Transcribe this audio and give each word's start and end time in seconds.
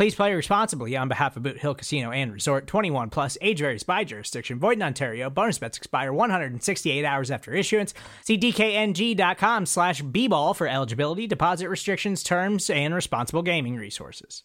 Please 0.00 0.14
play 0.14 0.32
responsibly 0.32 0.96
on 0.96 1.08
behalf 1.08 1.36
of 1.36 1.42
Boot 1.42 1.58
Hill 1.58 1.74
Casino 1.74 2.10
and 2.10 2.32
Resort 2.32 2.66
21 2.66 3.10
plus 3.10 3.36
age 3.42 3.58
varies 3.58 3.82
by 3.82 4.02
jurisdiction. 4.02 4.58
Void 4.58 4.78
in 4.78 4.82
Ontario. 4.82 5.28
Bonus 5.28 5.58
bets 5.58 5.76
expire 5.76 6.10
168 6.10 7.04
hours 7.04 7.30
after 7.30 7.52
issuance. 7.52 7.92
See 8.24 8.38
DKNG.com 8.38 9.66
slash 9.66 10.00
B 10.00 10.26
ball 10.26 10.54
for 10.54 10.66
eligibility, 10.66 11.26
deposit 11.26 11.68
restrictions, 11.68 12.22
terms, 12.22 12.70
and 12.70 12.94
responsible 12.94 13.42
gaming 13.42 13.76
resources. 13.76 14.42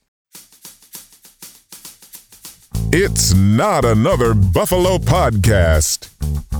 It's 2.92 3.34
not 3.34 3.86
another 3.86 4.34
Buffalo 4.34 4.98
podcast 4.98 6.10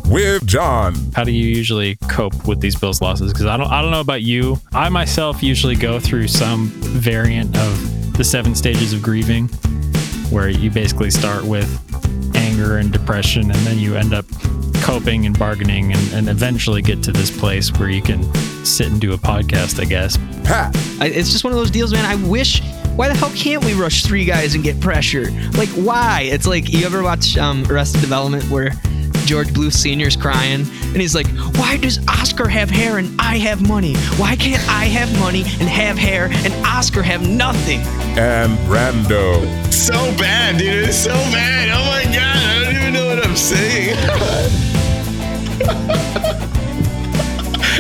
with 0.10 0.48
Jon. 0.48 0.96
How 1.14 1.26
do 1.26 1.34
you 1.34 1.50
usually 1.50 1.98
cope 2.08 2.48
with 2.48 2.62
these 2.62 2.80
Bills 2.80 3.02
losses? 3.02 3.34
Because 3.34 3.48
I 3.48 3.58
don't, 3.58 3.70
I 3.70 3.82
don't 3.82 3.92
know 3.92 4.00
about 4.00 4.22
you. 4.22 4.62
I 4.72 4.88
myself 4.88 5.44
usually 5.44 5.76
go 5.76 6.00
through 6.00 6.30
some 6.30 6.68
variant 6.68 7.58
of 7.58 8.05
the 8.18 8.24
seven 8.24 8.56
stages 8.56 8.94
of 8.94 9.02
grieving, 9.02 9.48
where 10.30 10.50
you 10.50 10.72
basically 10.72 11.12
start 11.12 11.44
with 11.44 11.68
anger 12.36 12.78
and 12.78 12.92
depression, 12.92 13.44
and 13.44 13.60
then 13.68 13.78
you 13.78 13.96
end 13.96 14.14
up 14.14 14.26
coping 14.82 15.26
and 15.26 15.38
bargaining, 15.38 15.94
and, 15.94 16.14
and 16.14 16.30
eventually 16.30 16.82
get 16.82 17.02
to 17.04 17.12
this 17.12 17.36
place 17.36 17.72
where 17.74 17.90
you 17.90 18.02
can 18.02 18.24
sit 18.66 18.88
and 18.88 19.02
do 19.02 19.14
a 19.14 19.18
podcast. 19.18 19.80
I 19.80 19.86
guess. 19.86 20.18
Pat, 20.44 20.76
I, 21.00 21.08
it's 21.08 21.32
just 21.32 21.44
one 21.44 21.54
of 21.54 21.60
those 21.60 21.72
deals, 21.72 21.94
man. 21.94 22.06
I 22.06 22.16
wish. 22.28 22.62
Why 22.96 23.10
the 23.10 23.14
hell 23.14 23.30
can't 23.32 23.64
we 23.66 23.74
rush 23.74 24.04
three 24.04 24.24
guys 24.24 24.56
and 24.56 24.64
get 24.64 24.80
pressure? 24.80 25.30
Like, 25.58 25.68
why? 25.70 26.22
It's 26.32 26.48
like 26.48 26.72
you 26.72 26.86
ever 26.86 27.04
watch 27.04 27.38
um, 27.38 27.66
Arrested 27.70 28.00
Development 28.00 28.50
where 28.50 28.72
George 29.26 29.50
Bluth 29.50 29.74
Senior's 29.74 30.16
crying 30.16 30.62
and 30.62 30.96
he's 30.96 31.14
like, 31.14 31.28
"Why 31.58 31.76
does 31.76 32.00
Oscar 32.08 32.48
have 32.48 32.70
hair 32.70 32.98
and 32.98 33.14
I 33.20 33.38
have 33.40 33.68
money? 33.68 33.96
Why 34.16 34.38
can't 34.38 34.66
I 34.70 34.86
have 34.86 35.12
money 35.20 35.42
and 35.42 35.68
have 35.68 35.98
hair 35.98 36.30
and 36.32 36.54
Oscar 36.66 37.04
have 37.04 37.28
nothing?" 37.28 37.82
and 38.18 38.58
Brando. 38.60 39.46
So 39.74 39.94
bad, 40.18 40.58
dude. 40.58 40.88
It's 40.88 40.98
so 40.98 41.10
bad. 41.10 41.70
Oh 41.72 41.84
my 41.92 42.06
god, 42.14 42.38
I 42.38 42.64
don't 42.64 42.76
even 42.76 42.94
know 42.94 43.08
what 43.08 43.26
I'm 43.26 43.36
saying. 43.36 43.98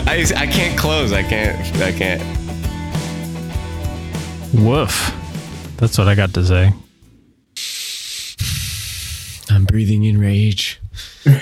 I, 0.07 0.25
I 0.35 0.45
can't 0.47 0.77
close. 0.77 1.13
I 1.13 1.23
can't. 1.23 1.57
I 1.81 1.91
can't. 1.93 2.44
Woof. 4.57 5.13
That's 5.77 5.97
what 5.97 6.07
I 6.07 6.15
got 6.15 6.33
to 6.35 6.45
say. 6.45 6.71
I'm 9.49 9.65
breathing 9.65 10.03
in 10.03 10.19
rage. 10.19 10.79
yeah, 11.25 11.41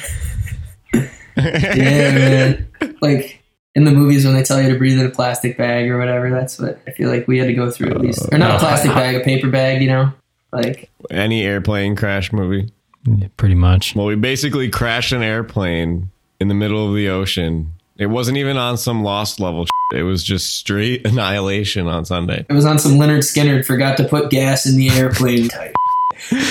man. 1.36 2.68
Like 3.02 3.44
in 3.76 3.84
the 3.84 3.92
movies 3.92 4.26
when 4.26 4.34
they 4.34 4.44
tell 4.44 4.62
you 4.62 4.70
to 4.72 4.78
breathe 4.78 5.00
in 5.00 5.06
a 5.06 5.10
plastic 5.10 5.58
bag 5.58 5.90
or 5.90 5.98
whatever, 6.00 6.30
that's 6.30 6.60
what 6.60 6.80
I 6.88 6.92
feel 6.92 7.10
like 7.10 7.28
we 7.28 7.38
had 7.38 7.48
to 7.48 7.54
go 7.54 7.70
through 7.70 7.92
at 7.92 8.02
least. 8.02 8.28
Or 8.32 8.38
not 8.38 8.52
a 8.52 8.54
uh, 8.56 8.60
plastic 8.60 8.92
bag, 8.92 9.16
a 9.16 9.20
paper 9.20 9.50
bag, 9.50 9.82
you 9.82 9.88
know? 9.88 10.12
Like 10.52 10.90
Any 11.10 11.44
airplane 11.44 11.96
crash 11.96 12.32
movie. 12.32 12.72
Yeah, 13.06 13.28
pretty 13.38 13.56
much. 13.56 13.96
Well, 13.96 14.06
we 14.06 14.16
basically 14.16 14.70
crashed 14.70 15.12
an 15.12 15.24
airplane 15.24 16.10
in 16.40 16.48
the 16.48 16.54
middle 16.54 16.88
of 16.88 16.96
the 16.96 17.10
ocean. 17.10 17.74
It 17.98 18.08
wasn't 18.08 18.38
even 18.38 18.58
on 18.58 18.78
some 18.78 19.04
lost 19.04 19.40
level. 19.40 19.66
Shit. 19.66 20.00
It 20.00 20.04
was 20.04 20.24
just 20.24 20.58
straight 20.58 21.06
annihilation 21.08 21.88
on 21.88 22.06
Sunday. 22.06 22.46
it 22.50 22.54
was 22.54 22.66
on 22.66 22.80
some 22.80 22.94
Lynyrd 22.94 23.20
Skynyrd 23.20 23.66
forgot 23.66 23.98
to 23.98 24.04
put 24.08 24.30
gas 24.32 24.66
in 24.66 24.78
the 24.78 24.90
airplane 24.90 25.48
type. 25.50 25.74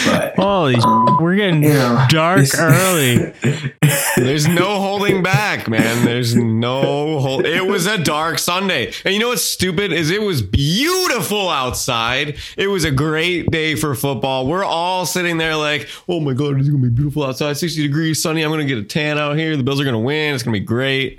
But 0.04 0.34
Holy, 0.36 0.74
Um, 0.74 1.16
we're 1.20 1.36
getting 1.36 1.62
you 1.62 1.72
know, 1.72 2.04
dark 2.10 2.46
early. 2.58 3.32
There's 4.16 4.46
no 4.46 4.78
holding 4.80 5.22
back, 5.22 5.66
man. 5.68 6.04
There's 6.04 6.34
no 6.34 7.18
hold. 7.20 7.46
It 7.46 7.64
was 7.64 7.86
a 7.86 7.96
dark 7.96 8.38
Sunday. 8.38 8.92
And 9.04 9.14
you 9.14 9.20
know 9.20 9.28
what's 9.28 9.42
stupid 9.42 9.92
is 9.92 10.10
it 10.10 10.20
was 10.20 10.42
beautiful 10.42 11.48
outside. 11.48 12.36
It 12.58 12.66
was 12.68 12.84
a 12.84 12.90
great 12.90 13.50
day 13.50 13.74
for 13.74 13.94
football. 13.94 14.46
We're 14.46 14.64
all 14.64 15.06
sitting 15.06 15.38
there 15.38 15.56
like, 15.56 15.88
oh 16.06 16.20
my 16.20 16.34
God, 16.34 16.58
it's 16.58 16.68
going 16.68 16.82
to 16.82 16.88
be 16.88 16.94
beautiful 16.94 17.24
outside. 17.24 17.54
60 17.56 17.80
degrees, 17.82 18.20
sunny. 18.20 18.42
I'm 18.42 18.50
going 18.50 18.66
to 18.66 18.74
get 18.74 18.78
a 18.82 18.86
tan 18.86 19.16
out 19.16 19.38
here. 19.38 19.56
The 19.56 19.62
Bills 19.62 19.80
are 19.80 19.84
going 19.84 19.94
to 19.94 20.00
win. 20.00 20.34
It's 20.34 20.42
going 20.42 20.54
to 20.54 20.60
be 20.60 20.66
great. 20.66 21.18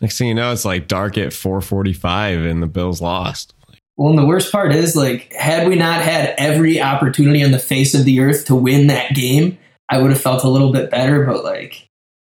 Next 0.00 0.18
thing 0.18 0.28
you 0.28 0.34
know, 0.34 0.52
it's 0.52 0.64
like 0.64 0.88
dark 0.88 1.16
at 1.16 1.32
445 1.32 2.44
and 2.44 2.62
the 2.62 2.66
Bills 2.66 3.00
lost. 3.00 3.54
Well, 3.96 4.10
and 4.10 4.18
the 4.18 4.26
worst 4.26 4.52
part 4.52 4.74
is, 4.74 4.94
like, 4.94 5.32
had 5.32 5.66
we 5.66 5.74
not 5.74 6.02
had 6.02 6.34
every 6.36 6.82
opportunity 6.82 7.42
on 7.42 7.52
the 7.52 7.58
face 7.58 7.94
of 7.94 8.04
the 8.04 8.20
earth 8.20 8.44
to 8.46 8.54
win 8.54 8.88
that 8.88 9.14
game, 9.14 9.56
I 9.88 9.98
would 9.98 10.10
have 10.10 10.20
felt 10.20 10.44
a 10.44 10.48
little 10.48 10.70
bit 10.70 10.90
better. 10.90 11.24
But 11.24 11.44
like, 11.44 11.88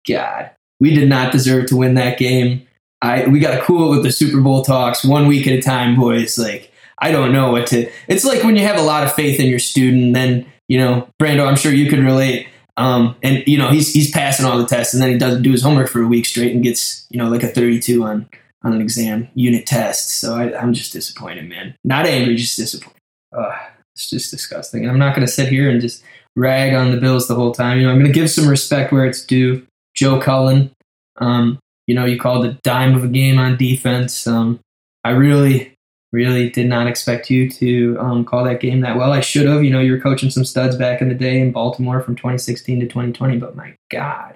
God, 0.09 0.50
we 0.78 0.94
did 0.94 1.09
not 1.09 1.32
deserve 1.32 1.66
to 1.66 1.76
win 1.76 1.94
that 1.94 2.19
game. 2.19 2.66
I 3.03 3.26
we 3.26 3.41
got 3.41 3.56
to 3.56 3.62
cool 3.62 3.93
it 3.93 3.97
with 3.97 4.05
the 4.05 4.12
Super 4.12 4.41
Bowl 4.41 4.62
talks 4.62 5.05
one 5.05 5.26
week 5.26 5.47
at 5.47 5.55
a 5.55 5.62
time, 5.62 5.97
boys. 5.97 6.38
Like, 6.38 6.71
I 7.00 7.10
don't 7.10 7.32
know 7.32 7.50
what 7.50 7.66
to. 7.69 7.91
It's 8.09 8.25
like 8.25 8.43
when 8.43 8.56
you 8.56 8.62
have 8.62 8.78
a 8.78 8.82
lot 8.82 9.05
of 9.05 9.12
faith 9.12 9.41
in 9.41 9.47
your 9.47 9.59
student, 9.59 10.15
then 10.15 10.47
you 10.69 10.78
know, 10.78 11.09
Brando. 11.21 11.47
I'm 11.47 11.56
sure 11.56 11.72
you 11.72 11.91
could 11.91 12.00
relate. 12.00 12.49
Um, 12.76 13.16
and 13.22 13.42
you 13.47 13.59
know, 13.59 13.70
he's 13.70 13.92
he's 13.92 14.10
passing 14.10 14.44
all 14.44 14.59
the 14.59 14.66
tests, 14.66 14.92
and 14.94 15.03
then 15.03 15.10
he 15.10 15.19
doesn't 15.19 15.42
do 15.42 15.53
his 15.53 15.62
homework 15.62 15.88
for 15.88 16.03
a 16.03 16.06
week 16.06 16.26
straight 16.26 16.53
and 16.53 16.62
gets 16.62 17.06
you 17.10 17.19
know 17.19 17.28
like 17.28 17.42
a 17.42 17.48
32 17.48 18.03
on 18.04 18.28
on 18.62 18.75
an 18.75 18.81
exam 18.81 19.28
unit 19.34 19.66
test. 19.66 20.20
So 20.20 20.34
I, 20.34 20.59
I'm 20.59 20.72
just 20.72 20.92
disappointed, 20.92 21.48
man. 21.48 21.76
Not 21.84 22.06
angry, 22.06 22.37
just 22.37 22.56
disappointed. 22.56 23.00
Ugh, 23.37 23.54
it's 23.94 24.10
just 24.10 24.31
disgusting. 24.31 24.82
And 24.82 24.91
I'm 24.91 24.98
not 24.98 25.14
going 25.14 25.26
to 25.26 25.32
sit 25.32 25.48
here 25.48 25.70
and 25.70 25.81
just 25.81 26.03
rag 26.34 26.75
on 26.75 26.91
the 26.91 26.97
Bills 26.98 27.28
the 27.28 27.34
whole 27.34 27.53
time. 27.53 27.78
You 27.78 27.87
know, 27.87 27.92
I'm 27.92 27.98
going 27.98 28.12
to 28.12 28.19
give 28.19 28.31
some 28.31 28.48
respect 28.48 28.93
where 28.93 29.06
it's 29.06 29.25
due. 29.25 29.66
Joe 29.94 30.20
Cullen, 30.20 30.72
um, 31.19 31.58
you 31.87 31.94
know, 31.94 32.04
you 32.04 32.19
called 32.19 32.44
a 32.44 32.58
dime 32.62 32.94
of 32.94 33.04
a 33.04 33.08
game 33.08 33.38
on 33.38 33.56
defense. 33.56 34.26
Um, 34.26 34.60
I 35.04 35.10
really, 35.10 35.75
really 36.16 36.49
did 36.49 36.66
not 36.66 36.87
expect 36.87 37.28
you 37.28 37.49
to 37.50 37.97
um, 38.00 38.25
call 38.25 38.43
that 38.44 38.60
game 38.60 38.81
that 38.81 38.97
well. 38.97 39.12
I 39.12 39.21
should 39.21 39.47
have. 39.47 39.62
You 39.62 39.71
know, 39.71 39.81
you 39.81 39.93
were 39.93 40.00
coaching 40.00 40.31
some 40.31 40.44
studs 40.44 40.75
back 40.75 41.03
in 41.03 41.09
the 41.09 41.15
day 41.15 41.38
in 41.38 41.53
Baltimore 41.53 42.00
from 42.00 42.16
2016 42.16 42.81
to 42.81 42.87
2020, 42.87 43.37
but 43.37 43.54
my 43.54 43.75
God. 43.91 44.34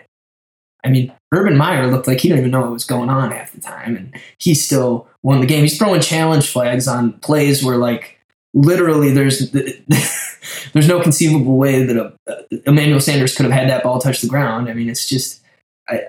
I 0.85 0.89
mean, 0.89 1.13
Urban 1.33 1.57
Meyer 1.57 1.87
looked 1.87 2.07
like 2.07 2.21
he 2.21 2.29
didn't 2.29 2.41
even 2.41 2.51
know 2.51 2.61
what 2.61 2.71
was 2.71 2.85
going 2.85 3.09
on 3.09 3.33
half 3.33 3.53
the 3.53 3.61
time, 3.61 3.97
and 3.97 4.15
he 4.39 4.55
still 4.55 5.09
won 5.23 5.41
the 5.41 5.47
game. 5.47 5.63
He's 5.63 5.79
throwing 5.79 6.01
challenge 6.01 6.51
flags 6.51 6.87
on 6.87 7.15
plays 7.21 7.65
where, 7.65 7.77
like, 7.77 8.19
literally, 8.55 9.11
there's 9.11 9.51
there's 10.73 10.89
no 10.89 11.01
conceivable 11.01 11.57
way 11.57 11.85
that 11.85 11.97
a, 11.97 12.45
Emmanuel 12.67 13.01
Sanders 13.01 13.35
could 13.35 13.45
have 13.45 13.55
had 13.55 13.69
that 13.71 13.83
ball 13.83 14.01
touch 14.01 14.21
the 14.21 14.29
ground. 14.29 14.69
I 14.69 14.75
mean, 14.75 14.89
it's 14.89 15.07
just 15.07 15.43
I, 15.89 16.03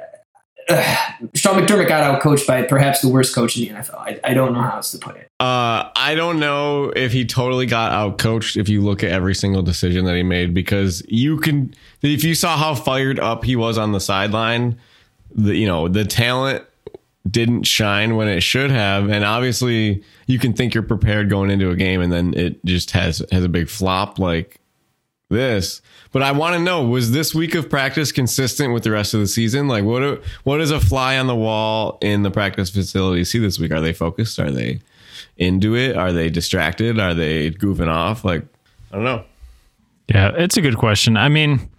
uh, 0.70 0.98
Sean 1.34 1.56
McDermott 1.56 1.88
got 1.88 2.04
out 2.04 2.22
coached 2.22 2.48
by 2.48 2.64
perhaps 2.64 3.02
the 3.02 3.10
worst 3.10 3.34
coach 3.34 3.58
in 3.58 3.64
the 3.64 3.80
NFL. 3.82 3.98
I, 3.98 4.20
I 4.24 4.34
don't 4.34 4.54
know 4.54 4.62
how 4.62 4.78
else 4.78 4.92
to 4.92 4.98
put 4.98 5.16
it. 5.16 5.28
Uh, 5.40 5.90
I 5.96 6.14
don't 6.16 6.40
know 6.40 6.92
if 6.96 7.12
he 7.12 7.26
totally 7.26 7.66
got 7.66 7.92
out 7.92 8.18
coached 8.18 8.58
if 8.58 8.70
you 8.70 8.82
look 8.82 9.04
at 9.04 9.12
every 9.12 9.36
single 9.36 9.62
decision 9.62 10.06
that 10.06 10.16
he 10.16 10.24
made 10.24 10.54
because 10.54 11.04
you 11.08 11.38
can 11.38 11.74
if 12.02 12.24
you 12.24 12.36
saw 12.36 12.58
how 12.58 12.76
fired 12.76 13.20
up 13.20 13.44
he 13.44 13.56
was 13.56 13.78
on 13.78 13.92
the 13.92 14.00
sideline, 14.00 14.80
the 15.34 15.56
you 15.56 15.68
know, 15.68 15.88
the 15.88 16.06
talent 16.06 16.66
didn't 17.30 17.64
shine 17.64 18.16
when 18.16 18.28
it 18.28 18.42
should 18.42 18.72
have 18.72 19.08
and 19.10 19.24
obviously 19.24 20.04
you 20.26 20.40
can 20.40 20.54
think 20.54 20.74
you're 20.74 20.82
prepared 20.82 21.30
going 21.30 21.52
into 21.52 21.70
a 21.70 21.76
game 21.76 22.02
and 22.02 22.12
then 22.12 22.34
it 22.34 22.64
just 22.66 22.92
has 22.92 23.24
has 23.32 23.44
a 23.44 23.50
big 23.50 23.70
flop 23.70 24.18
like 24.18 24.61
this. 25.32 25.82
But 26.12 26.22
I 26.22 26.32
want 26.32 26.56
to 26.56 26.62
know 26.62 26.86
was 26.86 27.12
this 27.12 27.34
week 27.34 27.56
of 27.56 27.70
practice 27.70 28.12
consistent 28.12 28.74
with 28.74 28.84
the 28.84 28.92
rest 28.92 29.14
of 29.14 29.20
the 29.20 29.28
season? 29.28 29.68
Like 29.68 29.84
what 29.84 30.22
what 30.44 30.58
does 30.58 30.72
a 30.72 30.80
fly 30.80 31.18
on 31.18 31.28
the 31.28 31.36
wall 31.36 31.98
in 32.02 32.24
the 32.24 32.32
practice 32.32 32.70
facility 32.70 33.24
see 33.24 33.40
this 33.40 33.60
week? 33.60 33.72
Are 33.72 33.82
they 33.82 33.94
focused? 33.94 34.40
Are 34.40 34.52
they 34.52 34.82
into 35.38 35.76
it? 35.76 35.98
Are 35.98 36.12
they 36.12 36.30
distracted? 36.30 37.00
Are 37.00 37.14
they 37.14 37.52
goofing 37.52 37.88
off? 37.88 38.24
Like 38.24 38.44
I 38.92 38.96
don't 38.96 39.06
know. 39.06 39.24
Yeah, 40.10 40.32
it's 40.36 40.58
a 40.58 40.62
good 40.62 40.78
question. 40.78 41.16
I 41.16 41.30
mean, 41.30 41.70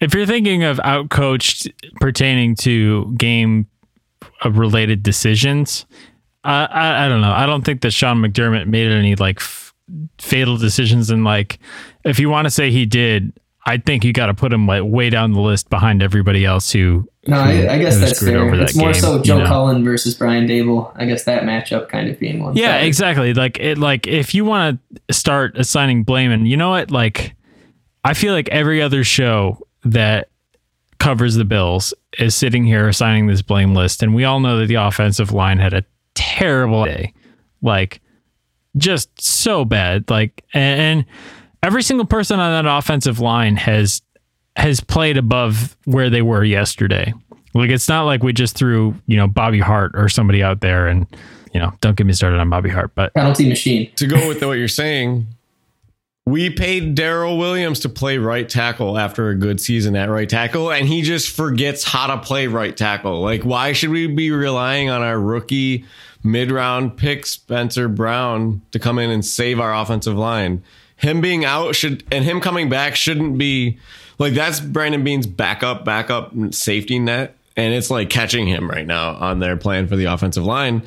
if 0.00 0.14
you're 0.14 0.26
thinking 0.26 0.62
of 0.62 0.78
outcoached 0.78 1.72
pertaining 2.00 2.54
to 2.56 3.12
game 3.16 3.66
uh, 4.44 4.50
related 4.50 5.02
decisions. 5.02 5.86
I, 6.44 6.64
I 6.66 7.06
I 7.06 7.08
don't 7.08 7.20
know. 7.20 7.32
I 7.32 7.46
don't 7.46 7.64
think 7.64 7.80
that 7.82 7.92
Sean 7.92 8.18
McDermott 8.18 8.66
made 8.66 8.90
any 8.90 9.16
like 9.16 9.40
f- 9.40 9.67
fatal 10.18 10.56
decisions. 10.56 11.10
And 11.10 11.24
like, 11.24 11.58
if 12.04 12.18
you 12.18 12.28
want 12.30 12.46
to 12.46 12.50
say 12.50 12.70
he 12.70 12.86
did, 12.86 13.32
I 13.66 13.76
think 13.76 14.02
you 14.04 14.12
got 14.14 14.26
to 14.26 14.34
put 14.34 14.52
him 14.52 14.66
like 14.66 14.82
way 14.84 15.10
down 15.10 15.32
the 15.32 15.40
list 15.40 15.68
behind 15.68 16.02
everybody 16.02 16.44
else 16.44 16.72
who. 16.72 17.06
No, 17.26 17.42
who- 17.42 17.66
I, 17.66 17.74
I 17.74 17.78
guess 17.78 17.98
that's 17.98 18.22
fair. 18.24 18.50
that 18.56 18.62
It's 18.62 18.74
more 18.76 18.92
game, 18.92 19.00
so 19.02 19.16
you 19.16 19.22
Joe 19.22 19.38
know? 19.40 19.46
Cullen 19.46 19.84
versus 19.84 20.14
Brian 20.14 20.46
Daboll. 20.46 20.90
I 20.96 21.04
guess 21.04 21.24
that 21.24 21.42
matchup 21.42 21.88
kind 21.88 22.08
of 22.08 22.18
being 22.18 22.42
one. 22.42 22.56
Yeah, 22.56 22.76
exactly. 22.78 23.34
Like 23.34 23.58
it 23.60 23.76
like 23.76 24.06
if 24.06 24.34
you 24.34 24.44
want 24.46 24.80
to 25.08 25.12
start 25.14 25.58
assigning 25.58 26.04
blame 26.04 26.30
and 26.30 26.48
you 26.48 26.56
know 26.56 26.70
what 26.70 26.90
like 26.90 27.34
I 28.04 28.14
feel 28.14 28.32
like 28.32 28.48
every 28.48 28.80
other 28.80 29.04
show 29.04 29.58
that 29.84 30.30
covers 30.98 31.34
the 31.34 31.44
Bills 31.44 31.92
is 32.18 32.34
sitting 32.34 32.64
here 32.64 32.88
assigning 32.88 33.26
this 33.26 33.42
blame 33.42 33.74
list 33.74 34.02
and 34.02 34.14
we 34.14 34.24
all 34.24 34.40
know 34.40 34.58
that 34.60 34.66
the 34.66 34.76
offensive 34.76 35.32
line 35.32 35.58
had 35.58 35.74
a 35.74 35.84
terrible 36.14 36.84
day. 36.86 37.12
Like 37.60 38.00
just 38.78 39.20
so 39.20 39.64
bad. 39.64 40.08
Like 40.10 40.44
and, 40.54 40.80
and 40.80 41.06
every 41.62 41.82
single 41.82 42.06
person 42.06 42.40
on 42.40 42.64
that 42.64 42.70
offensive 42.70 43.20
line 43.20 43.56
has 43.56 44.02
has 44.56 44.80
played 44.80 45.16
above 45.16 45.76
where 45.84 46.10
they 46.10 46.22
were 46.22 46.44
yesterday. 46.44 47.12
Like 47.54 47.70
it's 47.70 47.88
not 47.88 48.04
like 48.04 48.22
we 48.22 48.32
just 48.32 48.56
threw, 48.56 48.94
you 49.06 49.16
know, 49.16 49.26
Bobby 49.26 49.60
Hart 49.60 49.92
or 49.94 50.08
somebody 50.08 50.42
out 50.42 50.60
there 50.60 50.88
and 50.88 51.06
you 51.54 51.60
know, 51.60 51.72
don't 51.80 51.96
get 51.96 52.06
me 52.06 52.12
started 52.12 52.38
on 52.38 52.50
Bobby 52.50 52.68
Hart, 52.68 52.94
but 52.94 53.14
penalty 53.14 53.48
machine. 53.48 53.90
to 53.96 54.06
go 54.06 54.28
with 54.28 54.42
what 54.44 54.58
you're 54.58 54.68
saying, 54.68 55.26
we 56.26 56.50
paid 56.50 56.94
Daryl 56.94 57.38
Williams 57.38 57.80
to 57.80 57.88
play 57.88 58.18
right 58.18 58.46
tackle 58.48 58.98
after 58.98 59.30
a 59.30 59.34
good 59.34 59.60
season 59.60 59.96
at 59.96 60.10
right 60.10 60.28
tackle, 60.28 60.70
and 60.70 60.86
he 60.86 61.00
just 61.00 61.34
forgets 61.34 61.84
how 61.84 62.06
to 62.06 62.18
play 62.18 62.48
right 62.48 62.76
tackle. 62.76 63.22
Like, 63.22 63.44
why 63.44 63.72
should 63.72 63.90
we 63.90 64.06
be 64.08 64.30
relying 64.30 64.90
on 64.90 65.02
our 65.02 65.18
rookie 65.18 65.86
mid 66.22 66.50
round 66.50 66.96
pick, 66.96 67.26
Spencer 67.26 67.88
Brown, 67.88 68.62
to 68.72 68.78
come 68.78 68.98
in 68.98 69.10
and 69.10 69.24
save 69.24 69.60
our 69.60 69.74
offensive 69.74 70.16
line? 70.16 70.62
Him 70.96 71.20
being 71.20 71.44
out 71.44 71.76
should, 71.76 72.04
and 72.10 72.24
him 72.24 72.40
coming 72.40 72.68
back 72.68 72.96
shouldn't 72.96 73.38
be 73.38 73.78
like 74.18 74.34
that's 74.34 74.60
Brandon 74.60 75.04
Beane's 75.04 75.26
backup, 75.26 75.84
backup 75.84 76.32
safety 76.50 76.98
net. 76.98 77.34
And 77.56 77.74
it's 77.74 77.90
like 77.90 78.08
catching 78.08 78.46
him 78.46 78.70
right 78.70 78.86
now 78.86 79.16
on 79.16 79.40
their 79.40 79.56
plan 79.56 79.88
for 79.88 79.96
the 79.96 80.04
offensive 80.04 80.44
line. 80.44 80.82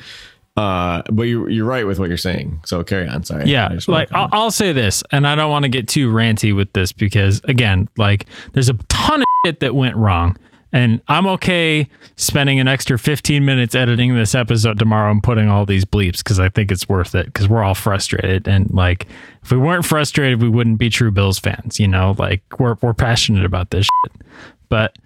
Uh, 0.55 1.01
but 1.11 1.23
you're, 1.23 1.49
you're 1.49 1.65
right 1.65 1.87
with 1.87 1.97
what 1.97 2.07
you're 2.07 2.17
saying. 2.17 2.61
So 2.65 2.83
carry 2.83 3.07
on. 3.07 3.23
Sorry. 3.23 3.45
Yeah, 3.45 3.77
like 3.87 4.11
I'll. 4.11 4.29
I'll 4.31 4.51
say 4.51 4.73
this, 4.73 5.01
and 5.11 5.25
I 5.25 5.35
don't 5.35 5.49
want 5.49 5.63
to 5.63 5.69
get 5.69 5.87
too 5.87 6.11
ranty 6.11 6.55
with 6.55 6.71
this 6.73 6.91
because 6.91 7.41
again, 7.45 7.87
like 7.97 8.25
there's 8.53 8.69
a 8.69 8.73
ton 8.89 9.21
of 9.21 9.25
shit 9.45 9.61
that 9.61 9.75
went 9.75 9.95
wrong, 9.95 10.37
and 10.73 11.01
I'm 11.07 11.27
okay 11.27 11.87
spending 12.15 12.59
an 12.59 12.67
extra 12.67 12.97
15 12.97 13.43
minutes 13.43 13.75
editing 13.75 14.15
this 14.15 14.33
episode 14.33 14.79
tomorrow 14.79 15.11
and 15.11 15.21
putting 15.21 15.49
all 15.49 15.65
these 15.65 15.85
bleeps 15.85 16.17
because 16.17 16.39
I 16.39 16.49
think 16.49 16.71
it's 16.71 16.87
worth 16.87 17.13
it 17.15 17.25
because 17.25 17.49
we're 17.49 17.63
all 17.63 17.75
frustrated 17.75 18.47
and 18.47 18.71
like 18.71 19.07
if 19.43 19.51
we 19.51 19.57
weren't 19.57 19.85
frustrated, 19.85 20.41
we 20.41 20.49
wouldn't 20.49 20.77
be 20.77 20.89
true 20.89 21.11
Bills 21.11 21.39
fans, 21.39 21.79
you 21.79 21.87
know. 21.87 22.15
Like 22.17 22.59
we're 22.59 22.75
we're 22.81 22.93
passionate 22.93 23.45
about 23.45 23.71
this 23.71 23.85
shit, 23.85 24.21
but 24.69 24.97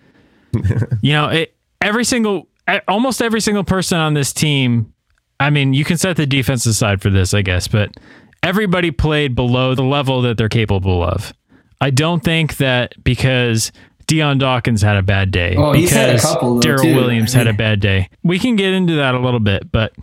you 1.01 1.13
know, 1.13 1.27
it, 1.29 1.55
every 1.81 2.03
single, 2.03 2.47
almost 2.87 3.21
every 3.21 3.41
single 3.41 3.63
person 3.63 3.97
on 3.97 4.13
this 4.13 4.33
team. 4.33 4.91
I 5.39 5.49
mean, 5.49 5.73
you 5.73 5.83
can 5.83 5.97
set 5.97 6.15
the 6.15 6.25
defense 6.25 6.65
aside 6.65 7.01
for 7.01 7.09
this, 7.09 7.33
I 7.33 7.41
guess, 7.41 7.67
but 7.67 7.91
everybody 8.41 8.91
played 8.91 9.35
below 9.35 9.75
the 9.75 9.83
level 9.83 10.21
that 10.21 10.37
they're 10.37 10.47
capable 10.47 11.03
of. 11.03 11.33
I 11.81 11.89
don't 11.89 12.23
think 12.23 12.57
that 12.57 13.03
because 13.03 13.73
Dion 14.07 14.37
Dawkins 14.37 14.81
had 14.81 14.97
a 14.97 15.03
bad 15.03 15.31
day, 15.31 15.55
Oh, 15.57 15.73
he's 15.73 15.91
had 15.91 16.09
a 16.09 16.13
because 16.13 16.31
couple, 16.31 16.59
Daryl. 16.59 16.95
Williams 16.95 17.33
I 17.35 17.39
had 17.39 17.47
a 17.47 17.53
bad 17.53 17.79
day. 17.79 18.09
We 18.23 18.39
can 18.39 18.55
get 18.55 18.73
into 18.73 18.95
that 18.95 19.15
a 19.15 19.19
little 19.19 19.39
bit, 19.39 19.71
but 19.71 19.93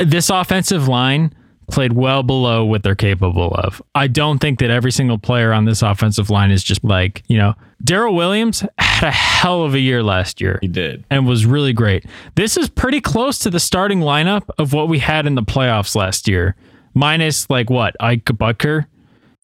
this 0.00 0.30
offensive 0.30 0.88
line 0.88 1.32
played 1.70 1.92
well 1.92 2.22
below 2.22 2.64
what 2.64 2.82
they're 2.82 2.94
capable 2.94 3.50
of. 3.54 3.80
I 3.94 4.06
don't 4.08 4.38
think 4.40 4.58
that 4.58 4.68
every 4.70 4.92
single 4.92 5.16
player 5.16 5.52
on 5.52 5.64
this 5.64 5.80
offensive 5.80 6.28
line 6.28 6.50
is 6.50 6.62
just 6.62 6.82
like, 6.84 7.22
you 7.28 7.38
know, 7.38 7.54
Daryl 7.82 8.14
Williams 8.14 8.64
had 8.78 9.08
a 9.08 9.10
hell 9.10 9.62
of 9.62 9.74
a 9.74 9.78
year 9.80 10.02
last 10.02 10.40
year 10.40 10.58
he 10.60 10.68
did. 10.68 11.04
and 11.08 11.26
was 11.26 11.46
really 11.46 11.72
great. 11.72 12.04
This 12.34 12.56
is 12.56 12.68
pretty 12.68 13.00
close 13.00 13.38
to 13.40 13.50
the 13.50 13.60
starting 13.60 14.00
lineup 14.00 14.42
of 14.58 14.72
what 14.72 14.88
we 14.88 14.98
had 14.98 15.26
in 15.26 15.34
the 15.34 15.42
playoffs 15.42 15.94
last 15.94 16.28
year, 16.28 16.56
minus 16.94 17.48
like 17.48 17.70
what 17.70 17.96
Ike 18.00 18.24
Boettger. 18.24 18.86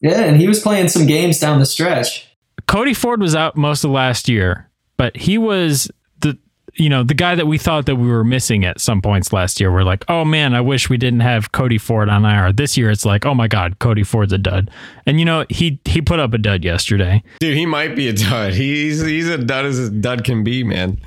Yeah, 0.01 0.21
and 0.21 0.37
he 0.39 0.47
was 0.47 0.59
playing 0.59 0.89
some 0.89 1.05
games 1.07 1.39
down 1.39 1.59
the 1.59 1.65
stretch. 1.65 2.28
Cody 2.67 2.93
Ford 2.93 3.21
was 3.21 3.35
out 3.35 3.55
most 3.55 3.83
of 3.83 3.91
last 3.91 4.27
year, 4.29 4.69
but 4.97 5.15
he 5.15 5.37
was 5.37 5.89
the 6.21 6.37
you 6.75 6.89
know 6.89 7.03
the 7.03 7.13
guy 7.13 7.35
that 7.35 7.47
we 7.47 7.57
thought 7.57 7.85
that 7.87 7.95
we 7.95 8.07
were 8.07 8.23
missing 8.23 8.63
at 8.65 8.79
some 8.79 9.01
points 9.01 9.33
last 9.33 9.59
year. 9.59 9.71
We're 9.71 9.83
like, 9.83 10.05
oh 10.09 10.23
man, 10.25 10.53
I 10.53 10.61
wish 10.61 10.89
we 10.89 10.97
didn't 10.97 11.21
have 11.21 11.51
Cody 11.51 11.77
Ford 11.77 12.09
on 12.09 12.25
IR. 12.25 12.51
This 12.53 12.77
year, 12.77 12.89
it's 12.91 13.05
like, 13.05 13.25
oh 13.25 13.33
my 13.33 13.47
god, 13.47 13.79
Cody 13.79 14.03
Ford's 14.03 14.33
a 14.33 14.37
dud. 14.37 14.69
And 15.05 15.19
you 15.19 15.25
know 15.25 15.45
he 15.49 15.79
he 15.85 16.01
put 16.01 16.19
up 16.19 16.33
a 16.33 16.37
dud 16.37 16.63
yesterday. 16.63 17.23
Dude, 17.39 17.57
he 17.57 17.65
might 17.65 17.95
be 17.95 18.07
a 18.07 18.13
dud. 18.13 18.53
He's 18.53 19.01
he's 19.01 19.27
a 19.29 19.37
dud 19.37 19.65
as 19.65 19.79
a 19.79 19.89
dud 19.89 20.23
can 20.23 20.43
be, 20.43 20.63
man. 20.63 20.99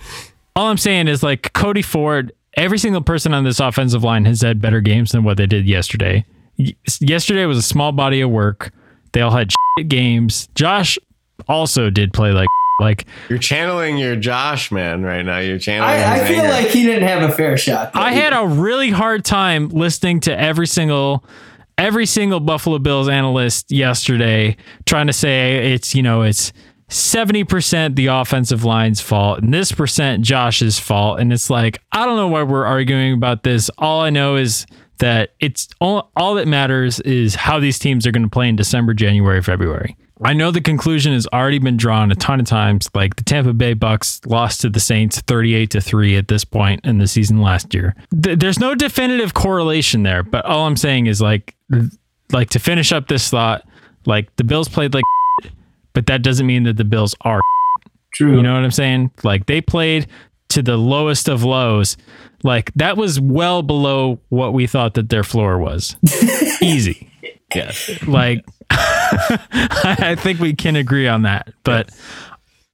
all 0.57 0.67
I'm 0.67 0.79
saying 0.79 1.09
is 1.09 1.23
like 1.23 1.53
Cody 1.53 1.83
Ford, 1.83 2.33
every 2.55 2.79
single 2.79 3.03
person 3.03 3.33
on 3.33 3.45
this 3.45 3.61
offensive 3.61 4.03
line 4.05 4.25
has 4.27 4.41
had 4.43 4.61
better 4.61 4.81
games 4.81 5.13
than 5.13 5.25
what 5.25 5.37
they 5.37 5.47
did 5.47 5.67
yesterday. 5.67 6.25
Y- 6.59 6.75
Yesterday 7.01 7.47
was 7.47 7.57
a 7.59 7.63
small 7.63 7.93
body 7.93 8.21
of 8.21 8.31
work. 8.31 8.73
They 9.13 9.21
all 9.23 9.31
had 9.31 9.51
shit 9.79 9.89
games. 9.89 10.49
Josh 10.55 10.99
also 11.49 11.91
did 11.91 12.13
play 12.13 12.33
like 12.33 12.49
like 12.81 13.07
You're 13.29 13.39
channeling 13.39 13.97
your 13.97 14.17
Josh 14.17 14.73
man 14.73 15.03
right 15.03 15.23
now. 15.23 15.39
You're 15.39 15.59
channeling. 15.59 15.91
I, 15.91 16.17
I 16.23 16.27
feel 16.27 16.41
anger. 16.41 16.49
like 16.49 16.69
he 16.69 16.83
didn't 16.83 17.07
have 17.07 17.29
a 17.29 17.33
fair 17.33 17.57
shot. 17.57 17.93
though. 17.93 18.01
I 18.01 18.13
had 18.13 18.33
a 18.33 18.47
really 18.47 18.91
hard 18.91 19.25
time 19.25 19.69
listening 19.69 20.21
to 20.21 20.39
every 20.39 20.67
single 20.67 21.25
every 21.79 22.07
single 22.07 22.41
Buffalo 22.41 22.79
Bills 22.79 23.09
analyst 23.09 23.71
yesterday 23.71 24.57
trying 24.85 25.07
to 25.07 25.13
say 25.13 25.73
it's 25.73 25.95
you 25.95 26.03
know 26.03 26.23
it's 26.23 26.53
70% 26.89 27.97
the 27.97 28.09
offensive 28.09 28.65
line's 28.65 29.01
fault 29.01 29.41
and 29.41 29.55
this 29.55 29.73
percent 29.73 30.23
Josh's 30.23 30.79
fault 30.79 31.21
and 31.21 31.33
it's 31.33 31.49
like 31.49 31.81
I 31.93 32.05
don't 32.05 32.17
know 32.17 32.29
why 32.29 32.43
we're 32.43 32.67
arguing 32.67 33.15
about 33.15 33.43
this 33.45 33.71
all 33.79 34.01
I 34.01 34.11
know 34.11 34.37
is 34.37 34.67
that 34.99 35.31
it's 35.41 35.69
all, 35.81 36.11
all 36.17 36.35
that 36.37 36.47
matters 36.47 37.01
is 37.01 37.35
how 37.35 37.59
these 37.59 37.79
teams 37.79 38.07
are 38.07 38.13
going 38.13 38.23
to 38.23 38.31
play 38.31 38.49
in 38.49 38.55
December, 38.55 38.95
January, 38.95 39.43
February. 39.43 39.97
I 40.25 40.33
know 40.35 40.51
the 40.51 40.61
conclusion 40.61 41.13
has 41.13 41.27
already 41.33 41.59
been 41.59 41.77
drawn 41.77 42.11
a 42.13 42.15
ton 42.15 42.41
of 42.41 42.47
times. 42.47 42.89
Like 42.95 43.17
the 43.17 43.25
Tampa 43.25 43.53
Bay 43.53 43.75
Bucks 43.75 44.21
lost 44.27 44.61
to 44.63 44.69
the 44.71 44.81
Saints 44.81 45.21
38 45.23 45.71
to 45.71 45.81
3 45.81 46.17
at 46.17 46.29
this 46.29 46.45
point 46.45 46.85
in 46.85 46.99
the 46.99 47.07
season 47.07 47.41
last 47.41 47.75
year. 47.75 47.95
Th- 48.23 48.39
there's 48.39 48.59
no 48.59 48.75
definitive 48.75 49.35
correlation 49.35 50.03
there, 50.03 50.23
but 50.23 50.45
all 50.45 50.67
I'm 50.67 50.77
saying 50.77 51.07
is 51.07 51.21
like 51.21 51.55
like 52.33 52.51
to 52.51 52.59
finish 52.59 52.93
up 52.93 53.09
this 53.09 53.29
thought, 53.31 53.67
like 54.07 54.35
the 54.37 54.45
Bills 54.45 54.69
played 54.69 54.95
like 54.95 55.05
but 55.93 56.07
that 56.07 56.23
doesn't 56.23 56.47
mean 56.47 56.63
that 56.65 56.77
the 56.77 56.85
Bills 56.85 57.15
are 57.23 57.41
True. 58.15 58.37
you 58.37 58.43
know 58.43 58.55
what 58.55 58.65
I'm 58.65 58.71
saying? 58.71 59.11
Like 59.23 59.47
they 59.47 59.61
played 59.61 60.07
to 60.51 60.63
the 60.63 60.77
lowest 60.77 61.29
of 61.29 61.43
lows. 61.45 61.97
Like 62.43 62.73
that 62.75 62.97
was 62.97 63.19
well 63.21 63.63
below 63.63 64.21
what 64.29 64.53
we 64.53 64.67
thought 64.67 64.95
that 64.95 65.09
their 65.09 65.25
floor 65.25 65.59
was. 65.59 65.97
Easy. 66.63 67.09
Yeah. 67.55 67.73
Like 68.07 68.45
I 69.51 70.15
think 70.19 70.41
we 70.41 70.55
can 70.55 70.77
agree 70.77 71.09
on 71.09 71.23
that. 71.23 71.53
But 71.65 71.91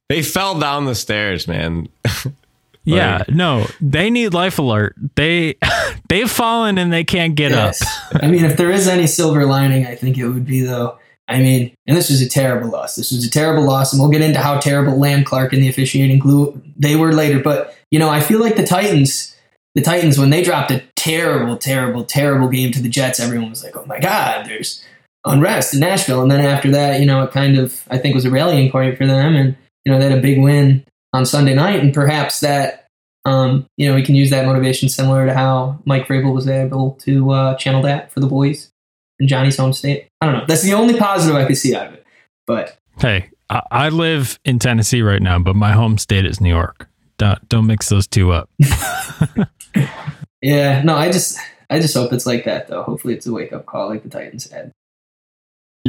They 0.09 0.23
fell 0.23 0.59
down 0.59 0.85
the 0.85 0.95
stairs, 0.95 1.47
man. 1.47 1.87
yeah, 2.83 3.23
no, 3.29 3.67
they 3.81 4.09
need 4.09 4.33
life 4.33 4.57
alert. 4.59 4.95
They 5.15 5.55
they've 6.09 6.29
fallen 6.29 6.77
and 6.77 6.91
they 6.91 7.03
can't 7.03 7.35
get 7.35 7.51
Yes. 7.51 7.81
up. 8.13 8.23
I 8.23 8.27
mean, 8.27 8.45
if 8.45 8.57
there 8.57 8.71
is 8.71 8.87
any 8.87 9.07
silver 9.07 9.45
lining, 9.45 9.85
I 9.85 9.95
think 9.95 10.17
it 10.17 10.27
would 10.27 10.45
be 10.45 10.61
though. 10.61 10.97
I 11.27 11.37
mean, 11.39 11.71
and 11.85 11.95
this 11.95 12.09
was 12.09 12.21
a 12.23 12.27
terrible 12.29 12.69
loss. 12.71 12.95
This 12.95 13.11
was 13.11 13.23
a 13.23 13.29
terrible 13.29 13.63
loss, 13.63 13.93
and 13.93 14.01
we'll 14.01 14.09
get 14.09 14.23
into 14.23 14.39
how 14.39 14.57
terrible 14.57 14.97
Land 14.97 15.27
Clark 15.27 15.53
and 15.53 15.61
the 15.61 15.69
officiating 15.69 16.17
glue 16.17 16.59
they 16.75 16.95
were 16.95 17.13
later. 17.13 17.39
But 17.39 17.75
you 17.91 17.99
know, 17.99 18.09
I 18.09 18.19
feel 18.19 18.39
like 18.39 18.55
the 18.55 18.65
Titans, 18.65 19.35
the 19.75 19.81
Titans, 19.81 20.17
when 20.17 20.31
they 20.31 20.41
dropped 20.41 20.71
a 20.71 20.81
terrible, 20.95 21.55
terrible, 21.55 22.03
terrible 22.03 22.47
game 22.47 22.71
to 22.71 22.81
the 22.81 22.89
Jets, 22.89 23.19
everyone 23.19 23.51
was 23.51 23.63
like, 23.63 23.77
"Oh 23.77 23.85
my 23.85 23.99
God, 23.99 24.47
there's 24.47 24.83
unrest 25.25 25.73
in 25.73 25.79
Nashville." 25.79 26.21
And 26.21 26.31
then 26.31 26.41
after 26.41 26.71
that, 26.71 26.99
you 26.99 27.05
know, 27.05 27.23
it 27.23 27.31
kind 27.31 27.57
of 27.57 27.83
I 27.89 27.97
think 27.97 28.15
was 28.15 28.25
a 28.25 28.31
rallying 28.31 28.71
point 28.71 28.97
for 28.97 29.05
them, 29.05 29.35
and 29.35 29.55
you 29.85 29.91
know, 29.91 29.99
they 29.99 30.09
had 30.09 30.17
a 30.17 30.21
big 30.21 30.39
win 30.41 30.85
on 31.13 31.25
Sunday 31.25 31.53
night, 31.53 31.79
and 31.79 31.93
perhaps 31.93 32.39
that 32.41 32.87
um, 33.25 33.67
you 33.77 33.87
know, 33.87 33.95
we 33.95 34.03
can 34.03 34.15
use 34.15 34.29
that 34.29 34.45
motivation 34.45 34.89
similar 34.89 35.25
to 35.25 35.33
how 35.33 35.79
Mike 35.85 36.07
Vrabel 36.07 36.33
was 36.33 36.47
able 36.47 36.91
to 37.01 37.31
uh, 37.31 37.55
channel 37.55 37.81
that 37.83 38.11
for 38.11 38.21
the 38.21 38.27
boys 38.27 38.71
in 39.19 39.27
Johnny's 39.27 39.57
home 39.57 39.73
state. 39.73 40.07
I 40.21 40.25
don't 40.25 40.35
know. 40.37 40.45
That's 40.47 40.63
the 40.63 40.73
only 40.73 40.97
positive 40.97 41.35
I 41.35 41.45
could 41.45 41.57
see 41.57 41.75
out 41.75 41.87
of 41.87 41.93
it. 41.93 42.05
But 42.47 42.77
Hey, 42.99 43.29
I, 43.49 43.61
I 43.71 43.89
live 43.89 44.39
in 44.45 44.59
Tennessee 44.59 45.01
right 45.01 45.21
now, 45.21 45.39
but 45.39 45.55
my 45.55 45.73
home 45.73 45.97
state 45.97 46.25
is 46.25 46.41
New 46.41 46.49
York. 46.49 46.87
Don't 47.17 47.49
don't 47.49 47.67
mix 47.67 47.89
those 47.89 48.07
two 48.07 48.31
up. 48.31 48.49
yeah, 50.41 50.81
no, 50.83 50.95
I 50.95 51.11
just 51.11 51.37
I 51.69 51.79
just 51.79 51.93
hope 51.93 52.13
it's 52.13 52.25
like 52.25 52.45
that 52.45 52.67
though. 52.67 52.83
Hopefully, 52.83 53.13
it's 53.13 53.27
a 53.27 53.33
wake 53.33 53.51
up 53.51 53.65
call 53.65 53.89
like 53.89 54.03
the 54.03 54.09
Titans 54.09 54.49
had. 54.49 54.71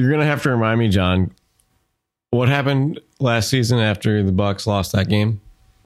You're 0.01 0.11
gonna 0.11 0.27
have 0.27 0.43
to 0.45 0.51
remind 0.51 0.79
me, 0.79 0.89
Jon. 0.89 1.33
What 2.31 2.49
happened 2.49 3.01
last 3.19 3.51
season 3.51 3.79
after 3.79 4.23
the 4.23 4.33
Bucks 4.33 4.67
lost 4.67 4.93
that 4.93 5.09
game? 5.09 5.41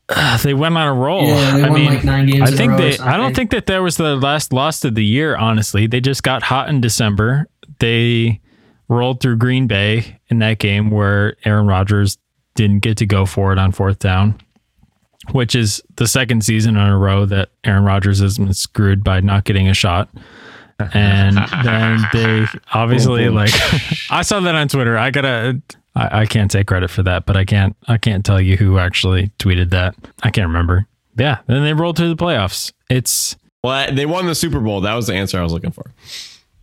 Uh, 0.09 0.37
they 0.39 0.53
went 0.53 0.77
on 0.77 0.87
a 0.87 0.93
roll. 0.95 1.25
Yeah, 1.27 1.57
they 1.57 1.63
I 1.65 1.69
won 1.71 1.81
mean, 1.81 1.95
like 1.95 2.05
nine 2.05 2.27
games 2.27 2.53
I 2.53 2.55
think 2.55 2.73
row 2.73 2.77
they. 2.79 2.99
I 2.99 3.17
don't 3.17 3.35
think 3.35 3.51
that 3.53 3.67
that 3.67 3.79
was 3.79 3.97
the 3.97 4.17
last 4.17 4.53
loss 4.53 4.85
of 4.85 4.95
the 4.95 5.05
year. 5.05 5.35
Honestly, 5.37 5.87
they 5.87 6.01
just 6.01 6.23
got 6.23 6.43
hot 6.43 6.69
in 6.69 6.81
December. 6.81 7.49
They 7.79 8.41
rolled 8.89 9.21
through 9.21 9.37
Green 9.39 9.67
Bay 9.67 10.21
in 10.29 10.39
that 10.41 10.59
game 10.59 10.91
where 10.91 11.37
Aaron 11.45 11.67
Rodgers 11.67 12.19
didn't 12.55 12.81
get 12.81 12.99
to 12.99 13.07
go 13.07 13.25
for 13.25 13.53
it 13.53 13.59
on 13.59 13.73
fourth 13.73 13.99
down, 13.99 14.39
which 15.33 15.55
is 15.55 15.83
the 15.97 16.07
second 16.07 16.45
season 16.45 16.77
in 16.77 16.87
a 16.87 16.99
row 16.99 17.25
that 17.25 17.49
Aaron 17.65 17.85
Rodgers 17.85 18.21
has 18.21 18.37
been 18.37 18.53
screwed 18.53 19.03
by 19.03 19.21
not 19.21 19.45
getting 19.45 19.69
a 19.69 19.75
shot. 19.75 20.11
And 20.79 21.37
then 21.65 22.01
they 22.13 22.47
obviously 22.73 23.29
like 23.29 23.53
I 24.11 24.23
saw 24.23 24.41
that 24.41 24.55
on 24.55 24.69
Twitter. 24.69 24.99
I 24.99 25.11
gotta 25.11 25.61
I, 25.95 26.23
I 26.23 26.27
can't 26.27 26.51
take 26.51 26.67
credit 26.67 26.91
for 26.91 27.03
that, 27.05 27.27
but 27.27 27.37
I 27.37 27.45
can't 27.45 27.77
I 27.87 27.97
can't 27.99 28.25
tell 28.25 28.41
you 28.41 28.57
who 28.57 28.79
actually 28.79 29.29
tweeted 29.39 29.71
that. 29.71 29.95
I 30.23 30.31
can't 30.31 30.49
remember. 30.49 30.87
Yeah. 31.17 31.39
Then 31.47 31.63
they 31.63 31.73
rolled 31.73 31.97
through 31.97 32.13
the 32.15 32.23
playoffs. 32.23 32.73
It's 32.91 33.37
Well, 33.63 33.93
they 33.95 34.05
won 34.07 34.27
the 34.27 34.35
Super 34.35 34.61
Bowl. 34.61 34.81
That 34.81 34.95
was 34.95 35.07
the 35.07 35.15
answer 35.15 35.39
I 35.39 35.43
was 35.43 35.53
looking 35.53 35.71
for. 35.71 35.93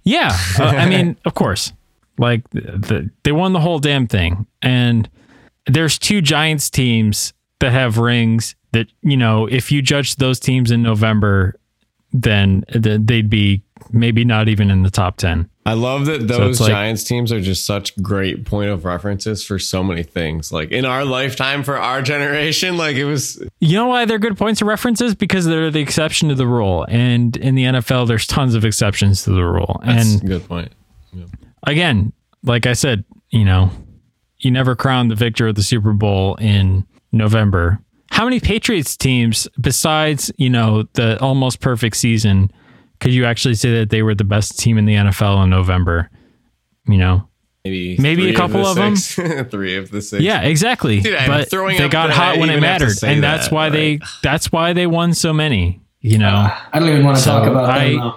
yeah. 0.03 0.37
uh, 0.59 0.63
I 0.65 0.87
mean, 0.89 1.15
of 1.25 1.33
course. 1.33 1.71
Like 2.17 2.47
the, 2.51 2.59
the, 2.61 3.09
they 3.23 3.31
won 3.31 3.53
the 3.53 3.61
whole 3.61 3.79
damn 3.79 4.07
thing. 4.07 4.45
And 4.61 5.09
there's 5.65 5.97
two 5.97 6.21
Giants 6.21 6.69
teams 6.69 7.33
that 7.59 7.71
have 7.71 7.97
rings 7.97 8.55
that, 8.73 8.87
you 9.01 9.15
know, 9.17 9.47
if 9.47 9.71
you 9.71 9.81
judge 9.81 10.17
those 10.17 10.39
teams 10.39 10.69
in 10.69 10.81
November, 10.83 11.55
then 12.11 12.63
th- 12.71 13.01
they'd 13.05 13.29
be 13.29 13.63
maybe 13.91 14.25
not 14.25 14.47
even 14.47 14.69
in 14.69 14.83
the 14.83 14.89
top 14.89 15.17
10. 15.17 15.49
I 15.65 15.73
love 15.73 16.07
that 16.07 16.27
those 16.27 16.59
like- 16.59 16.71
Giants 16.71 17.03
teams 17.03 17.31
are 17.31 17.41
just 17.41 17.65
such 17.65 17.95
great 18.01 18.45
point 18.45 18.69
of 18.69 18.83
references 18.83 19.43
for 19.43 19.59
so 19.59 19.83
many 19.83 20.03
things. 20.03 20.51
Like 20.51 20.71
in 20.71 20.85
our 20.85 21.05
lifetime, 21.05 21.63
for 21.63 21.77
our 21.77 22.01
generation, 22.01 22.77
like 22.77 22.95
it 22.95 23.05
was. 23.05 23.41
You 23.59 23.75
know 23.75 23.87
why 23.87 24.05
they're 24.05 24.19
good 24.19 24.37
points 24.37 24.61
of 24.61 24.67
references? 24.67 25.13
Because 25.13 25.45
they're 25.45 25.69
the 25.69 25.81
exception 25.81 26.29
to 26.29 26.35
the 26.35 26.47
rule. 26.47 26.85
And 26.89 27.37
in 27.37 27.55
the 27.55 27.65
NFL, 27.65 28.07
there's 28.07 28.25
tons 28.25 28.55
of 28.55 28.65
exceptions 28.65 29.23
to 29.23 29.31
the 29.31 29.43
rule. 29.43 29.81
That's 29.85 30.13
and 30.13 30.23
a 30.23 30.25
good 30.25 30.47
point. 30.47 30.71
again, 31.67 32.13
like 32.43 32.65
I 32.65 32.73
said, 32.73 33.05
you 33.29 33.45
know, 33.45 33.71
you 34.39 34.51
never 34.51 34.75
crown 34.75 35.07
the 35.09 35.15
victor 35.15 35.47
of 35.47 35.55
the 35.55 35.63
Super 35.63 35.93
Bowl 35.93 36.35
in 36.35 36.85
November. 37.11 37.79
How 38.09 38.25
many 38.25 38.39
Patriots 38.39 38.97
teams, 38.97 39.47
besides, 39.59 40.31
you 40.37 40.49
know, 40.49 40.83
the 40.93 41.19
almost 41.21 41.61
perfect 41.61 41.95
season, 41.95 42.51
could 43.01 43.13
you 43.13 43.25
actually 43.25 43.55
say 43.55 43.79
that 43.79 43.89
they 43.89 44.01
were 44.03 44.15
the 44.15 44.23
best 44.23 44.57
team 44.57 44.77
in 44.77 44.85
the 44.85 44.93
NFL 44.95 45.43
in 45.43 45.49
November? 45.49 46.09
You 46.87 46.97
know? 46.97 47.27
Maybe 47.65 47.97
Maybe 47.99 48.21
a 48.21 48.25
three 48.25 48.31
of 48.33 48.37
couple 48.37 48.63
the 48.63 48.69
of 48.71 48.77
'em? 48.77 48.95
six. 48.95 49.49
three 49.51 49.75
of 49.75 49.91
the 49.91 50.01
six. 50.01 50.23
Yeah, 50.23 50.41
exactly. 50.41 50.99
Dude, 51.01 51.15
but 51.27 51.49
throwing 51.49 51.77
they 51.77 51.89
got 51.89 52.09
hot 52.09 52.37
I 52.37 52.39
when 52.39 52.49
it 52.49 52.53
even 52.53 52.63
have 52.63 52.79
to 52.79 52.85
mattered. 52.85 52.95
say 52.97 53.13
And 53.13 53.23
that's 53.23 53.49
that, 53.49 53.53
why 53.55 53.69
they 53.69 53.99
that's 54.23 54.51
why 54.51 54.73
they 54.73 54.87
won 54.87 55.13
so 55.13 55.31
many, 55.33 55.79
you 55.99 56.17
know. 56.17 56.27
Uh, 56.29 56.57
I 56.73 56.79
don't 56.79 56.89
even 56.89 57.03
want 57.05 57.17
to 57.17 57.23
So 57.23 57.31
talk 57.31 57.47
about 57.47 57.69
I- 57.69 57.89
them. 57.89 57.97
Though. 57.99 58.15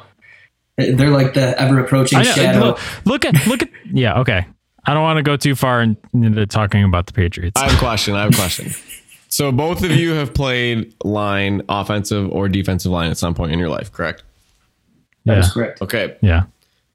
They're 0.77 1.11
like 1.11 1.35
the 1.35 1.61
ever 1.61 1.79
approaching 1.79 2.21
shadow. 2.23 2.59
look, 2.61 2.81
look 3.07 3.25
at 3.27 3.47
look 3.47 3.63
at 3.63 3.69
yeah, 3.93 4.21
okay. 4.21 4.47
I 4.87 4.93
don't 4.95 5.03
want 5.03 5.19
to 5.19 5.23
go 5.23 5.37
too 5.37 5.55
far 5.55 5.83
into 5.83 6.47
talking 6.47 6.83
about 6.83 7.07
the 7.07 7.13
Patriots. 7.13 7.61
I 7.61 7.67
have 7.69 7.77
a 7.77 7.79
question. 7.79 8.15
I 8.17 8.23
have 8.23 8.33
a 8.33 8.37
question. 8.37 8.73
so 9.29 9.53
both 9.53 9.85
of 9.85 9.93
you 9.93 10.13
have 10.15 10.35
played 10.35 10.95
line, 11.05 11.63
offensive 11.69 12.29
or 12.31 12.49
defensive 12.49 12.91
line 12.93 13.11
at 13.11 13.19
some 13.19 13.35
point 13.35 13.53
in 13.53 13.59
your 13.59 13.69
life, 13.69 13.93
correct? 13.93 14.25
That 15.25 15.35
yeah. 15.35 15.41
is 15.41 15.53
correct. 15.53 15.83
Okay. 15.83 16.17
Yeah. 16.21 16.45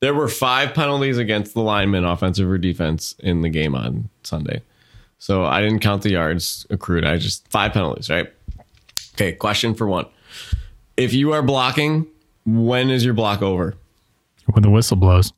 There 0.02 0.14
were 0.14 0.28
five 0.28 0.74
penalties 0.74 1.18
against 1.18 1.54
the 1.54 1.62
lineman, 1.62 2.06
offensive 2.06 2.50
or 2.50 2.58
defense, 2.58 3.16
in 3.20 3.42
the 3.42 3.50
game 3.50 3.76
on 3.76 4.10
Sunday. 4.24 4.62
So 5.18 5.44
I 5.44 5.62
didn't 5.62 5.80
count 5.80 6.04
the 6.04 6.12
yards 6.12 6.66
accrued. 6.70 7.04
I 7.04 7.18
just 7.18 7.48
five 7.50 7.74
penalties, 7.74 8.10
right? 8.10 8.32
Okay, 9.16 9.34
question 9.34 9.74
for 9.74 9.88
one. 9.88 10.06
If 10.96 11.14
you 11.14 11.34
are 11.34 11.42
blocking, 11.42 12.08
when 12.46 12.90
is 12.90 13.04
your 13.04 13.14
block 13.14 13.42
over? 13.42 13.76
When 14.46 14.64
the 14.64 14.70
whistle 14.70 14.96
blows. 14.96 15.34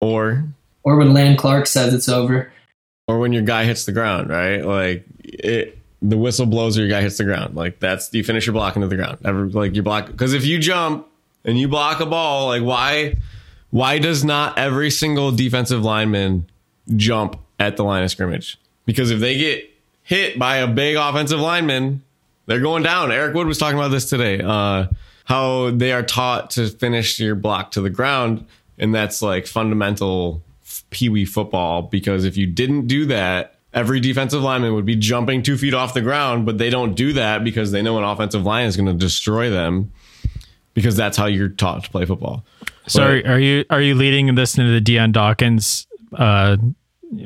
Or 0.00 0.44
Or 0.82 0.96
when 0.96 1.14
Land 1.14 1.38
Clark 1.38 1.66
says 1.66 1.94
it's 1.94 2.08
over. 2.08 2.52
or 3.06 3.18
when 3.18 3.32
your 3.32 3.42
guy 3.42 3.64
hits 3.64 3.84
the 3.84 3.92
ground, 3.92 4.30
right? 4.30 4.64
Like 4.64 5.04
it 5.22 5.78
the 6.02 6.16
whistle 6.16 6.46
blows 6.46 6.78
or 6.78 6.80
your 6.80 6.90
guy 6.90 7.02
hits 7.02 7.18
the 7.18 7.24
ground. 7.24 7.54
Like 7.54 7.78
that's 7.78 8.12
you 8.12 8.24
finish 8.24 8.46
your 8.46 8.54
block 8.54 8.74
into 8.76 8.88
the 8.88 8.96
ground. 8.96 9.18
Ever 9.24 9.46
like 9.48 9.76
you 9.76 9.82
block 9.82 10.06
because 10.06 10.32
if 10.32 10.44
you 10.44 10.58
jump 10.58 11.06
and 11.44 11.58
you 11.58 11.68
block 11.68 12.00
a 12.00 12.06
ball, 12.06 12.48
like 12.48 12.62
why 12.62 13.16
why 13.70 13.98
does 13.98 14.24
not 14.24 14.58
every 14.58 14.90
single 14.90 15.30
defensive 15.32 15.82
lineman 15.84 16.46
jump 16.96 17.36
at 17.58 17.76
the 17.76 17.84
line 17.84 18.02
of 18.02 18.10
scrimmage? 18.10 18.58
Because 18.84 19.10
if 19.10 19.20
they 19.20 19.38
get 19.38 19.70
hit 20.02 20.38
by 20.38 20.56
a 20.56 20.66
big 20.66 20.96
offensive 20.96 21.40
lineman, 21.40 22.02
they're 22.46 22.60
going 22.60 22.82
down. 22.82 23.12
Eric 23.12 23.34
Wood 23.34 23.46
was 23.46 23.58
talking 23.58 23.78
about 23.78 23.88
this 23.88 24.08
today. 24.08 24.40
Uh 24.42 24.86
how 25.26 25.70
they 25.70 25.92
are 25.92 26.02
taught 26.02 26.50
to 26.50 26.68
finish 26.68 27.20
your 27.20 27.36
block 27.36 27.70
to 27.70 27.80
the 27.80 27.90
ground, 27.90 28.44
and 28.78 28.92
that's 28.92 29.22
like 29.22 29.46
fundamental 29.46 30.42
pee 30.90 31.08
wee 31.08 31.24
football 31.24 31.82
because 31.82 32.24
if 32.24 32.36
you 32.36 32.48
didn't 32.48 32.88
do 32.88 33.06
that, 33.06 33.54
every 33.72 34.00
defensive 34.00 34.42
lineman 34.42 34.74
would 34.74 34.84
be 34.84 34.96
jumping 34.96 35.42
two 35.42 35.56
feet 35.56 35.72
off 35.72 35.94
the 35.94 36.00
ground, 36.00 36.46
but 36.46 36.58
they 36.58 36.68
don't 36.68 36.94
do 36.94 37.12
that 37.12 37.44
because 37.44 37.70
they 37.70 37.80
know 37.80 37.96
an 37.96 38.02
offensive 38.02 38.44
line 38.44 38.66
is 38.66 38.76
going 38.76 38.86
to 38.88 38.92
destroy 38.92 39.48
them 39.50 39.92
because 40.80 40.96
that's 40.96 41.16
how 41.16 41.26
you're 41.26 41.48
taught 41.48 41.84
to 41.84 41.90
play 41.90 42.04
football. 42.04 42.44
Sorry, 42.86 43.24
are 43.26 43.38
you 43.38 43.64
are 43.70 43.80
you 43.80 43.94
leading 43.94 44.34
this 44.34 44.58
into 44.58 44.70
the 44.72 44.80
Dion 44.80 45.12
Dawkins 45.12 45.86
uh 46.16 46.56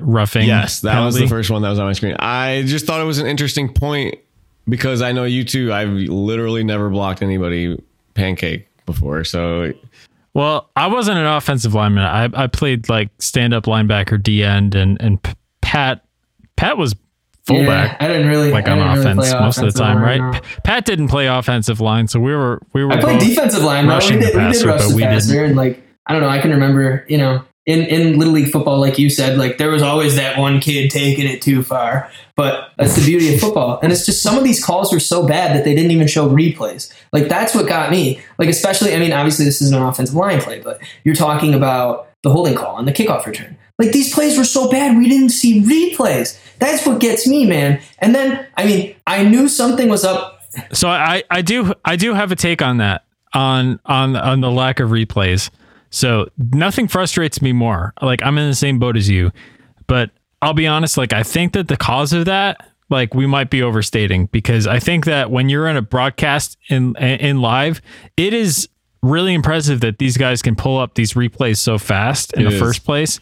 roughing? 0.00 0.46
Yes, 0.46 0.80
that 0.80 1.00
was 1.04 1.14
the 1.14 1.26
first 1.26 1.50
one 1.50 1.62
that 1.62 1.70
was 1.70 1.78
on 1.78 1.86
my 1.86 1.92
screen. 1.92 2.16
I 2.18 2.64
just 2.66 2.86
thought 2.86 3.00
it 3.00 3.04
was 3.04 3.18
an 3.18 3.26
interesting 3.26 3.72
point 3.72 4.16
because 4.68 5.02
I 5.02 5.12
know 5.12 5.24
you 5.24 5.44
too. 5.44 5.72
I've 5.72 5.88
literally 5.90 6.64
never 6.64 6.90
blocked 6.90 7.22
anybody 7.22 7.80
pancake 8.14 8.68
before. 8.86 9.24
So 9.24 9.72
Well, 10.34 10.70
I 10.76 10.86
wasn't 10.88 11.18
an 11.18 11.26
offensive 11.26 11.74
lineman. 11.74 12.04
I 12.04 12.28
I 12.34 12.46
played 12.46 12.88
like 12.88 13.10
stand 13.18 13.54
up 13.54 13.64
linebacker, 13.64 14.22
D 14.22 14.42
end, 14.42 14.74
and 14.74 15.00
and 15.00 15.22
P- 15.22 15.32
Pat 15.60 16.04
Pat 16.56 16.76
was 16.76 16.94
fullback. 17.46 17.92
Yeah, 18.00 18.04
I 18.04 18.08
didn't 18.08 18.28
really 18.28 18.50
Like 18.50 18.68
I 18.68 18.72
on 18.72 18.78
didn't 18.78 19.16
really 19.16 19.28
offense 19.28 19.40
most 19.40 19.58
of 19.58 19.72
the 19.72 19.78
time, 19.78 19.98
right? 20.02 20.42
Pat 20.64 20.84
didn't 20.84 21.08
play 21.08 21.26
offensive 21.26 21.80
line, 21.80 22.08
so 22.08 22.20
we 22.20 22.34
were 22.34 22.60
we 22.72 22.84
were. 22.84 22.92
I 22.92 23.00
played 23.00 23.20
defensive 23.20 23.62
line. 23.62 23.86
though. 23.86 23.90
We 23.90 23.94
rushing 23.94 24.18
did, 24.20 24.32
the 24.32 24.38
we 24.38 24.44
did 24.44 24.52
passer, 24.52 24.68
rush 24.68 24.80
but 24.82 24.88
the 24.88 24.96
we 24.96 25.02
passer, 25.02 25.32
didn't. 25.32 25.46
and 25.46 25.56
like 25.56 25.82
I 26.06 26.12
don't 26.12 26.22
know. 26.22 26.28
I 26.28 26.38
can 26.38 26.50
remember, 26.50 27.04
you 27.08 27.18
know, 27.18 27.44
in 27.66 27.80
in 27.80 28.18
little 28.18 28.34
league 28.34 28.50
football, 28.50 28.78
like 28.78 28.98
you 28.98 29.08
said, 29.10 29.38
like 29.38 29.58
there 29.58 29.70
was 29.70 29.82
always 29.82 30.16
that 30.16 30.38
one 30.38 30.60
kid 30.60 30.90
taking 30.90 31.26
it 31.26 31.40
too 31.42 31.62
far. 31.62 32.10
But 32.36 32.70
that's 32.76 32.96
the 32.96 33.04
beauty 33.04 33.32
of 33.32 33.40
football, 33.40 33.78
and 33.82 33.92
it's 33.92 34.04
just 34.04 34.22
some 34.22 34.36
of 34.36 34.44
these 34.44 34.62
calls 34.62 34.92
were 34.92 35.00
so 35.00 35.26
bad 35.26 35.56
that 35.56 35.64
they 35.64 35.74
didn't 35.74 35.92
even 35.92 36.08
show 36.08 36.28
replays. 36.28 36.92
Like 37.12 37.28
that's 37.28 37.54
what 37.54 37.68
got 37.68 37.90
me. 37.90 38.20
Like 38.38 38.48
especially, 38.48 38.94
I 38.94 38.98
mean, 38.98 39.12
obviously 39.12 39.44
this 39.44 39.62
isn't 39.62 39.76
an 39.76 39.82
offensive 39.82 40.16
line 40.16 40.40
play, 40.40 40.60
but 40.60 40.80
you're 41.04 41.14
talking 41.14 41.54
about 41.54 42.08
the 42.22 42.30
holding 42.30 42.54
call 42.54 42.76
and 42.78 42.88
the 42.88 42.92
kickoff 42.92 43.24
return. 43.24 43.56
Like 43.78 43.92
these 43.92 44.14
plays 44.14 44.38
were 44.38 44.44
so 44.44 44.70
bad, 44.70 44.96
we 44.96 45.08
didn't 45.08 45.30
see 45.30 45.60
replays. 45.62 46.38
That's 46.58 46.86
what 46.86 47.00
gets 47.00 47.26
me, 47.26 47.44
man. 47.44 47.80
And 47.98 48.14
then, 48.14 48.46
I 48.56 48.64
mean, 48.66 48.94
I 49.06 49.24
knew 49.24 49.48
something 49.48 49.88
was 49.88 50.04
up 50.04 50.40
So 50.72 50.88
I 50.88 51.24
I 51.30 51.42
do 51.42 51.74
I 51.84 51.96
do 51.96 52.14
have 52.14 52.30
a 52.30 52.36
take 52.36 52.62
on 52.62 52.76
that 52.78 53.04
on 53.32 53.80
on 53.86 54.14
on 54.16 54.40
the 54.40 54.50
lack 54.50 54.78
of 54.78 54.90
replays. 54.90 55.50
So 55.90 56.28
nothing 56.38 56.86
frustrates 56.88 57.42
me 57.42 57.52
more. 57.52 57.92
Like 58.00 58.22
I'm 58.22 58.38
in 58.38 58.48
the 58.48 58.54
same 58.54 58.78
boat 58.78 58.96
as 58.96 59.08
you, 59.10 59.32
but 59.88 60.10
I'll 60.40 60.54
be 60.54 60.66
honest. 60.68 60.96
Like 60.96 61.12
I 61.12 61.22
think 61.24 61.52
that 61.54 61.66
the 61.68 61.76
cause 61.76 62.12
of 62.12 62.26
that, 62.26 62.68
like 62.90 63.14
we 63.14 63.26
might 63.26 63.50
be 63.50 63.62
overstating 63.62 64.26
because 64.26 64.68
I 64.68 64.78
think 64.78 65.04
that 65.06 65.32
when 65.32 65.48
you're 65.48 65.66
in 65.66 65.76
a 65.76 65.82
broadcast 65.82 66.56
in 66.68 66.94
in 66.96 67.40
live, 67.40 67.80
it 68.16 68.32
is 68.32 68.68
really 69.02 69.34
impressive 69.34 69.80
that 69.80 69.98
these 69.98 70.16
guys 70.16 70.42
can 70.42 70.54
pull 70.54 70.78
up 70.78 70.94
these 70.94 71.14
replays 71.14 71.56
so 71.58 71.76
fast 71.78 72.32
in 72.34 72.42
It 72.42 72.50
the 72.50 72.56
is. 72.56 72.60
first 72.60 72.84
place. 72.84 73.18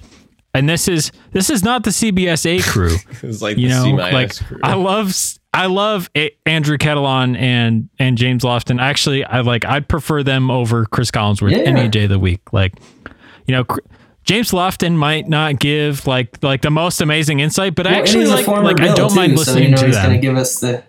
And 0.55 0.69
this 0.69 0.87
is 0.89 1.13
this 1.33 1.49
is 1.51 1.63
not 1.63 1.85
the 1.85 1.91
CBSA 1.91 2.63
crew 2.71 2.97
it's 3.23 3.41
like 3.41 3.57
you 3.57 3.69
the 3.69 3.75
know 3.75 3.83
C-minus 3.85 4.13
like 4.41 4.47
crew. 4.49 4.61
i 4.63 4.75
love 4.75 5.15
i 5.55 5.67
love 5.67 6.11
A- 6.17 6.37
andrew 6.47 6.77
Catalon 6.77 7.37
and 7.39 7.89
and 7.99 8.19
james 8.19 8.43
lofton 8.43 8.81
actually 8.81 9.25
i 9.25 9.41
like 9.41 9.65
i'd 9.65 9.89
prefer 9.89 10.23
them 10.23 10.51
over 10.51 10.85
chris 10.87 11.11
collinsworth 11.11 11.53
Yeah. 11.53 11.59
any 11.59 11.89
day 11.89 12.05
of 12.05 12.11
the 12.11 12.19
week 12.19 12.53
like 12.53 12.75
you 13.47 13.53
know 13.53 13.65
Cr- 13.65 13.81
james 14.25 14.51
lofton 14.51 14.95
might 14.95 15.29
not 15.29 15.59
give 15.59 16.07
like 16.07 16.43
like 16.43 16.61
the 16.63 16.71
most 16.71 17.01
amazing 17.01 17.41
insight 17.41 17.75
but 17.75 17.87
Well, 17.87 17.95
and 17.95 18.03
actually 18.03 18.27
like 18.27 18.45
former 18.45 18.65
like 18.65 18.81
i 18.81 18.95
don't 18.95 19.11
too, 19.11 19.17
mind 19.17 19.33
so, 19.33 19.39
listening 19.39 19.65
you 19.65 19.71
know, 19.71 19.77
to 19.79 19.87
he's 19.87 19.97
going 19.97 20.11
to 20.13 20.19
give 20.19 20.37
us 20.37 20.61
the 20.61 20.83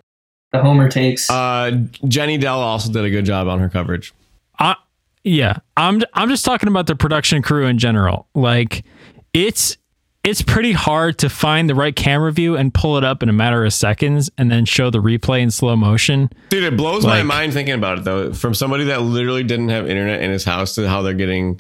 the 0.52 0.62
homer 0.62 0.88
takes. 0.88 1.32
Uh, 1.32 1.72
Jenny 2.08 2.38
Dell 2.38 2.60
also 2.60 2.92
did 2.92 3.04
a 3.04 3.10
good 3.10 3.26
job 3.26 3.48
on 3.48 3.58
her 3.60 3.70
coverage. 3.70 4.14
I, 4.60 4.76
yeah, 5.24 5.58
I'm 5.76 6.04
I'm 6.14 6.30
just 6.30 6.46
talking 6.46 6.70
about 6.70 6.86
the 6.86 6.96
production 6.96 7.42
crew 7.42 7.66
in 7.66 7.80
general. 7.80 8.28
Like 8.36 8.86
it's 9.34 9.78
it's 10.24 10.42
pretty 10.42 10.72
hard 10.72 11.18
to 11.18 11.30
find 11.30 11.70
the 11.70 11.76
right 11.76 11.96
camera 11.96 12.32
view 12.32 12.56
and 12.56 12.74
pull 12.74 12.98
it 12.98 13.04
up 13.04 13.22
in 13.22 13.28
a 13.28 13.34
matter 13.34 13.66
of 13.66 13.74
seconds 13.74 14.30
and 14.38 14.50
then 14.50 14.64
show 14.64 14.90
the 14.90 15.00
replay 15.00 15.42
in 15.42 15.52
slow 15.52 15.76
motion. 15.76 16.30
Dude, 16.48 16.64
it 16.64 16.78
blows 16.78 17.06
my 17.06 17.24
mind 17.24 17.52
thinking 17.52 17.74
about 17.74 17.98
it 17.98 18.04
though. 18.06 18.32
From 18.32 18.54
somebody 18.54 18.86
that 18.86 19.02
literally 19.02 19.44
didn't 19.44 19.70
have 19.70 19.86
internet 19.88 20.22
in 20.22 20.32
his 20.32 20.46
house 20.46 20.76
to 20.76 20.88
how 20.88 21.02
they're 21.02 21.14
getting, 21.14 21.60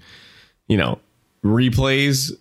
you 0.68 0.78
know, 0.78 1.00
replays 1.44 2.32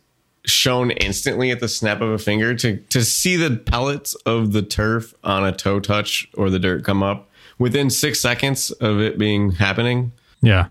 shown 0.45 0.91
instantly 0.93 1.51
at 1.51 1.61
the 1.61 1.69
snap 1.69 2.01
of 2.01 2.11
a 2.11 2.19
finger 2.19 2.55
to 2.55 2.77
to 2.77 3.05
see 3.05 3.37
the 3.37 3.57
pellets 3.57 4.15
of 4.27 4.53
the 4.53 4.63
turf 4.63 5.15
on 5.25 5.45
a 5.45 5.53
toe 5.53 5.81
touch 5.81 6.29
or 6.35 6.51
the 6.51 6.59
dirt 6.59 6.85
come 6.85 7.03
up 7.03 7.29
within 7.59 7.91
six 7.91 8.21
seconds 8.21 8.71
of 8.73 9.01
it 9.01 9.19
being 9.19 9.53
happening. 9.53 10.13
Yeah. 10.41 10.69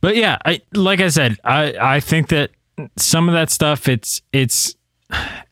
But 0.00 0.16
yeah, 0.16 0.38
I 0.44 0.60
like 0.72 1.00
I 1.00 1.08
said, 1.08 1.36
I 1.44 1.74
I 1.80 2.00
think 2.00 2.28
that 2.28 2.50
some 2.96 3.28
of 3.28 3.32
that 3.34 3.50
stuff 3.50 3.88
it's 3.88 4.20
it's 4.32 4.74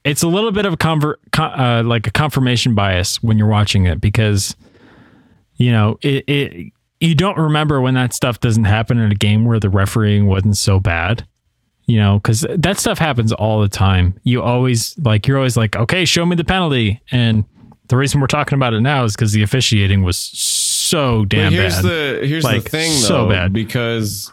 it's 0.04 0.22
a 0.22 0.28
little 0.28 0.52
bit 0.52 0.66
of 0.66 0.72
a 0.72 0.76
convert 0.76 1.20
uh, 1.38 1.82
like 1.84 2.06
a 2.06 2.10
confirmation 2.10 2.74
bias 2.74 3.22
when 3.22 3.38
you're 3.38 3.48
watching 3.48 3.86
it 3.86 4.00
because 4.00 4.56
you 5.56 5.70
know 5.72 5.98
it, 6.02 6.24
it 6.28 6.72
you 7.00 7.14
don't 7.14 7.38
remember 7.38 7.80
when 7.80 7.94
that 7.94 8.12
stuff 8.12 8.40
doesn't 8.40 8.64
happen 8.64 8.98
in 8.98 9.10
a 9.12 9.14
game 9.14 9.44
where 9.44 9.60
the 9.60 9.68
refereeing 9.70 10.26
wasn't 10.26 10.56
so 10.56 10.80
bad 10.80 11.26
you 11.86 11.98
know 11.98 12.18
because 12.18 12.46
that 12.50 12.78
stuff 12.78 12.98
happens 12.98 13.30
all 13.32 13.60
the 13.60 13.68
time. 13.68 14.18
You 14.24 14.40
always 14.42 14.96
like 14.98 15.26
you're 15.26 15.36
always 15.36 15.56
like 15.56 15.76
okay 15.76 16.06
show 16.06 16.24
me 16.24 16.34
the 16.34 16.42
penalty. 16.44 17.00
And 17.10 17.44
the 17.88 17.96
reason 17.98 18.22
we're 18.22 18.26
talking 18.26 18.56
about 18.56 18.72
it 18.72 18.80
now 18.80 19.04
is 19.04 19.14
because 19.14 19.32
the 19.32 19.42
officiating 19.42 20.02
was 20.02 20.16
so 20.16 21.26
damn 21.26 21.52
but 21.52 21.58
here's 21.58 21.74
bad. 21.76 21.84
the 21.84 22.26
here's 22.26 22.42
Like, 22.44 22.62
the 22.64 22.70
thing 22.70 22.90
though, 22.90 22.96
so 23.06 23.28
bad. 23.28 23.52
because 23.52 24.32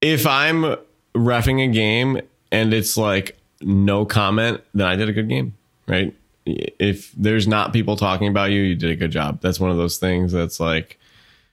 if 0.00 0.26
I'm 0.26 0.76
refing 1.18 1.64
a 1.64 1.68
game 1.72 2.20
and 2.50 2.72
it's 2.72 2.96
like 2.96 3.38
no 3.60 4.04
comment, 4.04 4.62
then 4.74 4.86
I 4.86 4.96
did 4.96 5.08
a 5.08 5.12
good 5.12 5.28
game, 5.28 5.54
right? 5.86 6.14
If 6.46 7.12
there's 7.12 7.46
not 7.46 7.72
people 7.72 7.96
talking 7.96 8.28
about 8.28 8.50
you, 8.50 8.62
you 8.62 8.74
did 8.74 8.90
a 8.90 8.96
good 8.96 9.10
job. 9.10 9.40
That's 9.40 9.60
one 9.60 9.70
of 9.70 9.76
those 9.76 9.98
things 9.98 10.32
that's 10.32 10.60
like 10.60 10.98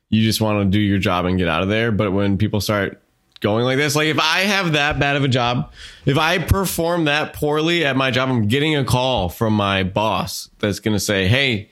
you 0.10 0.22
just 0.24 0.42
want 0.42 0.60
to 0.60 0.66
do 0.66 0.80
your 0.80 0.98
job 0.98 1.26
and 1.26 1.38
get 1.38 1.48
out 1.48 1.64
of 1.64 1.70
there. 1.70 1.92
But 1.92 2.12
when 2.12 2.38
people 2.38 2.62
start 2.62 3.02
going 3.42 3.66
like 3.66 3.78
this, 3.78 3.96
like 3.96 4.08
if 4.08 4.20
I 4.20 4.42
have 4.42 4.74
that 4.74 5.00
bad 5.00 5.16
of 5.18 5.24
a 5.24 5.28
job, 5.28 5.72
if 6.06 6.18
I 6.18 6.38
perform 6.38 7.06
that 7.06 7.34
poorly 7.34 7.84
at 7.86 7.96
my 7.96 8.12
job, 8.12 8.30
I'm 8.30 8.48
getting 8.48 8.76
a 8.76 8.86
call 8.86 9.30
from 9.30 9.54
my 9.54 9.84
boss 9.84 10.50
that's 10.60 10.80
going 10.80 10.96
to 10.96 11.00
say, 11.00 11.28
"Hey, 11.28 11.70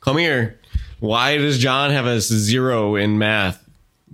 come 0.00 0.18
here. 0.18 0.58
Why 1.00 1.36
does 1.36 1.58
John 1.58 1.90
have 1.90 2.06
a 2.06 2.20
zero 2.20 2.96
in 2.96 3.18
math?" 3.18 3.63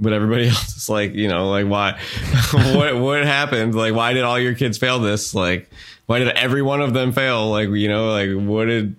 But 0.01 0.13
everybody 0.13 0.49
else 0.49 0.77
is 0.77 0.89
like, 0.89 1.15
you 1.15 1.29
know, 1.29 1.51
like 1.51 1.67
why? 1.67 2.01
what 2.53 2.99
what 2.99 3.25
happened? 3.25 3.75
Like, 3.75 3.95
why 3.95 4.13
did 4.13 4.25
all 4.25 4.39
your 4.39 4.55
kids 4.55 4.79
fail 4.79 4.99
this? 4.99 5.35
Like, 5.35 5.71
why 6.07 6.19
did 6.19 6.29
every 6.29 6.63
one 6.63 6.81
of 6.81 6.95
them 6.95 7.13
fail? 7.13 7.51
Like, 7.51 7.69
you 7.69 7.89
know, 7.89 8.11
like 8.11 8.31
what 8.33 8.67
did? 8.67 8.97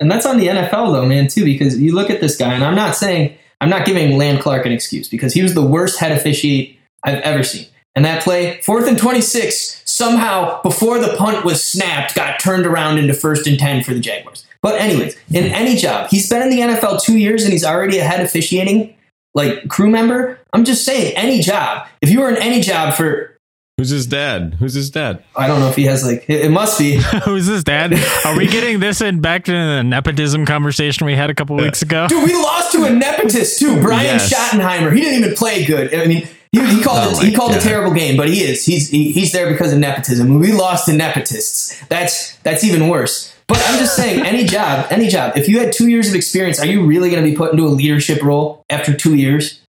And 0.00 0.10
that's 0.10 0.26
on 0.26 0.38
the 0.38 0.48
NFL 0.48 0.92
though, 0.92 1.06
man, 1.06 1.28
too, 1.28 1.44
because 1.44 1.80
you 1.80 1.94
look 1.94 2.10
at 2.10 2.20
this 2.20 2.36
guy, 2.36 2.52
and 2.54 2.64
I'm 2.64 2.74
not 2.74 2.96
saying 2.96 3.36
I'm 3.60 3.70
not 3.70 3.86
giving 3.86 4.18
Land 4.18 4.40
Clark 4.40 4.66
an 4.66 4.72
excuse 4.72 5.08
because 5.08 5.32
he 5.32 5.42
was 5.42 5.54
the 5.54 5.64
worst 5.64 6.00
head 6.00 6.12
officiate 6.12 6.78
I've 7.04 7.20
ever 7.20 7.44
seen. 7.44 7.66
And 7.94 8.04
that 8.04 8.24
play, 8.24 8.60
fourth 8.62 8.88
and 8.88 8.98
26, 8.98 9.82
somehow 9.84 10.62
before 10.62 10.98
the 10.98 11.14
punt 11.16 11.44
was 11.44 11.64
snapped, 11.64 12.14
got 12.14 12.40
turned 12.40 12.66
around 12.66 12.98
into 12.98 13.14
first 13.14 13.46
and 13.46 13.58
10 13.58 13.84
for 13.84 13.92
the 13.92 14.00
Jaguars. 14.00 14.46
But 14.62 14.80
anyways, 14.80 15.16
in 15.32 15.44
any 15.44 15.76
job, 15.76 16.08
he's 16.08 16.28
been 16.28 16.42
in 16.42 16.50
the 16.50 16.60
NFL 16.60 17.02
two 17.02 17.18
years 17.18 17.44
and 17.44 17.52
he's 17.52 17.64
already 17.64 17.98
a 17.98 18.04
head 18.04 18.20
officiating 18.20 18.94
like 19.34 19.68
crew 19.68 19.90
member. 19.90 20.38
I'm 20.52 20.64
just 20.64 20.84
saying, 20.84 21.16
any 21.16 21.40
job. 21.40 21.86
If 22.00 22.10
you 22.10 22.20
were 22.20 22.28
in 22.30 22.36
any 22.36 22.60
job 22.60 22.94
for 22.94 23.32
Who's 23.78 23.88
his 23.88 24.06
dad? 24.06 24.54
Who's 24.58 24.74
his 24.74 24.90
dad? 24.90 25.24
I 25.34 25.46
don't 25.48 25.58
know 25.58 25.68
if 25.68 25.76
he 25.76 25.84
has 25.84 26.04
like 26.04 26.28
it, 26.28 26.44
it 26.44 26.50
must 26.50 26.78
be. 26.78 26.96
Who's 27.24 27.46
his 27.46 27.64
Dad? 27.64 27.94
Are 28.24 28.36
we 28.36 28.46
getting 28.46 28.80
this 28.80 29.00
in 29.00 29.20
back 29.20 29.44
to 29.46 29.50
the 29.52 29.82
nepotism 29.82 30.44
conversation 30.44 31.06
we 31.06 31.16
had 31.16 31.30
a 31.30 31.34
couple 31.34 31.58
uh, 31.58 31.62
weeks 31.64 31.80
ago? 31.82 32.06
Dude, 32.06 32.22
we 32.22 32.34
lost 32.34 32.72
to 32.72 32.84
a 32.84 32.88
nepotist 32.88 33.58
too. 33.58 33.80
Brian 33.80 34.04
Yes. 34.04 34.32
Schottenheimer. 34.32 34.94
He 34.94 35.00
didn't 35.00 35.24
even 35.24 35.34
play 35.36 35.64
good. 35.64 35.92
I 35.94 36.04
mean, 36.06 36.28
he, 36.52 36.60
he 36.76 36.82
called 36.82 36.98
Oh 37.02 37.18
it, 37.18 37.24
he 37.24 37.30
my 37.30 37.36
called 37.36 37.56
a 37.56 37.60
terrible 37.60 37.92
game, 37.94 38.16
but 38.16 38.28
he 38.28 38.42
is. 38.44 38.64
He's 38.64 38.90
he, 38.90 39.10
he's 39.10 39.32
there 39.32 39.50
because 39.50 39.72
of 39.72 39.78
nepotism. 39.78 40.38
We 40.38 40.52
lost 40.52 40.84
to 40.86 40.92
nepotists. 40.92 41.82
That's 41.88 42.36
that's 42.40 42.62
even 42.62 42.88
worse. 42.88 43.34
But 43.48 43.62
I'm 43.66 43.78
just 43.78 43.96
saying, 43.96 44.24
any 44.24 44.44
job, 44.44 44.86
any 44.90 45.08
job. 45.08 45.36
If 45.36 45.48
you 45.48 45.58
had 45.58 45.72
two 45.72 45.88
years 45.88 46.08
of 46.08 46.14
experience, 46.14 46.60
are 46.60 46.66
you 46.66 46.86
really 46.86 47.10
going 47.10 47.24
to 47.24 47.28
be 47.28 47.36
put 47.36 47.52
into 47.52 47.64
a 47.64 47.68
leadership 47.68 48.22
role 48.22 48.64
after 48.70 48.94
two 48.94 49.14
years? 49.14 49.61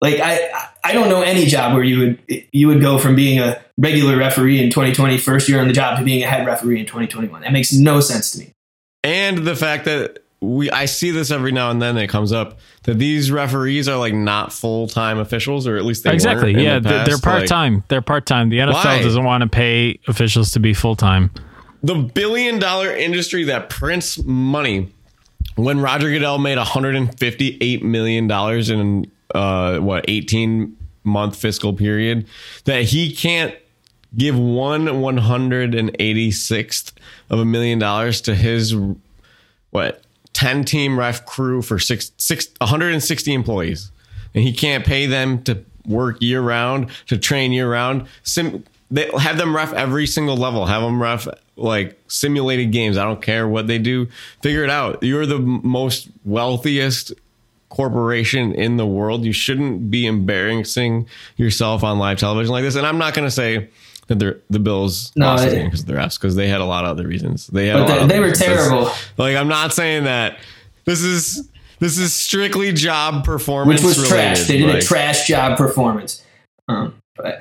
Like 0.00 0.20
I, 0.20 0.50
I 0.84 0.92
don't 0.92 1.08
know 1.08 1.22
any 1.22 1.46
job 1.46 1.72
where 1.74 1.82
you 1.82 1.98
would 2.28 2.48
you 2.52 2.68
would 2.68 2.80
go 2.80 2.98
from 2.98 3.16
being 3.16 3.38
a 3.38 3.62
regular 3.78 4.16
referee 4.16 4.62
in 4.62 4.70
2020, 4.70 5.16
first 5.18 5.48
year 5.48 5.60
on 5.60 5.68
the 5.68 5.72
job, 5.72 5.98
to 5.98 6.04
being 6.04 6.22
a 6.22 6.26
head 6.26 6.46
referee 6.46 6.80
in 6.80 6.86
2021. 6.86 7.40
That 7.42 7.52
makes 7.52 7.72
no 7.72 8.00
sense 8.00 8.30
to 8.32 8.40
me. 8.40 8.52
and 9.04 9.38
the 9.38 9.56
fact 9.56 9.86
that 9.86 10.18
we 10.42 10.70
I 10.70 10.84
see 10.84 11.10
this 11.12 11.30
every 11.30 11.50
now 11.50 11.70
and 11.70 11.80
then 11.80 11.96
it 11.96 12.08
comes 12.08 12.30
up 12.30 12.58
that 12.82 12.98
these 12.98 13.30
referees 13.30 13.88
are 13.88 13.96
like 13.96 14.12
not 14.12 14.52
full 14.52 14.86
time 14.86 15.18
officials 15.18 15.66
or 15.66 15.78
at 15.78 15.84
least 15.86 16.04
they 16.04 16.12
exactly. 16.12 16.52
in 16.52 16.60
Yeah, 16.60 16.74
the 16.78 16.88
they're, 16.90 16.98
they're 16.98 17.06
past. 17.14 17.24
part 17.24 17.40
Like, 17.40 17.48
time. 17.48 17.84
they're 17.88 18.02
part 18.02 18.26
time. 18.26 18.50
The 18.50 18.58
NFL 18.58 18.74
Why? 18.74 19.02
doesn't 19.02 19.24
want 19.24 19.42
to 19.44 19.48
pay 19.48 19.98
officials 20.08 20.50
to 20.52 20.60
be 20.60 20.74
full 20.74 20.94
time. 20.94 21.30
the 21.82 21.94
billion 21.94 22.58
dollar 22.58 22.94
industry 22.94 23.44
that 23.44 23.70
prints 23.70 24.22
money. 24.24 24.92
When 25.54 25.80
Roger 25.80 26.10
Goodell 26.10 26.36
made 26.36 26.58
158 26.58 27.82
million 27.82 28.28
dollars 28.28 28.68
in 28.68 29.10
uh, 29.34 29.78
what 29.78 30.04
18 30.08 30.76
month 31.04 31.36
fiscal 31.36 31.72
period, 31.72 32.26
that 32.64 32.84
he 32.84 33.14
can't 33.14 33.54
give 34.16 34.38
one 34.38 34.86
186th 34.86 36.92
of 37.30 37.38
a 37.38 37.44
million 37.44 37.78
dollars 37.78 38.20
to 38.22 38.34
his 38.34 38.74
what 39.70 40.02
10 40.32 40.64
team 40.64 40.98
ref 40.98 41.24
crew 41.24 41.62
for 41.62 41.78
six, 41.78 42.12
six 42.18 42.48
160 42.58 43.32
employees. 43.32 43.92
And 44.34 44.44
he 44.44 44.52
can't 44.52 44.84
pay 44.84 45.06
them 45.06 45.42
to 45.44 45.64
work 45.86 46.20
year 46.20 46.42
round 46.42 46.90
to 47.06 47.16
train 47.16 47.52
year 47.52 47.70
round. 47.70 48.06
Sim, 48.22 48.64
they 48.90 49.10
have 49.18 49.38
them 49.38 49.56
ref 49.56 49.72
every 49.72 50.06
single 50.06 50.36
level 50.36 50.66
have 50.66 50.82
them 50.82 51.02
ref 51.02 51.26
like 51.56 51.98
simulated 52.08 52.70
games. 52.70 52.98
I 52.98 53.04
don't 53.04 53.22
care 53.22 53.48
what 53.48 53.66
they 53.66 53.78
do. 53.78 54.06
Figure 54.42 54.62
it 54.62 54.70
out. 54.70 55.02
You're 55.02 55.26
the 55.26 55.38
most 55.38 56.08
wealthiest 56.24 57.12
corporation 57.68 58.52
in 58.54 58.76
the 58.76 58.86
world 58.86 59.24
you 59.24 59.32
shouldn't 59.32 59.90
be 59.90 60.06
embarrassing 60.06 61.06
yourself 61.36 61.82
on 61.84 61.98
live 61.98 62.18
television 62.18 62.52
like 62.52 62.62
this 62.62 62.76
and 62.76 62.86
i'm 62.86 62.98
not 62.98 63.12
going 63.14 63.26
to 63.26 63.30
say 63.30 63.68
that 64.08 64.18
the 64.50 64.58
bills 64.60 65.10
No, 65.16 65.26
lost 65.26 65.44
the 65.44 65.50
game 65.50 65.64
because 65.66 65.80
of 65.80 65.86
the 65.86 65.94
refs 65.94 66.16
because 66.18 66.36
they 66.36 66.46
had 66.48 66.60
a 66.60 66.64
lot 66.64 66.84
of 66.84 66.90
other 66.90 67.06
reasons 67.08 67.48
they 67.48 67.66
had 67.66 67.78
But 67.78 67.90
a 67.90 67.94
lot 68.00 68.00
they- 68.08 68.14
they 68.14 68.20
were 68.20 68.26
reasons. 68.28 68.46
Terrible. 68.46 68.90
like 69.18 69.36
I'm 69.36 69.48
not 69.48 69.72
saying 69.74 70.04
that. 70.04 70.38
This 70.84 71.02
is 71.02 71.48
this 71.80 71.98
is 71.98 72.12
strictly 72.14 72.72
job 72.72 73.24
performance. 73.24 73.82
which 73.82 73.96
was 73.98 74.08
trash. 74.08 74.46
They 74.46 74.58
did 74.58 74.68
Like, 74.68 74.82
a 74.82 74.86
trash 74.86 75.26
job 75.26 75.58
performance. 75.58 76.22
Um, 76.68 76.94
but 77.16 77.40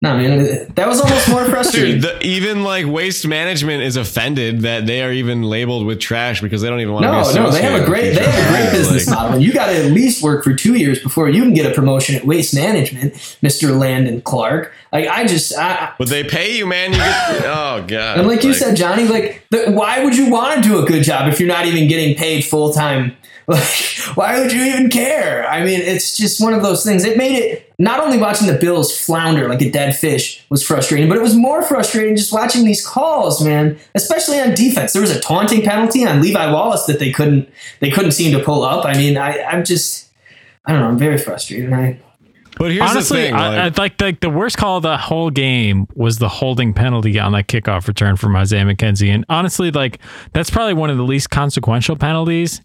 no, 0.00 0.16
man, 0.16 0.72
that 0.74 0.86
was 0.86 1.00
almost 1.00 1.28
more 1.28 1.44
frustrating. 1.50 2.00
Dude, 2.00 2.02
the, 2.02 2.24
even 2.24 2.62
like 2.62 2.86
waste 2.86 3.26
management 3.26 3.82
is 3.82 3.96
offended 3.96 4.60
that 4.60 4.86
they 4.86 5.02
are 5.02 5.10
even 5.12 5.42
labeled 5.42 5.86
with 5.86 5.98
trash 5.98 6.40
because 6.40 6.62
they 6.62 6.68
don't 6.68 6.78
even 6.78 6.94
want 6.94 7.02
to. 7.04 7.10
no, 7.10 7.28
be 7.28 7.34
no, 7.34 7.50
they 7.50 7.62
have 7.62 7.82
a 7.82 7.84
great, 7.84 8.14
they 8.14 8.22
have 8.24 8.46
a 8.46 8.48
great 8.48 8.70
business 8.78 9.08
Like, 9.08 9.16
model. 9.16 9.40
You 9.40 9.52
got 9.52 9.66
to 9.66 9.76
at 9.76 9.90
least 9.90 10.22
work 10.22 10.44
for 10.44 10.54
two 10.54 10.74
years 10.74 11.02
before 11.02 11.28
you 11.28 11.42
can 11.42 11.52
get 11.52 11.66
a 11.70 11.74
promotion 11.74 12.14
at 12.14 12.24
Waste 12.24 12.54
Management, 12.54 13.36
Mister 13.42 13.72
Landon 13.72 14.20
Clark. 14.22 14.72
Like 14.92 15.08
I 15.08 15.26
just, 15.26 15.52
I, 15.58 15.92
But 15.98 16.08
they 16.08 16.22
pay 16.22 16.56
you, 16.56 16.64
man. 16.66 16.92
You 16.92 16.98
get 16.98 17.42
oh 17.46 17.84
god. 17.88 18.18
and 18.20 18.28
like 18.28 18.44
you 18.44 18.54
said, 18.54 18.76
Johnny, 18.76 19.08
like 19.08 19.44
the, 19.50 19.72
why 19.72 20.04
would 20.04 20.16
you 20.16 20.30
want 20.30 20.62
to 20.62 20.68
do 20.68 20.78
a 20.78 20.86
good 20.86 21.02
job 21.02 21.28
if 21.32 21.40
you're 21.40 21.48
not 21.48 21.66
even 21.66 21.88
getting 21.88 22.14
paid 22.14 22.44
full 22.44 22.72
time? 22.72 23.16
Like, 23.48 23.64
why 24.14 24.38
would 24.38 24.52
you 24.52 24.62
even 24.62 24.90
care? 24.90 25.48
I 25.48 25.64
mean, 25.64 25.80
it's 25.80 26.16
just 26.16 26.40
one 26.40 26.52
of 26.52 26.62
those 26.62 26.84
things. 26.84 27.02
It 27.04 27.16
made 27.16 27.34
it 27.36 27.72
not 27.78 28.00
only 28.00 28.18
watching 28.18 28.46
the 28.46 28.58
Bills 28.58 28.96
flounder 28.98 29.48
like 29.48 29.62
a 29.62 29.70
dead 29.70 29.96
fish 29.96 30.44
was 30.50 30.62
frustrating, 30.62 31.08
but 31.08 31.16
it 31.16 31.22
was 31.22 31.34
more 31.34 31.62
frustrating 31.62 32.14
just 32.14 32.32
watching 32.32 32.64
these 32.64 32.86
calls, 32.86 33.42
man. 33.42 33.78
Especially 33.94 34.38
on 34.38 34.54
defense, 34.54 34.92
there 34.92 35.00
was 35.02 35.10
a 35.10 35.20
taunting 35.20 35.62
penalty 35.62 36.04
on 36.06 36.20
Levi 36.20 36.52
Wallace 36.52 36.84
that 36.86 36.98
they 36.98 37.10
couldn't 37.10 37.48
they 37.80 37.90
couldn't 37.90 38.12
seem 38.12 38.36
to 38.36 38.44
pull 38.44 38.62
up. 38.62 38.84
I 38.84 38.94
mean, 38.94 39.16
I, 39.16 39.42
I'm 39.42 39.64
just 39.64 40.10
I 40.66 40.72
don't 40.72 40.82
know. 40.82 40.88
I'm 40.88 40.98
very 40.98 41.16
frustrated. 41.16 41.72
I, 41.72 41.98
But 42.58 42.72
here's 42.72 42.90
Honestly, 42.90 43.20
the 43.22 43.26
thing. 43.28 43.34
I, 43.34 43.46
I 43.46 43.64
like- 43.68 43.78
like 43.78 44.00
like 44.00 44.20
the 44.20 44.30
worst 44.30 44.58
call 44.58 44.76
of 44.76 44.82
the 44.82 44.98
whole 44.98 45.30
game 45.30 45.86
was 45.94 46.18
the 46.18 46.28
holding 46.28 46.74
penalty 46.74 47.18
on 47.18 47.32
that 47.32 47.46
kickoff 47.48 47.88
return 47.88 48.16
from 48.16 48.36
Isaiah 48.36 48.64
McKenzie, 48.64 49.08
and 49.08 49.24
honestly, 49.30 49.70
like 49.70 50.00
that's 50.34 50.50
probably 50.50 50.74
one 50.74 50.90
of 50.90 50.98
the 50.98 51.04
least 51.04 51.30
consequential 51.30 51.96
penalties. 51.96 52.60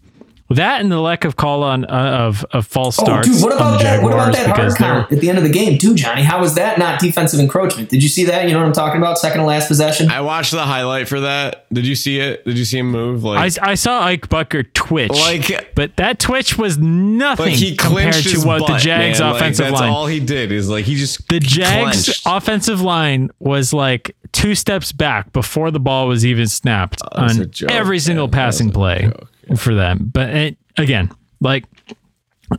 That 0.50 0.82
and 0.82 0.92
the 0.92 1.00
lack 1.00 1.24
of 1.24 1.36
call 1.36 1.62
on 1.62 1.84
uh, 1.86 1.88
of 1.88 2.44
of 2.52 2.66
false 2.66 2.96
starts. 2.96 3.26
oh, 3.28 3.32
starts 3.32 3.40
dude, 3.40 3.42
what 3.42 3.52
on 3.52 3.58
about 3.58 3.78
the 3.78 3.84
that? 3.84 4.02
What 4.02 4.12
about 4.12 4.34
Jaguars 4.34 4.36
that 4.36 4.46
hard 4.46 4.56
because 4.56 4.74
count 4.76 5.12
at 5.12 5.20
the 5.20 5.28
end 5.30 5.38
of 5.38 5.44
the 5.44 5.50
game, 5.50 5.78
too, 5.78 5.94
Johnny? 5.94 6.22
How 6.22 6.38
was 6.40 6.54
that 6.56 6.78
not 6.78 7.00
defensive 7.00 7.40
encroachment? 7.40 7.88
Did 7.88 8.02
you 8.02 8.08
see 8.10 8.24
that? 8.26 8.44
You 8.46 8.52
know 8.52 8.58
what 8.60 8.66
I'm 8.66 8.72
talking 8.74 8.98
about? 9.00 9.18
Second 9.18 9.40
to 9.40 9.46
last 9.46 9.68
possession. 9.68 10.10
I 10.10 10.20
watched 10.20 10.52
the 10.52 10.62
highlight 10.62 11.08
for 11.08 11.20
that. 11.20 11.66
Did 11.72 11.86
you 11.86 11.94
see 11.94 12.20
it? 12.20 12.44
Did 12.44 12.58
you 12.58 12.64
see 12.66 12.78
him 12.78 12.90
move? 12.90 13.24
Like, 13.24 13.58
I, 13.60 13.70
I 13.70 13.74
saw 13.74 14.02
Ike 14.02 14.28
Boettger 14.28 14.70
twitch, 14.74 15.10
Like- 15.10 15.74
but 15.74 15.96
that 15.96 16.18
twitch 16.18 16.58
was 16.58 16.76
nothing 16.78 17.46
like 17.46 17.54
he 17.54 17.74
compared 17.74 18.12
to 18.14 18.20
his 18.30 18.44
what 18.44 18.58
the 18.58 18.66
butt, 18.74 18.80
Jags 18.82 19.20
man. 19.20 19.32
Like, 19.32 19.40
offensive 19.40 19.66
that's 19.66 19.80
line. 19.80 19.90
all 19.90 20.06
he 20.06 20.20
did 20.20 20.52
is 20.52 20.68
like 20.68 20.84
he 20.84 20.94
just 20.94 21.26
the 21.28 21.40
Jags 21.40 22.04
clenched. 22.04 22.22
offensive 22.26 22.80
line 22.82 23.30
was 23.38 23.72
like 23.72 24.14
two 24.32 24.54
steps 24.54 24.92
back 24.92 25.32
before 25.32 25.70
the 25.70 25.80
ball 25.80 26.06
was 26.06 26.24
even 26.26 26.46
snapped 26.46 27.00
that's 27.16 27.38
a 27.38 27.40
on 27.42 27.50
joke, 27.50 27.70
every 27.70 27.98
single 27.98 28.26
man. 28.26 28.30
That 28.30 28.36
passing 28.36 28.70
play 28.72 29.00
joke, 29.02 29.30
for 29.56 29.74
them. 29.74 30.10
But 30.12 30.30
it, 30.30 30.56
again, 30.76 31.10
like 31.40 31.64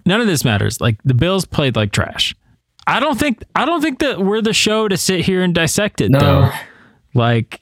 none 0.06 0.22
of 0.22 0.28
this 0.28 0.44
matters. 0.46 0.80
Like 0.82 0.98
the 1.04 1.14
Bills 1.14 1.46
played 1.46 1.76
like 1.76 1.92
trash. 1.92 2.36
I 2.88 3.00
don't 3.00 3.20
think 3.20 3.44
I 3.56 3.66
don't 3.66 3.82
think 3.82 4.00
that 4.00 4.20
we're 4.20 4.42
the 4.42 4.54
show 4.54 4.88
to 4.88 4.98
sit 4.98 5.22
here 5.26 5.42
and 5.42 5.54
dissect 5.56 6.02
it 6.02 6.12
No. 6.12 6.20
though. 6.20 6.52
Like, 7.14 7.62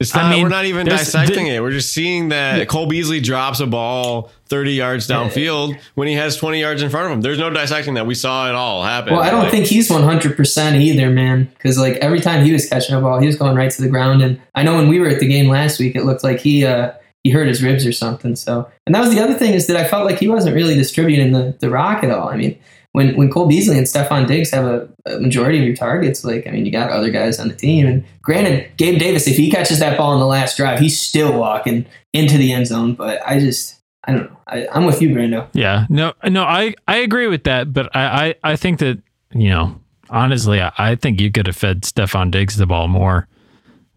It's 0.00 0.14
I 0.14 0.22
not. 0.22 0.30
mean, 0.32 0.42
we're 0.42 0.48
not 0.50 0.64
even 0.66 0.86
dissecting 0.86 1.44
the- 1.46 1.54
it. 1.54 1.62
We're 1.62 1.70
just 1.70 1.92
seeing 1.92 2.28
that 2.30 2.68
Cole 2.68 2.86
Beasley 2.86 3.20
drops 3.20 3.60
a 3.60 3.66
ball 3.66 4.30
30 4.48 4.72
yards 4.72 5.08
downfield 5.08 5.78
when 5.94 6.06
he 6.08 6.14
has 6.14 6.36
20 6.36 6.60
yards 6.60 6.82
in 6.82 6.90
front 6.90 7.06
of 7.06 7.12
him. 7.12 7.20
There's 7.22 7.38
no 7.38 7.48
dissecting 7.48 7.94
that. 7.94 8.06
We 8.06 8.14
saw 8.14 8.48
it 8.48 8.54
all 8.54 8.82
happen. 8.82 9.14
Well, 9.14 9.22
I 9.22 9.30
don't 9.30 9.44
Like, 9.44 9.52
think 9.52 9.66
he's 9.66 9.88
100% 9.88 10.74
either, 10.80 11.08
man. 11.10 11.44
Because 11.56 11.78
like 11.78 11.94
every 11.96 12.20
time 12.20 12.44
he 12.44 12.52
was 12.52 12.68
catching 12.68 12.94
a 12.94 13.00
ball, 13.00 13.20
he 13.20 13.26
was 13.26 13.36
going 13.36 13.56
right 13.56 13.70
to 13.70 13.82
the 13.82 13.88
ground. 13.88 14.20
And 14.22 14.38
I 14.54 14.64
know 14.64 14.74
when 14.74 14.88
we 14.88 14.98
were 15.00 15.08
at 15.08 15.20
the 15.20 15.28
game 15.28 15.48
last 15.48 15.78
week, 15.80 15.96
it 15.96 16.04
looked 16.04 16.22
like 16.24 16.40
he 16.40 16.66
uh, 16.66 16.90
he 17.26 17.32
hurt 17.32 17.48
his 17.48 17.60
ribs 17.60 17.84
or 17.84 17.90
something. 17.90 18.36
So, 18.36 18.70
and 18.86 18.94
that 18.94 19.00
was 19.00 19.12
the 19.12 19.20
other 19.20 19.34
thing 19.34 19.52
is 19.52 19.66
that 19.66 19.76
I 19.76 19.88
felt 19.88 20.06
like 20.06 20.20
he 20.20 20.28
wasn't 20.28 20.54
really 20.54 20.74
distributing 20.76 21.32
the, 21.32 21.56
the 21.58 21.68
rock 21.68 22.04
at 22.04 22.10
all. 22.12 22.28
I 22.28 22.36
mean, 22.36 22.56
when 22.92 23.16
when 23.16 23.30
Cole 23.32 23.48
Beasley 23.48 23.76
and 23.76 23.84
Stefon 23.84 24.28
Diggs 24.28 24.52
have 24.52 24.64
a, 24.64 24.88
a 25.06 25.18
majority 25.18 25.58
of 25.58 25.64
your 25.64 25.74
targets, 25.74 26.24
like 26.24 26.46
I 26.46 26.52
mean, 26.52 26.64
you 26.64 26.70
got 26.70 26.90
other 26.90 27.10
guys 27.10 27.40
on 27.40 27.48
the 27.48 27.56
team. 27.56 27.84
And 27.84 28.04
granted, 28.22 28.70
Gabe 28.76 29.00
Davis, 29.00 29.26
if 29.26 29.36
he 29.36 29.50
catches 29.50 29.80
that 29.80 29.98
ball 29.98 30.14
in 30.14 30.20
the 30.20 30.26
last 30.26 30.56
drive, 30.56 30.78
he's 30.78 31.00
still 31.00 31.36
walking 31.36 31.84
into 32.12 32.38
the 32.38 32.52
end 32.52 32.68
zone. 32.68 32.94
But 32.94 33.20
I 33.26 33.40
just, 33.40 33.80
I 34.04 34.12
don't 34.12 34.30
know. 34.30 34.36
I, 34.46 34.68
I'm 34.68 34.86
with 34.86 35.02
you, 35.02 35.08
Brando. 35.08 35.48
yeah, 35.52 35.86
no, 35.88 36.12
no, 36.28 36.44
I, 36.44 36.74
I 36.86 36.98
agree 36.98 37.26
with 37.26 37.42
that, 37.44 37.72
but 37.72 37.94
I, 37.96 38.28
I, 38.28 38.52
I 38.52 38.56
think 38.56 38.78
that, 38.78 39.02
you 39.32 39.48
know, 39.50 39.80
honestly, 40.08 40.60
I, 40.60 40.70
I 40.78 40.94
think 40.94 41.20
you 41.20 41.32
could 41.32 41.48
have 41.48 41.56
fed 41.56 41.82
Stefon 41.82 42.30
Diggs 42.30 42.56
the 42.56 42.66
ball 42.66 42.86
more. 42.86 43.26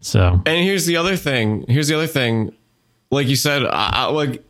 So, 0.00 0.42
And 0.46 0.64
here's 0.64 0.86
the 0.86 0.96
other 0.96 1.14
thing. 1.14 1.64
Here's 1.68 1.88
the 1.88 1.94
other 1.94 2.06
thing. 2.08 2.52
Like 3.10 3.26
you 3.28 3.36
said, 3.36 3.64
I, 3.64 3.90
I, 3.92 4.04
like 4.06 4.44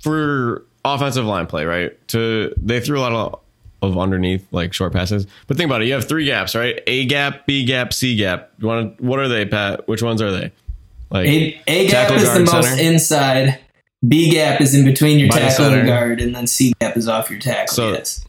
for 0.00 0.64
offensive 0.84 1.24
line 1.24 1.46
play, 1.46 1.64
right? 1.64 2.08
To 2.08 2.54
they 2.56 2.80
threw 2.80 2.98
a 2.98 3.02
lot 3.02 3.12
of 3.12 3.40
of 3.82 3.98
underneath 3.98 4.46
like 4.52 4.72
short 4.72 4.92
passes. 4.92 5.26
But 5.46 5.56
think 5.56 5.68
about 5.68 5.82
it. 5.82 5.86
You 5.86 5.94
have 5.94 6.08
three 6.08 6.24
gaps, 6.24 6.54
right? 6.54 6.80
A 6.86 7.04
gap, 7.06 7.46
B 7.46 7.64
gap, 7.64 7.92
C 7.92 8.16
gap. 8.16 8.50
You 8.58 8.66
want 8.66 8.96
to, 8.96 9.04
what 9.04 9.18
are 9.18 9.28
they, 9.28 9.44
Pat? 9.44 9.86
Which 9.86 10.02
ones 10.02 10.22
are 10.22 10.30
they? 10.30 10.50
Like 11.10 11.28
A, 11.28 11.60
A 11.66 11.88
gap 11.88 12.10
is 12.12 12.32
the 12.32 12.40
most 12.40 12.68
center. 12.68 12.82
inside. 12.82 13.58
B 14.06 14.30
gap 14.30 14.60
is 14.60 14.74
in 14.74 14.84
between 14.84 15.18
your 15.18 15.28
By 15.28 15.40
tackle 15.40 15.66
and 15.66 15.86
guard, 15.86 16.20
and 16.20 16.34
then 16.34 16.46
C 16.46 16.72
gap 16.80 16.96
is 16.96 17.06
off 17.08 17.30
your 17.30 17.38
tackle. 17.38 17.74
So- 17.74 17.92
yes. 17.92 18.24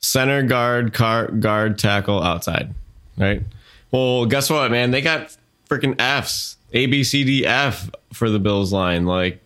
center 0.00 0.42
guard, 0.42 0.92
car, 0.92 1.28
guard, 1.28 1.78
tackle, 1.78 2.22
outside, 2.22 2.74
right? 3.16 3.42
Well, 3.90 4.26
guess 4.26 4.50
what, 4.50 4.70
man? 4.70 4.90
They 4.90 5.00
got 5.00 5.36
freaking 5.68 5.98
Fs, 6.00 6.56
A, 6.72 6.86
B, 6.86 7.02
C, 7.04 7.24
D, 7.24 7.46
F 7.46 7.90
for 8.16 8.30
the 8.30 8.38
Bills 8.38 8.72
line. 8.72 9.06
Like 9.06 9.42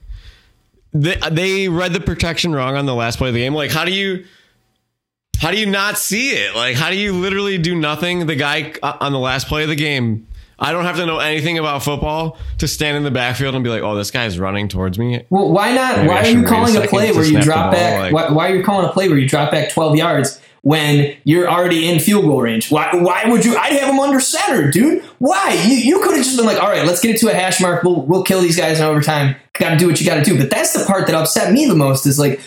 they 0.92 1.16
they 1.30 1.68
read 1.68 1.92
the 1.92 2.00
protection 2.00 2.54
wrong 2.54 2.76
on 2.76 2.86
the 2.86 2.94
last 2.94 3.18
play 3.18 3.28
of 3.28 3.34
the 3.34 3.40
game. 3.40 3.54
Like, 3.54 3.70
how 3.70 3.84
do 3.84 3.92
you? 3.92 4.24
How 5.38 5.50
do 5.50 5.56
you 5.58 5.64
not 5.66 5.96
see 5.96 6.30
it? 6.32 6.54
Like, 6.54 6.76
how 6.76 6.90
do 6.90 6.96
you 6.96 7.14
literally 7.14 7.56
do 7.56 7.74
nothing? 7.74 8.26
The 8.26 8.36
guy 8.36 8.74
uh, 8.82 8.98
on 9.00 9.12
the 9.12 9.18
last 9.18 9.46
play 9.46 9.62
of 9.62 9.70
the 9.70 9.74
game, 9.74 10.26
I 10.58 10.70
don't 10.72 10.84
have 10.84 10.96
to 10.96 11.06
know 11.06 11.18
anything 11.18 11.56
about 11.56 11.82
football 11.82 12.36
to 12.58 12.68
stand 12.68 12.98
in 12.98 13.04
the 13.04 13.10
backfield 13.10 13.54
and 13.54 13.64
be 13.64 13.70
like, 13.70 13.82
oh, 13.82 13.96
this 13.96 14.10
guy's 14.10 14.38
running 14.38 14.68
towards 14.68 14.98
me. 14.98 15.24
Well, 15.30 15.50
why 15.50 15.72
not? 15.72 15.96
Maybe 15.96 16.08
why 16.08 16.20
are 16.20 16.26
you 16.28 16.44
calling 16.44 16.76
a 16.76 16.86
play 16.86 17.12
where 17.12 17.24
you 17.24 17.40
drop 17.40 17.72
back? 17.72 17.98
like- 17.98 18.12
why, 18.12 18.30
why 18.30 18.50
are 18.50 18.56
you 18.56 18.62
calling 18.62 18.86
a 18.86 18.92
play 18.92 19.08
where 19.08 19.16
you 19.16 19.26
drop 19.26 19.50
back 19.50 19.70
12 19.70 19.96
yards 19.96 20.38
when 20.62 21.16
you're 21.24 21.48
already 21.48 21.88
in 21.88 22.00
field 22.00 22.24
goal 22.24 22.42
range? 22.42 22.70
Why? 22.70 22.90
Why 22.94 23.24
would 23.26 23.44
you? 23.44 23.56
I'd 23.56 23.72
have 23.74 23.88
him 23.88 24.00
under 24.00 24.20
center, 24.20 24.70
dude. 24.70 25.02
Why? 25.18 25.52
You, 25.66 25.76
you 25.76 26.00
could 26.00 26.16
have 26.16 26.24
just 26.24 26.36
been 26.36 26.46
like, 26.46 26.62
all 26.62 26.68
right, 26.68 26.86
let's 26.86 27.00
get 27.00 27.14
it 27.14 27.18
to 27.20 27.28
a 27.30 27.34
hash 27.34 27.60
mark. 27.60 27.82
We'll 27.82 28.02
we'll 28.02 28.24
kill 28.24 28.40
these 28.40 28.56
guys 28.56 28.78
in 28.80 28.84
overtime. 28.86 29.36
Got 29.54 29.70
to 29.70 29.76
do 29.76 29.86
what 29.86 30.00
you 30.00 30.06
got 30.06 30.16
to 30.16 30.24
do. 30.24 30.38
But 30.38 30.50
that's 30.50 30.72
the 30.72 30.84
part 30.84 31.06
that 31.06 31.14
upset 31.14 31.52
me 31.52 31.66
the 31.66 31.74
most. 31.74 32.06
Is 32.06 32.18
like, 32.18 32.40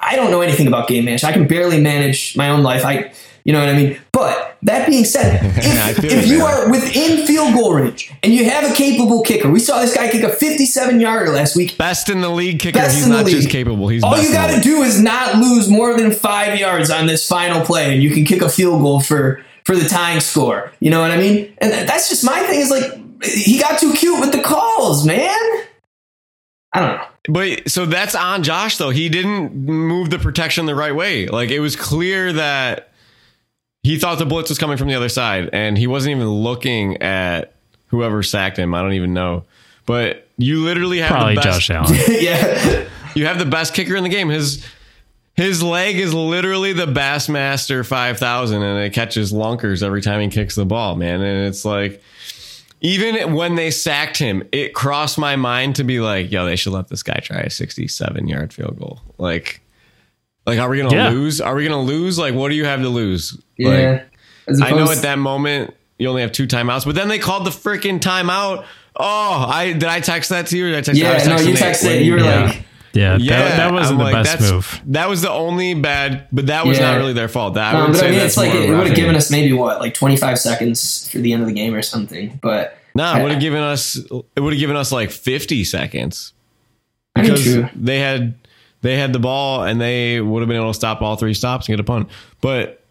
I 0.00 0.16
don't 0.16 0.30
know 0.30 0.40
anything 0.40 0.66
about 0.66 0.88
game 0.88 1.04
management. 1.04 1.34
I 1.34 1.36
can 1.36 1.46
barely 1.46 1.80
manage 1.80 2.36
my 2.36 2.50
own 2.50 2.62
life. 2.62 2.84
I. 2.84 3.12
You 3.44 3.54
know 3.54 3.60
what 3.60 3.70
I 3.70 3.74
mean? 3.74 3.98
But 4.12 4.47
that 4.62 4.88
being 4.88 5.04
said, 5.04 5.40
if, 5.58 6.04
if 6.04 6.04
it, 6.04 6.26
you 6.26 6.38
man. 6.38 6.46
are 6.46 6.70
within 6.70 7.26
field 7.26 7.54
goal 7.54 7.74
range 7.74 8.12
and 8.22 8.32
you 8.32 8.44
have 8.44 8.70
a 8.70 8.74
capable 8.74 9.22
kicker, 9.22 9.50
we 9.50 9.60
saw 9.60 9.80
this 9.80 9.94
guy 9.94 10.10
kick 10.10 10.22
a 10.22 10.30
57 10.30 11.00
yarder 11.00 11.30
last 11.30 11.54
week. 11.54 11.78
Best 11.78 12.08
in 12.08 12.20
the 12.20 12.28
league 12.28 12.60
kicker. 12.60 12.78
Best 12.78 12.96
He's 12.96 13.06
not 13.06 13.26
just 13.26 13.50
capable. 13.50 13.88
He's 13.88 14.02
All 14.02 14.20
you 14.20 14.32
got 14.32 14.54
to 14.54 14.60
do 14.60 14.82
is 14.82 15.00
not 15.00 15.36
lose 15.36 15.68
more 15.68 15.96
than 15.96 16.12
five 16.12 16.58
yards 16.58 16.90
on 16.90 17.06
this 17.06 17.26
final 17.26 17.64
play, 17.64 17.92
and 17.92 18.02
you 18.02 18.10
can 18.10 18.24
kick 18.24 18.42
a 18.42 18.48
field 18.48 18.82
goal 18.82 19.00
for 19.00 19.44
for 19.64 19.76
the 19.76 19.88
tying 19.88 20.20
score. 20.20 20.72
You 20.80 20.90
know 20.90 21.00
what 21.00 21.10
I 21.10 21.18
mean? 21.18 21.54
And 21.58 21.72
that's 21.88 22.08
just 22.08 22.24
my 22.24 22.40
thing. 22.40 22.60
Is 22.60 22.70
like 22.70 23.24
he 23.24 23.58
got 23.58 23.78
too 23.78 23.92
cute 23.92 24.20
with 24.20 24.32
the 24.32 24.42
calls, 24.42 25.06
man. 25.06 25.36
I 26.72 26.80
don't 26.80 26.96
know. 26.96 27.04
But 27.28 27.70
so 27.70 27.86
that's 27.86 28.14
on 28.14 28.42
Josh 28.42 28.78
though. 28.78 28.90
He 28.90 29.08
didn't 29.08 29.54
move 29.54 30.10
the 30.10 30.18
protection 30.18 30.66
the 30.66 30.74
right 30.74 30.94
way. 30.94 31.26
Like 31.26 31.50
it 31.50 31.60
was 31.60 31.76
clear 31.76 32.32
that 32.32 32.87
he 33.82 33.98
thought 33.98 34.18
the 34.18 34.26
blitz 34.26 34.48
was 34.48 34.58
coming 34.58 34.76
from 34.76 34.88
the 34.88 34.94
other 34.94 35.08
side, 35.08 35.50
and 35.52 35.78
he 35.78 35.86
wasn't 35.86 36.16
even 36.16 36.28
looking 36.28 37.00
at 37.02 37.54
whoever 37.88 38.22
sacked 38.22 38.58
him. 38.58 38.74
I 38.74 38.82
don't 38.82 38.92
even 38.94 39.14
know. 39.14 39.44
But 39.86 40.28
you 40.36 40.62
literally 40.64 40.98
have 40.98 41.10
probably 41.10 41.34
the 41.36 41.40
best, 41.40 41.60
Josh 41.62 41.70
Allen. 41.70 41.98
yeah, 42.20 42.84
You 43.14 43.26
have 43.26 43.38
the 43.38 43.46
best 43.46 43.74
kicker 43.74 43.96
in 43.96 44.02
the 44.02 44.10
game. 44.10 44.28
His 44.28 44.64
his 45.34 45.62
leg 45.62 45.96
is 45.96 46.12
literally 46.12 46.72
the 46.72 46.86
Bassmaster 46.86 47.86
five 47.86 48.18
thousand, 48.18 48.62
and 48.62 48.78
it 48.84 48.92
catches 48.92 49.32
lunkers 49.32 49.82
every 49.82 50.02
time 50.02 50.20
he 50.20 50.28
kicks 50.28 50.54
the 50.56 50.66
ball, 50.66 50.96
man. 50.96 51.20
And 51.22 51.46
it's 51.46 51.64
like. 51.64 52.02
Even 52.80 53.34
when 53.34 53.56
they 53.56 53.72
sacked 53.72 54.18
him, 54.18 54.46
it 54.52 54.72
crossed 54.72 55.18
my 55.18 55.34
mind 55.34 55.74
to 55.74 55.82
be 55.82 55.98
like, 55.98 56.30
"Yo, 56.30 56.44
they 56.44 56.54
should 56.54 56.72
let 56.72 56.86
this 56.86 57.02
guy 57.02 57.18
try 57.20 57.38
a 57.40 57.48
67-yard 57.48 58.52
field 58.52 58.78
goal." 58.78 59.00
Like, 59.18 59.60
like, 60.48 60.58
are 60.58 60.68
we 60.68 60.78
gonna 60.78 60.94
Yeah. 60.94 61.10
lose? 61.10 61.40
Are 61.40 61.54
we 61.54 61.64
gonna 61.64 61.82
lose? 61.82 62.18
Like, 62.18 62.34
what 62.34 62.48
do 62.48 62.54
you 62.54 62.64
have 62.64 62.80
to 62.80 62.88
lose? 62.88 63.36
yeah. 63.56 64.00
Like, 64.48 64.62
I 64.62 64.70
know 64.70 64.90
at 64.90 65.02
that 65.02 65.18
moment 65.18 65.74
you 65.98 66.08
only 66.08 66.22
have 66.22 66.32
two 66.32 66.46
timeouts, 66.46 66.84
but 66.86 66.94
then 66.94 67.08
they 67.08 67.18
called 67.18 67.44
the 67.44 67.50
freaking 67.50 68.00
timeout. 68.00 68.64
Oh, 68.96 69.46
I 69.48 69.72
did 69.72 69.84
I 69.84 70.00
text 70.00 70.30
that 70.30 70.46
to 70.48 70.56
you? 70.56 70.66
Or 70.66 70.68
did 70.70 70.76
I 70.78 70.80
text? 70.80 71.00
I 71.00 71.04
Yeah, 71.04 71.14
was 71.14 71.26
no, 71.26 71.36
you 71.38 71.54
texted. 71.54 71.84
when- 71.86 72.04
You 72.04 72.12
were 72.14 72.18
Yeah. 72.20 72.44
like, 72.46 72.62
Yeah, 72.94 73.16
yeah, 73.20 73.38
that, 73.42 73.56
that 73.58 73.72
wasn't 73.72 74.00
I'm 74.00 74.06
the 74.06 74.12
like, 74.12 74.24
best 74.24 74.40
move. 74.50 74.80
That 74.86 75.08
was 75.10 75.20
the 75.20 75.30
only 75.30 75.74
bad, 75.74 76.24
but 76.32 76.46
that 76.46 76.66
was 76.66 76.78
Yeah. 76.78 76.90
not 76.92 76.96
really 76.98 77.12
their 77.12 77.28
fault. 77.28 77.54
That 77.54 77.74
I 77.74 77.78
um, 77.78 77.84
would 77.84 77.92
but 77.92 77.98
say 78.00 78.08
I 78.08 78.10
mean, 78.12 78.20
it's 78.20 78.36
like 78.38 78.52
more 78.54 78.62
it 78.62 78.70
would 78.76 78.86
have 78.88 78.96
given 78.96 79.14
us 79.14 79.30
maybe 79.30 79.52
what, 79.52 79.78
like 79.80 79.92
25 79.94 80.38
seconds 80.38 81.08
for 81.12 81.18
the 81.18 81.32
end 81.34 81.42
of 81.42 81.48
the 81.48 81.54
game 81.54 81.74
or 81.74 81.82
something. 81.82 82.38
But 82.42 82.78
No, 82.94 83.14
it 83.16 83.22
would 83.22 83.32
have 83.32 83.40
given 83.40 83.60
us. 83.62 83.96
It 84.34 84.40
would 84.40 84.54
have 84.54 84.58
given 84.58 84.74
us 84.76 84.90
like 84.90 85.10
fifty 85.10 85.62
seconds 85.64 86.32
I 87.14 87.20
mean, 87.22 87.30
because 87.30 87.44
true. 87.44 87.68
they 87.76 87.98
had 88.00 88.34
they 88.82 88.96
had 88.96 89.12
the 89.12 89.18
ball 89.18 89.64
and 89.64 89.80
they 89.80 90.20
would 90.20 90.40
have 90.40 90.48
been 90.48 90.56
able 90.56 90.70
to 90.70 90.74
stop 90.74 91.02
all 91.02 91.16
three 91.16 91.34
stops 91.34 91.66
and 91.68 91.72
get 91.76 91.80
a 91.80 91.84
punt. 91.84 92.08
But 92.40 92.84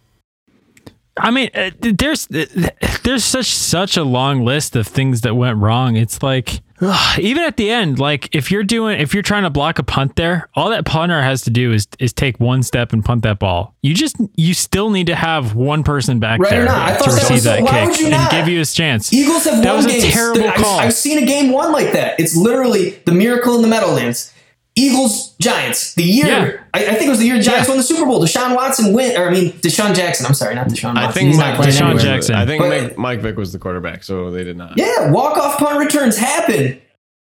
I 1.20 1.32
mean, 1.32 1.50
uh, 1.56 1.72
there's 1.80 2.28
there's 2.28 3.24
such 3.24 3.48
such 3.48 3.98
a 3.98 4.04
long 4.04 4.46
list 4.46 4.76
of 4.76 4.88
things 4.88 5.22
that 5.22 5.36
went 5.36 5.58
wrong. 5.58 5.96
It's 5.96 6.22
like 6.22 6.62
ugh, 6.80 7.20
even 7.20 7.42
at 7.42 7.58
the 7.58 7.72
end, 7.72 7.98
like 7.98 8.36
if 8.36 8.52
you're 8.52 8.64
doing 8.64 9.00
if 9.00 9.16
you're 9.16 9.24
trying 9.24 9.42
to 9.42 9.50
block 9.50 9.80
a 9.80 9.84
punt 9.84 10.16
there, 10.16 10.48
all 10.54 10.70
that 10.70 10.86
punter 10.86 11.20
has 11.24 11.42
to 11.44 11.50
do 11.50 11.74
is 11.74 11.88
is 11.98 12.14
take 12.14 12.40
one 12.40 12.62
step 12.62 12.94
and 12.94 13.04
punt 13.04 13.24
that 13.24 13.40
ball. 13.40 13.74
You 13.82 13.96
just 13.96 14.16
you 14.36 14.54
still 14.54 14.92
need 14.92 15.08
to 15.08 15.16
have 15.16 15.56
one 15.56 15.82
person 15.84 16.20
back 16.20 16.40
Right 16.40 16.52
there 16.52 16.66
to 16.66 16.68
thought 16.72 17.00
that 17.00 17.06
receive 17.08 17.32
was 17.32 17.44
that 17.46 17.62
why 17.64 17.88
kick 17.92 18.02
and 18.02 18.12
not? 18.12 18.30
give 18.30 18.48
you 18.48 18.60
his 18.60 18.74
chance. 18.76 19.12
Eagles 19.12 19.46
have 19.46 19.64
That 19.64 19.74
won 19.74 19.86
was 19.86 19.86
a 19.88 19.90
games. 20.00 20.14
terrible 20.14 20.48
I've, 20.48 20.56
call. 20.56 20.80
I've 20.80 20.94
seen 20.94 21.18
a 21.24 21.26
game 21.26 21.52
one 21.52 21.72
like 21.72 21.94
that. 21.94 22.20
It's 22.20 22.36
literally 22.38 22.92
the 23.06 23.12
miracle 23.12 23.56
in 23.56 23.64
the 23.64 23.68
Meadowlands. 23.70 24.34
Eagles 24.78 25.36
Giants. 25.40 25.96
The 25.96 26.04
year 26.04 26.28
Yeah. 26.28 26.58
I, 26.74 26.86
I 26.86 26.94
think 26.94 27.08
it 27.08 27.10
was 27.10 27.20
the 27.20 27.26
year 27.26 27.42
Giants 27.42 27.68
Yeah. 27.68 27.72
won 27.74 27.78
the 27.78 27.84
Super 27.84 28.06
Bowl. 28.06 28.22
Deshaun 28.22 28.56
Watson 28.56 28.94
went, 28.94 29.18
or 29.18 29.28
I 29.28 29.32
mean 29.32 29.52
DeSean 29.54 29.96
Jackson. 29.96 30.26
I'm 30.26 30.34
sorry, 30.34 30.54
not 30.56 30.68
Deshaun 30.68 30.94
Watson. 30.94 30.98
I 30.98 31.12
think 31.12 31.28
He's 31.30 31.38
Mike, 31.38 31.48
not 31.48 31.56
playing 31.58 31.72
Deshaun 31.74 31.82
anywhere. 31.90 32.04
Jackson. 32.04 32.36
I 32.36 32.46
think 32.46 32.62
But- 32.64 32.70
Mike, 32.70 32.98
Mike 32.98 33.20
Vick 33.22 33.38
was 33.38 33.52
the 33.52 33.60
quarterback, 33.60 34.04
so 34.04 34.30
they 34.32 34.44
did 34.44 34.56
not. 34.58 34.74
Yeah, 34.78 35.12
walk 35.12 35.38
off 35.38 35.58
punt 35.58 35.80
returns 35.80 36.18
happen. 36.18 36.80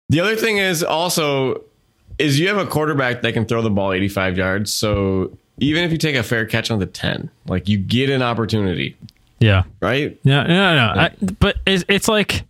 The 0.09 0.19
other 0.19 0.35
thing 0.35 0.57
is 0.57 0.83
also 0.83 1.61
is 2.17 2.39
you 2.39 2.47
have 2.47 2.57
a 2.57 2.65
quarterback 2.65 3.21
that 3.23 3.33
can 3.33 3.45
throw 3.45 3.61
the 3.61 3.69
ball 3.69 3.91
85 3.91 4.37
yards. 4.37 4.73
So 4.73 5.37
even 5.59 5.83
if 5.83 5.91
you 5.91 5.97
take 5.97 6.15
a 6.15 6.23
fair 6.23 6.45
catch 6.45 6.71
on 6.71 6.79
the 6.79 6.85
10, 6.85 7.29
like 7.47 7.67
you 7.67 7.77
get 7.77 8.09
an 8.09 8.21
opportunity, 8.21 8.95
yeah. 9.39 9.63
right? 9.81 10.17
No, 10.23 10.43
no, 10.43 10.75
no. 10.75 11.01
I, 11.01 11.11
but 11.39 11.57
it's, 11.67 11.83
it's 11.89 12.07
like 12.07 12.43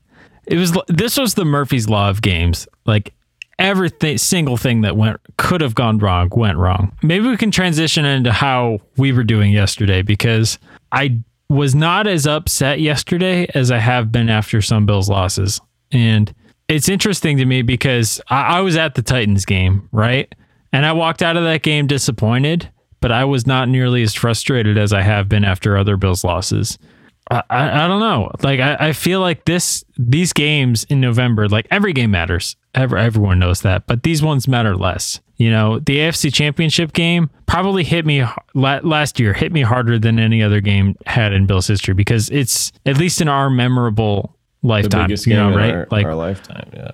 it 0.45 0.57
was. 0.57 0.77
This 0.87 1.17
was 1.17 1.33
the 1.33 1.45
Murphy's 1.45 1.89
Law 1.89 2.09
of 2.11 2.21
games. 2.21 2.67
Like 2.85 3.13
everything, 3.59 4.17
single 4.17 4.57
thing 4.57 4.81
that 4.81 4.97
went 4.97 5.19
could 5.37 5.61
have 5.61 5.75
gone 5.75 5.97
wrong 5.97 6.29
went 6.35 6.57
wrong. 6.57 6.95
Maybe 7.01 7.27
we 7.27 7.37
can 7.37 7.51
transition 7.51 8.05
into 8.05 8.31
how 8.31 8.79
we 8.97 9.11
were 9.11 9.23
doing 9.23 9.51
yesterday 9.51 10.01
because 10.01 10.59
I 10.91 11.19
was 11.49 11.75
not 11.75 12.07
as 12.07 12.25
upset 12.25 12.79
yesterday 12.79 13.47
as 13.53 13.71
I 13.71 13.79
have 13.79 14.11
been 14.11 14.29
after 14.29 14.61
some 14.61 14.85
Bills 14.85 15.09
losses, 15.09 15.61
and 15.91 16.33
it's 16.67 16.89
interesting 16.89 17.37
to 17.37 17.45
me 17.45 17.61
because 17.61 18.19
I, 18.29 18.57
I 18.57 18.61
was 18.61 18.75
at 18.75 18.95
the 18.95 19.01
Titans 19.01 19.45
game, 19.45 19.87
right? 19.91 20.33
And 20.73 20.85
I 20.85 20.93
walked 20.93 21.21
out 21.21 21.37
of 21.37 21.43
that 21.43 21.61
game 21.61 21.87
disappointed, 21.87 22.69
but 22.99 23.11
I 23.11 23.23
was 23.23 23.45
not 23.45 23.69
nearly 23.69 24.01
as 24.01 24.13
frustrated 24.13 24.77
as 24.77 24.91
I 24.91 25.01
have 25.01 25.29
been 25.29 25.45
after 25.45 25.77
other 25.77 25.95
Bills 25.95 26.23
losses. 26.23 26.77
I, 27.31 27.41
I, 27.49 27.87
don't 27.87 27.99
know. 27.99 28.31
Like 28.43 28.59
I, 28.59 28.75
I 28.79 28.93
feel 28.93 29.19
like 29.19 29.45
this 29.45 29.83
these 29.97 30.31
games 30.31 30.83
in 30.85 31.01
November, 31.01 31.49
like 31.49 31.67
every 31.71 31.91
game 31.91 32.11
matters. 32.11 32.55
Ever 32.75 32.97
everyone 32.97 33.39
knows 33.39 33.61
that, 33.61 33.87
but 33.87 34.03
these 34.03 34.21
ones 34.21 34.47
matter 34.47 34.75
less. 34.75 35.21
You 35.37 35.49
know, 35.49 35.79
the 35.79 35.97
AFC 35.97 36.33
Championship 36.33 36.93
game 36.93 37.29
probably 37.45 37.83
hit 37.83 38.05
me 38.05 38.25
last 38.53 39.19
year. 39.19 39.33
Hit 39.33 39.51
me 39.51 39.61
harder 39.61 39.97
than 39.99 40.19
any 40.19 40.41
other 40.43 40.61
game 40.61 40.95
had 41.05 41.33
in 41.33 41.45
Bills 41.45 41.67
history 41.67 41.93
because 41.93 42.29
it's 42.29 42.71
at 42.85 42.97
least 42.97 43.21
in 43.21 43.27
our 43.27 43.49
memorable 43.49 44.35
lifetime. 44.61 45.07
biggest 45.07 45.25
You 45.25 45.33
game 45.33 45.39
know, 45.39 45.49
in 45.49 45.55
right? 45.55 45.73
our, 45.73 45.87
like, 45.91 46.05
our 46.05 46.15
lifetime. 46.15 46.69
Yeah, 46.73 46.91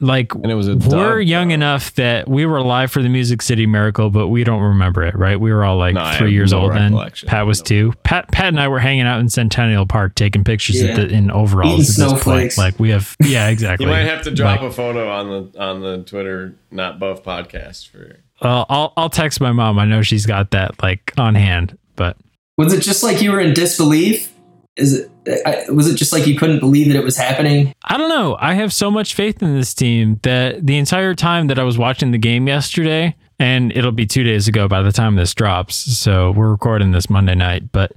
like 0.00 0.32
and 0.34 0.46
it 0.50 0.54
was 0.54 0.68
a 0.68 0.76
we're 0.76 1.18
dub, 1.18 1.26
young 1.26 1.50
so- 1.50 1.54
enough 1.54 1.94
that 1.94 2.28
we 2.28 2.46
were 2.46 2.56
alive 2.58 2.90
for 2.90 3.02
the 3.02 3.08
Music 3.08 3.42
City 3.42 3.66
Miracle, 3.66 4.10
but 4.10 4.28
we 4.28 4.44
don't 4.44 4.62
remember 4.62 5.02
it, 5.04 5.16
right? 5.16 5.40
We 5.40 5.52
were 5.52 5.64
all 5.64 5.76
like 5.76 5.94
No, 5.94 6.12
three 6.16 6.32
years 6.32 6.52
no 6.52 6.60
old 6.60 6.72
then. 6.74 6.92
Pat 7.26 7.46
was 7.46 7.60
No. 7.60 7.64
two. 7.64 7.92
Pat, 8.04 8.30
Pat 8.30 8.46
and 8.48 8.60
I 8.60 8.68
were 8.68 8.78
hanging 8.78 9.02
out 9.06 9.18
in 9.20 9.28
Centennial 9.28 9.86
Park 9.86 10.14
taking 10.14 10.44
pictures 10.44 10.80
Yeah. 10.80 10.90
at 10.90 10.96
the, 10.96 11.08
in 11.08 11.30
overalls. 11.30 11.72
Eating 11.72 11.80
at 11.80 11.86
this 11.86 11.98
point. 11.98 12.52
snowflakes. 12.52 12.58
Like 12.58 12.78
we 12.78 12.90
have, 12.90 13.16
yeah, 13.24 13.48
exactly. 13.48 13.86
You 13.86 13.90
might 13.92 14.06
have 14.06 14.22
to 14.22 14.30
drop 14.30 14.60
Like, 14.60 14.70
a 14.70 14.72
photo 14.72 15.10
on 15.10 15.28
the 15.52 15.60
on 15.60 15.80
the 15.80 16.04
Twitter 16.04 16.54
not 16.70 16.98
buff 17.00 17.24
podcast 17.24 17.88
for. 17.88 18.20
uh, 18.40 18.64
I'll 18.68 18.92
I'll 18.96 19.10
text 19.10 19.40
my 19.40 19.50
mom. 19.52 19.78
I 19.80 19.84
know 19.84 20.02
she's 20.02 20.26
got 20.26 20.52
that 20.52 20.80
like 20.82 21.12
on 21.18 21.34
hand, 21.34 21.76
but 21.96 22.16
Was 22.56 22.72
it 22.72 22.82
just 22.82 23.02
like 23.02 23.20
you 23.20 23.32
were 23.32 23.40
in 23.40 23.52
disbelief? 23.54 24.32
Is 24.76 24.94
it? 24.94 25.10
I, 25.46 25.70
was 25.70 25.88
it 25.88 25.96
just 25.96 26.12
like 26.12 26.26
you 26.26 26.36
couldn't 26.36 26.60
believe 26.60 26.88
that 26.88 26.96
it 26.96 27.04
was 27.04 27.16
happening? 27.16 27.74
I 27.84 27.96
don't 27.96 28.08
know. 28.08 28.36
I 28.40 28.54
have 28.54 28.72
so 28.72 28.90
much 28.90 29.14
faith 29.14 29.42
in 29.42 29.54
this 29.54 29.74
team 29.74 30.20
that 30.22 30.66
the 30.66 30.78
entire 30.78 31.14
time 31.14 31.48
that 31.48 31.58
I 31.58 31.64
was 31.64 31.78
watching 31.78 32.10
the 32.10 32.18
game 32.18 32.48
yesterday, 32.48 33.14
and 33.38 33.72
it'll 33.76 33.92
be 33.92 34.06
two 34.06 34.24
days 34.24 34.48
ago 34.48 34.68
by 34.68 34.82
the 34.82 34.92
time 34.92 35.16
this 35.16 35.34
drops. 35.34 35.76
So 35.76 36.30
we're 36.32 36.50
recording 36.50 36.92
this 36.92 37.08
Monday 37.10 37.34
night, 37.34 37.70
but 37.72 37.92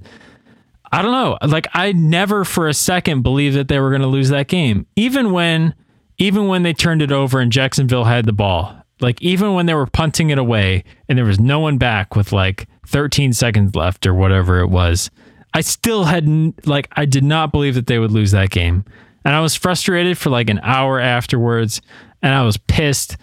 I 0.92 1.02
don't 1.02 1.12
know. 1.12 1.38
Like 1.46 1.68
I 1.72 1.92
never 1.92 2.44
for 2.44 2.68
a 2.68 2.74
second 2.74 3.22
believed 3.22 3.56
that 3.56 3.68
they 3.68 3.80
were 3.80 3.90
going 3.90 4.02
to 4.02 4.08
lose 4.08 4.28
that 4.28 4.48
game, 4.48 4.86
even 4.94 5.32
when, 5.32 5.74
even 6.18 6.46
when 6.48 6.62
they 6.62 6.74
turned 6.74 7.02
it 7.02 7.10
over 7.10 7.40
and 7.40 7.50
Jacksonville 7.50 8.04
had 8.04 8.26
the 8.26 8.32
ball. 8.32 8.76
Like 9.00 9.20
even 9.20 9.54
when 9.54 9.66
they 9.66 9.74
were 9.74 9.86
punting 9.86 10.30
it 10.30 10.38
away 10.38 10.84
and 11.08 11.18
there 11.18 11.24
was 11.24 11.40
no 11.40 11.58
one 11.58 11.78
back 11.78 12.14
with 12.14 12.30
like 12.30 12.68
13 12.86 13.32
seconds 13.32 13.74
left 13.74 14.06
or 14.06 14.14
whatever 14.14 14.60
it 14.60 14.68
was. 14.68 15.10
I 15.54 15.60
still 15.60 16.04
hadn't 16.04 16.66
like 16.66 16.88
I 16.92 17.04
did 17.04 17.24
not 17.24 17.52
believe 17.52 17.74
that 17.74 17.86
they 17.86 17.98
would 17.98 18.10
lose 18.10 18.30
that 18.30 18.50
game. 18.50 18.84
And 19.24 19.34
I 19.34 19.40
was 19.40 19.54
frustrated 19.54 20.18
for 20.18 20.30
like 20.30 20.50
an 20.50 20.60
hour 20.62 20.98
afterwards 20.98 21.80
and 22.22 22.34
I 22.34 22.42
was 22.42 22.56
pissed 22.56 23.16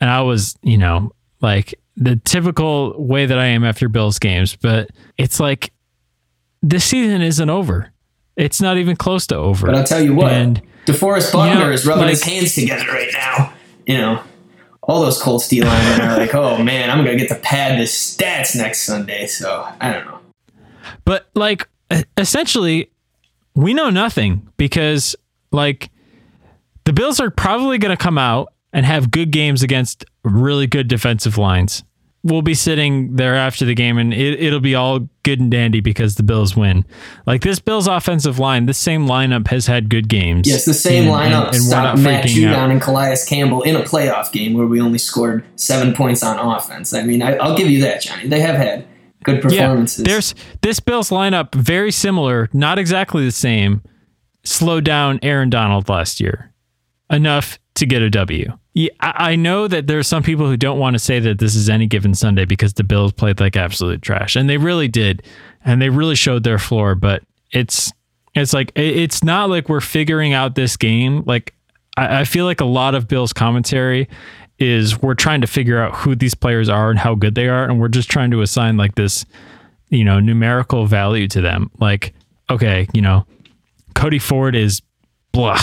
and 0.00 0.10
I 0.10 0.22
was, 0.22 0.56
you 0.62 0.76
know, 0.78 1.12
like 1.40 1.74
the 1.96 2.16
typical 2.16 2.94
way 3.02 3.26
that 3.26 3.38
I 3.38 3.46
am 3.46 3.64
after 3.64 3.88
Bills 3.88 4.18
games, 4.18 4.54
but 4.56 4.90
it's 5.16 5.40
like 5.40 5.72
this 6.62 6.84
season 6.84 7.22
isn't 7.22 7.48
over. 7.48 7.92
It's 8.36 8.60
not 8.60 8.76
even 8.76 8.96
close 8.96 9.26
to 9.28 9.36
over. 9.36 9.66
But 9.66 9.76
I'll 9.76 9.84
tell 9.84 10.02
you 10.02 10.14
what, 10.14 10.32
And 10.32 10.60
DeForest 10.86 11.32
Buckner 11.32 11.54
you 11.54 11.60
know, 11.66 11.70
is 11.70 11.86
rubbing 11.86 12.02
like- 12.02 12.10
his 12.10 12.24
hands 12.24 12.54
together 12.54 12.86
right 12.88 13.10
now. 13.12 13.52
You 13.86 13.98
know, 13.98 14.22
all 14.82 15.00
those 15.02 15.20
Colts 15.20 15.48
D 15.48 15.62
linemen 15.62 16.00
are 16.06 16.16
like, 16.18 16.34
"Oh 16.34 16.62
man, 16.62 16.90
I'm 16.90 17.04
gonna 17.04 17.16
get 17.16 17.28
to 17.28 17.34
pad 17.36 17.78
the 17.78 17.84
stats 17.84 18.56
next 18.56 18.82
Sunday." 18.82 19.26
So 19.26 19.66
I 19.80 19.92
don't 19.92 20.04
know. 20.06 20.18
But 21.04 21.28
like 21.34 21.68
essentially, 22.16 22.90
we 23.54 23.74
know 23.74 23.90
nothing 23.90 24.48
because 24.56 25.16
like 25.52 25.90
the 26.84 26.92
Bills 26.92 27.20
are 27.20 27.30
probably 27.30 27.78
going 27.78 27.96
to 27.96 28.02
come 28.02 28.18
out 28.18 28.52
and 28.72 28.84
have 28.84 29.10
good 29.10 29.30
games 29.30 29.62
against 29.62 30.04
really 30.24 30.66
good 30.66 30.88
defensive 30.88 31.38
lines. 31.38 31.82
We'll 32.22 32.42
be 32.42 32.54
sitting 32.54 33.14
there 33.14 33.36
after 33.36 33.64
the 33.64 33.74
game 33.74 33.98
and 33.98 34.12
it, 34.12 34.40
it'll 34.42 34.58
be 34.58 34.74
all 34.74 35.08
good 35.22 35.38
and 35.38 35.48
dandy 35.48 35.80
because 35.80 36.16
the 36.16 36.24
Bills 36.24 36.56
win. 36.56 36.84
Like 37.24 37.42
this 37.42 37.60
Bills 37.60 37.86
offensive 37.86 38.40
line, 38.40 38.66
this 38.66 38.78
same 38.78 39.06
lineup 39.06 39.46
has 39.48 39.68
had 39.68 39.88
good 39.88 40.08
games. 40.08 40.48
Yes, 40.48 40.64
the 40.64 40.74
same 40.74 41.04
And- 41.04 41.12
lineup 41.32 41.46
and- 41.46 41.54
and 41.54 41.64
stopped 41.64 41.98
not 41.98 42.02
Matt. 42.02 42.24
Judon 42.24 42.72
and 42.72 42.82
Calais 42.82 43.16
Campbell 43.28 43.62
in 43.62 43.76
a 43.76 43.82
playoff 43.82 44.32
game 44.32 44.54
where 44.54 44.66
we 44.66 44.80
only 44.80 44.98
scored 44.98 45.44
seven 45.54 45.94
points 45.94 46.24
on 46.24 46.36
offense. 46.38 46.92
I 46.92 47.02
mean, 47.02 47.22
I, 47.22 47.36
I'll 47.36 47.56
give 47.56 47.70
you 47.70 47.80
that, 47.82 48.02
Johnny. 48.02 48.26
They 48.26 48.40
have 48.40 48.56
had 48.56 48.84
good 49.26 49.42
performances. 49.42 49.98
Yeah, 49.98 50.12
there's 50.12 50.34
this 50.62 50.80
Bills 50.80 51.10
lineup 51.10 51.54
very 51.54 51.92
similar, 51.92 52.48
not 52.52 52.78
exactly 52.78 53.24
the 53.24 53.32
same. 53.32 53.82
Slowed 54.44 54.84
down 54.84 55.18
Aaron 55.22 55.50
Donald 55.50 55.88
last 55.88 56.20
year 56.20 56.52
enough 57.10 57.58
to 57.74 57.86
get 57.86 58.00
a 58.00 58.10
W. 58.10 58.56
Yeah, 58.74 58.90
I 59.00 59.36
know 59.36 59.68
that 59.68 59.86
there 59.86 59.98
are 59.98 60.04
some 60.04 60.22
people 60.22 60.46
who 60.46 60.56
don't 60.56 60.78
want 60.78 60.94
to 60.94 60.98
say 60.98 61.18
that 61.20 61.38
this 61.38 61.54
is 61.54 61.68
any 61.68 61.86
given 61.86 62.14
Sunday 62.14 62.44
because 62.44 62.74
the 62.74 62.84
Bills 62.84 63.12
played 63.12 63.40
like 63.40 63.56
absolute 63.56 64.02
trash, 64.02 64.36
and 64.36 64.48
they 64.48 64.58
really 64.58 64.88
did, 64.88 65.22
and 65.64 65.80
they 65.80 65.88
really 65.88 66.14
showed 66.14 66.44
their 66.44 66.58
floor. 66.58 66.94
But 66.94 67.22
it's 67.50 67.92
it's 68.34 68.52
like 68.52 68.72
it's 68.76 69.24
not 69.24 69.48
like 69.50 69.68
we're 69.68 69.80
figuring 69.80 70.32
out 70.32 70.54
this 70.54 70.76
game. 70.76 71.24
Like 71.26 71.54
I, 71.96 72.20
I 72.20 72.24
feel 72.24 72.44
like 72.44 72.60
a 72.60 72.66
lot 72.66 72.94
of 72.94 73.08
Bills 73.08 73.32
commentary 73.32 74.08
is 74.58 75.00
we're 75.02 75.14
trying 75.14 75.40
to 75.42 75.46
figure 75.46 75.78
out 75.80 75.94
who 75.96 76.14
these 76.14 76.34
players 76.34 76.68
are 76.68 76.90
and 76.90 76.98
how 76.98 77.14
good 77.14 77.34
they 77.34 77.48
are, 77.48 77.64
and 77.64 77.80
we're 77.80 77.88
just 77.88 78.10
trying 78.10 78.30
to 78.30 78.40
assign 78.42 78.76
like 78.76 78.94
this, 78.94 79.24
you 79.90 80.04
know, 80.04 80.18
numerical 80.20 80.86
value 80.86 81.28
to 81.28 81.40
them. 81.40 81.70
Like, 81.78 82.14
okay, 82.50 82.88
you 82.94 83.02
know, 83.02 83.26
Cody 83.94 84.18
Ford 84.18 84.54
is 84.54 84.82
blah. 85.32 85.58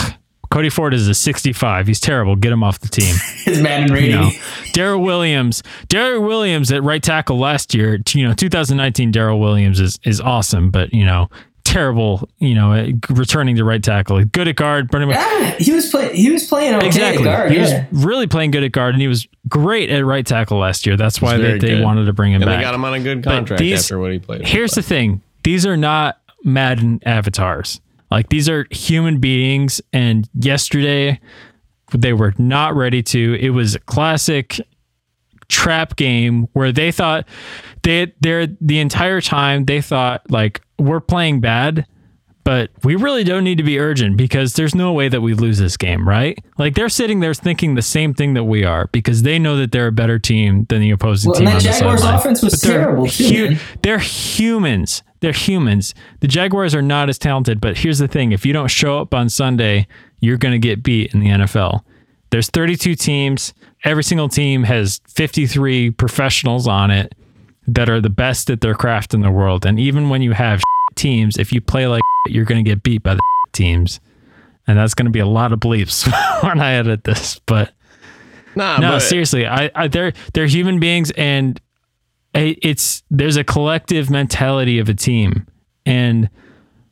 Cody 0.50 0.68
Ford 0.68 0.94
is 0.94 1.08
a 1.08 1.14
65. 1.14 1.88
He's 1.88 1.98
terrible. 1.98 2.36
Get 2.36 2.52
him 2.52 2.62
off 2.62 2.78
the 2.78 2.86
team. 2.88 3.16
his 3.44 3.60
Madden 3.60 3.88
You 3.88 3.94
rating. 3.94 4.10
know, 4.20 4.30
Daryl 4.72 5.02
Williams. 5.02 5.64
Daryl 5.88 6.24
Williams 6.24 6.70
at 6.70 6.84
right 6.84 7.02
tackle 7.02 7.38
last 7.38 7.74
year. 7.74 7.98
You 8.12 8.28
know, 8.28 8.34
2019 8.34 9.12
Daryl 9.12 9.40
Williams 9.40 9.80
is 9.80 9.98
is 10.04 10.20
awesome, 10.20 10.70
but 10.70 10.92
you 10.94 11.04
know, 11.04 11.28
terrible. 11.64 12.28
You 12.38 12.54
know, 12.54 12.72
at 12.72 13.10
returning 13.10 13.56
to 13.56 13.64
right 13.64 13.82
tackle. 13.82 14.22
Good 14.24 14.48
at 14.48 14.56
guard. 14.56 14.90
Pretty 14.90 15.06
much. 15.06 15.16
Ah, 15.18 15.54
he 15.58 15.72
was 15.72 15.90
playing. 15.90 16.14
He 16.14 16.30
was 16.30 16.44
playing 16.44 16.74
okay 16.76 16.86
Exactly. 16.86 17.28
at 17.28 17.36
guard. 17.36 17.50
he 17.50 17.56
yeah. 17.58 17.86
was 17.92 18.04
really 18.04 18.26
playing 18.26 18.50
good 18.52 18.62
at 18.64 18.72
guard, 18.72 18.94
and 18.94 19.02
he 19.02 19.08
was 19.08 19.26
great 19.48 19.90
at 19.90 20.04
right 20.04 20.24
tackle 20.24 20.58
last 20.58 20.86
year. 20.86 20.96
That's 20.96 21.20
why 21.20 21.36
they, 21.36 21.58
they 21.58 21.80
wanted 21.80 22.04
to 22.06 22.12
bring 22.12 22.32
him 22.32 22.42
And 22.42 22.48
back. 22.48 22.58
they 22.58 22.64
got 22.64 22.74
him 22.74 22.84
on 22.84 22.94
a 22.94 23.00
good 23.00 23.24
contract 23.24 23.58
these- 23.60 23.80
after 23.84 23.98
what 23.98 24.12
he 24.12 24.18
played. 24.18 24.46
Here's 24.46 24.72
the 24.72 24.82
thing: 24.82 25.22
these 25.42 25.66
are 25.66 25.76
not 25.76 26.20
Madden 26.44 27.00
avatars. 27.04 27.80
Like 28.10 28.28
these 28.28 28.48
are 28.48 28.66
human 28.70 29.18
beings. 29.18 29.80
And 29.92 30.28
yesterday, 30.38 31.18
they 31.92 32.12
were 32.12 32.34
not 32.38 32.76
ready 32.76 33.02
to. 33.02 33.34
It 33.40 33.50
was 33.50 33.74
a 33.74 33.80
classic 33.80 34.60
trap 35.48 35.96
game 35.96 36.48
where 36.52 36.72
they 36.72 36.90
thought 36.92 37.26
they 37.82 38.12
they're 38.20 38.46
the 38.60 38.78
entire 38.80 39.20
time 39.20 39.64
they 39.64 39.80
thought 39.80 40.22
like 40.30 40.60
we're 40.78 41.00
playing 41.00 41.40
bad 41.40 41.86
but 42.44 42.70
we 42.82 42.94
really 42.94 43.24
don't 43.24 43.42
need 43.42 43.56
to 43.56 43.64
be 43.64 43.78
urgent 43.78 44.18
because 44.18 44.52
there's 44.52 44.74
no 44.74 44.92
way 44.92 45.08
that 45.08 45.22
we 45.22 45.32
lose 45.32 45.56
this 45.56 45.78
game, 45.78 46.06
right? 46.06 46.38
Like 46.58 46.74
they're 46.74 46.90
sitting 46.90 47.20
there 47.20 47.32
thinking 47.32 47.74
the 47.74 47.80
same 47.80 48.12
thing 48.12 48.34
that 48.34 48.44
we 48.44 48.64
are 48.64 48.86
because 48.92 49.22
they 49.22 49.38
know 49.38 49.56
that 49.56 49.72
they're 49.72 49.86
a 49.86 49.92
better 49.92 50.18
team 50.18 50.66
than 50.68 50.82
the 50.82 50.90
opposing 50.90 51.30
Well, 51.30 51.38
team. 51.40 51.48
and 51.48 51.56
that 51.62 51.66
on 51.66 51.72
the 51.72 51.78
Jaguars 51.78 52.00
sideline. 52.02 52.20
offense 52.20 52.42
was 52.42 52.52
But 52.60 52.68
they're 52.68 52.78
terrible, 52.80 53.06
too. 53.06 53.56
They're 53.82 53.98
humans. 53.98 55.02
They're 55.20 55.32
humans. 55.32 55.94
The 56.20 56.28
Jaguars 56.28 56.74
are 56.74 56.82
not 56.82 57.08
as 57.08 57.16
talented, 57.16 57.62
but 57.62 57.78
here's 57.78 57.98
the 57.98 58.08
thing: 58.08 58.32
if 58.32 58.44
you 58.44 58.52
don't 58.52 58.68
show 58.70 58.98
up 59.00 59.14
on 59.14 59.30
Sunday, 59.30 59.86
you're 60.20 60.36
going 60.36 60.52
to 60.52 60.58
get 60.58 60.82
beat 60.82 61.14
in 61.14 61.20
the 61.20 61.28
NFL. 61.28 61.82
There's 62.28 62.48
32 62.50 62.94
teams. 62.94 63.54
Every 63.84 64.02
single 64.02 64.28
team 64.28 64.64
has 64.64 65.00
53 65.08 65.90
professionals 65.92 66.66
on 66.66 66.90
it 66.90 67.14
that 67.66 67.88
are 67.88 68.00
the 68.00 68.10
best 68.10 68.50
at 68.50 68.60
their 68.60 68.74
craft 68.74 69.14
in 69.14 69.20
the 69.20 69.30
world. 69.30 69.64
And 69.64 69.78
even 69.78 70.08
when 70.08 70.22
you 70.22 70.32
have 70.32 70.62
teams, 70.94 71.38
if 71.38 71.52
you 71.52 71.60
play 71.60 71.86
like 71.86 72.02
you're 72.26 72.44
going 72.44 72.64
to 72.64 72.68
get 72.68 72.82
beat 72.82 73.02
by 73.02 73.14
the 73.14 73.20
teams. 73.52 74.00
And 74.66 74.78
that's 74.78 74.94
going 74.94 75.04
to 75.06 75.12
be 75.12 75.20
a 75.20 75.26
lot 75.26 75.52
of 75.52 75.60
bleeps 75.60 76.10
when 76.42 76.58
I 76.58 76.72
edit 76.74 77.04
this. 77.04 77.38
But 77.40 77.74
Nah, 78.56 78.78
no, 78.78 78.90
but 78.92 79.00
seriously, 79.00 79.46
I, 79.46 79.70
I 79.74 79.88
they're 79.88 80.12
they're 80.32 80.46
human 80.46 80.78
beings, 80.78 81.10
and 81.12 81.60
it's 82.34 83.02
there's 83.10 83.36
a 83.36 83.44
collective 83.44 84.10
mentality 84.10 84.78
of 84.78 84.88
a 84.88 84.94
team, 84.94 85.46
and 85.84 86.30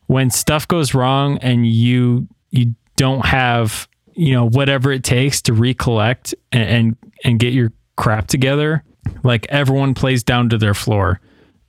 when 0.07 0.31
stuff 0.31 0.67
goes 0.67 0.95
wrong 0.95 1.39
and 1.39 1.67
you 1.67 2.29
you 2.51 2.75
don't 2.97 3.25
have 3.25 3.89
you 4.15 4.33
know 4.33 4.49
whatever 4.49 4.93
it 4.93 5.05
takes 5.05 5.43
to 5.43 5.53
recollect 5.53 6.35
and 6.51 6.63
and, 6.63 6.97
and 7.25 7.39
get 7.39 7.53
your 7.53 7.73
crap 7.97 8.29
together, 8.29 8.85
like 9.23 9.47
everyone 9.49 9.95
plays 9.95 10.23
down 10.23 10.49
to 10.51 10.59
their 10.59 10.75
floor, 10.75 11.21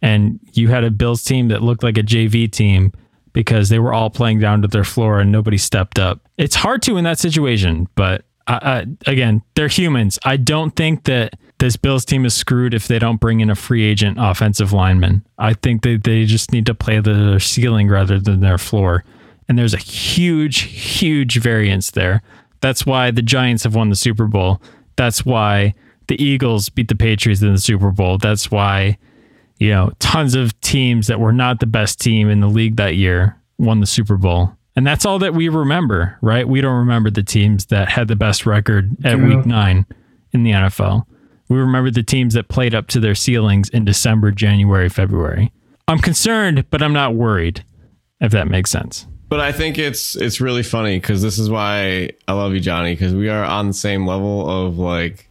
and 0.02 0.40
you 0.54 0.70
had 0.70 0.84
a 0.84 0.92
Bills 0.92 1.24
team 1.24 1.50
that 1.50 1.62
looked 1.62 1.84
like 1.84 1.98
a 1.98 2.04
JV 2.04 2.52
team 2.52 2.92
because 3.34 3.70
they 3.70 3.80
were 3.80 3.94
all 3.94 4.10
playing 4.10 4.40
down 4.40 4.62
to 4.62 4.68
their 4.68 4.84
floor 4.84 5.20
and 5.20 5.32
nobody 5.32 5.58
stepped 5.58 6.00
up. 6.00 6.22
It's 6.38 6.56
hard 6.56 6.84
to 6.84 6.98
in 6.98 7.04
that 7.04 7.20
situation, 7.20 7.88
but 7.96 8.26
I, 8.48 8.54
I, 8.54 9.12
again, 9.12 9.42
they're 9.56 9.68
humans. 9.68 10.20
I 10.24 10.38
don't 10.38 10.76
think 10.76 11.06
that 11.06 11.34
this 11.60 11.76
Bills 11.76 12.06
team 12.06 12.26
is 12.26 12.34
screwed 12.34 12.74
if 12.74 12.88
they 12.88 13.00
don't 13.00 13.20
bring 13.20 13.40
in 13.40 13.50
a 13.50 13.56
free 13.56 13.84
agent 13.84 14.18
offensive 14.20 14.74
lineman. 14.74 15.26
I 15.38 15.54
think 15.54 15.82
they, 15.82 15.98
they 15.98 16.26
just 16.26 16.52
need 16.52 16.66
to 16.68 16.76
play 16.76 17.00
their 17.00 17.40
ceiling 17.40 17.90
rather 17.90 18.20
than 18.20 18.42
their 18.42 18.58
floor. 18.58 19.04
And 19.48 19.58
there's 19.58 19.74
a 19.74 19.78
huge, 19.78 20.62
huge 20.62 21.40
variance 21.40 21.92
there. 21.92 22.22
That's 22.62 22.86
why 22.86 23.12
the 23.12 23.22
Giants 23.22 23.64
have 23.64 23.76
won 23.76 23.90
the 23.90 23.96
Super 23.96 24.26
Bowl. 24.26 24.62
That's 24.96 25.26
why 25.26 25.74
the 26.08 26.22
Eagles 26.22 26.70
beat 26.70 26.88
the 26.88 26.96
Patriots 26.96 27.42
in 27.42 27.52
the 27.52 27.60
Super 27.60 27.92
Bowl. 27.92 28.18
That's 28.18 28.50
why 28.50 28.98
you 29.64 29.70
know, 29.70 29.92
tons 30.00 30.36
of 30.36 30.60
teams 30.60 31.08
that 31.08 31.22
were 31.22 31.32
not 31.32 31.62
the 31.62 31.66
best 31.66 32.02
team 32.02 32.30
in 32.30 32.42
the 32.42 32.48
league 32.48 32.76
that 32.76 32.96
year 32.96 33.40
won 33.58 33.80
the 33.80 33.86
Super 33.86 34.18
Bowl. 34.18 34.52
And 34.76 34.86
that's 34.86 35.06
all 35.06 35.20
that 35.20 35.34
we 35.34 35.48
remember, 35.48 36.18
right? 36.22 36.46
We 36.46 36.60
don't 36.60 36.80
remember 36.80 37.10
the 37.10 37.24
teams 37.24 37.68
that 37.68 37.88
had 37.88 38.10
the 38.10 38.16
best 38.18 38.46
record 38.46 38.94
at 39.06 39.16
True. 39.16 39.38
week 39.38 39.46
nine 39.46 39.86
in 40.34 40.44
the 40.44 40.52
NFL. 40.52 41.06
We 41.48 41.60
remember 41.60 41.92
the 41.92 42.04
teams 42.04 42.34
that 42.34 42.50
played 42.50 42.76
up 42.76 42.88
to 42.88 43.00
their 43.00 43.16
ceilings 43.16 43.70
in 43.70 43.86
December, 43.86 44.32
January, 44.32 44.90
February. 44.90 45.54
I'm 45.88 46.00
concerned, 46.00 46.66
but 46.70 46.82
I'm 46.82 46.94
not 46.94 47.16
worried, 47.16 47.64
if 48.20 48.34
that 48.34 48.50
makes 48.50 48.70
sense. 48.70 49.08
But 49.34 49.39
I 49.39 49.52
think 49.52 49.80
it's 49.80 50.15
it's 50.15 50.39
really 50.39 50.62
funny 50.62 51.00
because 51.00 51.24
this 51.24 51.39
is 51.39 51.50
why 51.50 52.12
I 52.28 52.34
love 52.34 52.54
you, 52.54 52.60
Johnny, 52.60 52.93
because 52.93 53.15
we 53.15 53.30
are 53.30 53.43
on 53.43 53.65
the 53.65 53.74
same 53.74 54.06
level 54.06 54.48
of 54.48 54.78
like 54.78 55.28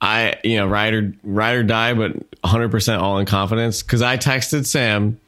I 0.00 0.36
you 0.44 0.58
know 0.58 0.68
ride 0.68 0.94
or 0.94 1.12
ride 1.24 1.56
or 1.56 1.64
die, 1.64 1.94
but 1.94 2.12
100 2.42 2.70
percent 2.70 3.02
all 3.02 3.18
in 3.18 3.26
confidence. 3.26 3.82
Because 3.82 4.02
I 4.02 4.18
texted 4.18 4.66
Sam 4.66 5.18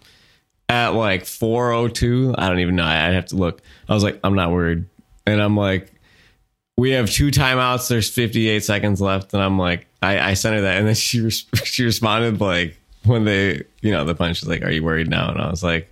at 0.69 0.91
like 0.91 1.25
4:02. 1.25 2.37
I 2.39 2.49
don't 2.49 2.61
even 2.61 2.77
know. 2.77 2.85
I 2.85 2.95
have 2.95 3.27
to 3.27 3.37
look. 3.37 3.61
I 3.89 3.95
was 3.95 4.05
like, 4.05 4.21
I'm 4.23 4.37
not 4.37 4.53
worried, 4.53 4.85
and 5.27 5.43
I'm 5.43 5.57
like, 5.57 5.93
we 6.77 6.93
have 6.93 7.11
two 7.11 7.33
timeouts. 7.33 7.89
There's 7.89 8.09
58 8.09 8.63
seconds 8.63 9.01
left, 9.01 9.35
and 9.35 9.43
I'm 9.43 9.59
like, 9.59 9.89
I, 10.01 10.31
I 10.31 10.35
sent 10.35 10.55
her 10.55 10.61
that, 10.61 10.79
and 10.79 10.87
then 10.87 10.95
she 10.95 11.29
she 11.65 11.83
responded 11.83 12.41
like 12.41 12.79
when 13.05 13.25
they 13.25 13.65
you 13.81 13.91
know 13.91 14.05
the 14.05 14.15
punch 14.15 14.43
was 14.43 14.49
like, 14.49 14.63
Are 14.63 14.71
you 14.71 14.85
worried 14.85 15.11
now? 15.11 15.29
And 15.33 15.41
I 15.41 15.51
was 15.51 15.65
like. 15.65 15.92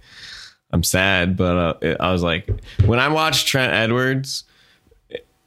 I'm 0.73 0.83
sad, 0.83 1.37
but 1.37 1.57
uh, 1.57 1.75
it, 1.83 1.97
I 2.01 2.13
was 2.13 2.23
like, 2.23 2.49
when 2.85 2.99
I 3.01 3.09
watched 3.09 3.47
Trent 3.49 3.73
Edwards, 3.73 4.45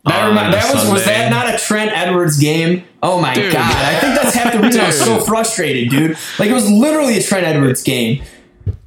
That, 0.05 0.73
was 0.73 0.91
was 0.91 1.05
that 1.05 1.29
not 1.31 1.53
a 1.53 1.57
Trent 1.57 1.91
Edwards 1.93 2.37
game? 2.37 2.83
Oh 3.01 3.21
my 3.21 3.33
Dude. 3.33 3.53
god! 3.53 3.71
I 3.73 3.99
think 3.99 4.15
that's 4.15 4.35
half 4.35 4.51
the 4.51 4.59
reason 4.59 4.81
I 4.81 4.87
was 4.87 4.99
so 4.99 5.21
frustrated, 5.21 5.89
dude. 5.89 6.17
Like 6.39 6.49
it 6.49 6.53
was 6.53 6.69
literally 6.69 7.17
a 7.17 7.21
Trent 7.23 7.45
Edwards 7.45 7.81
game. 7.83 8.21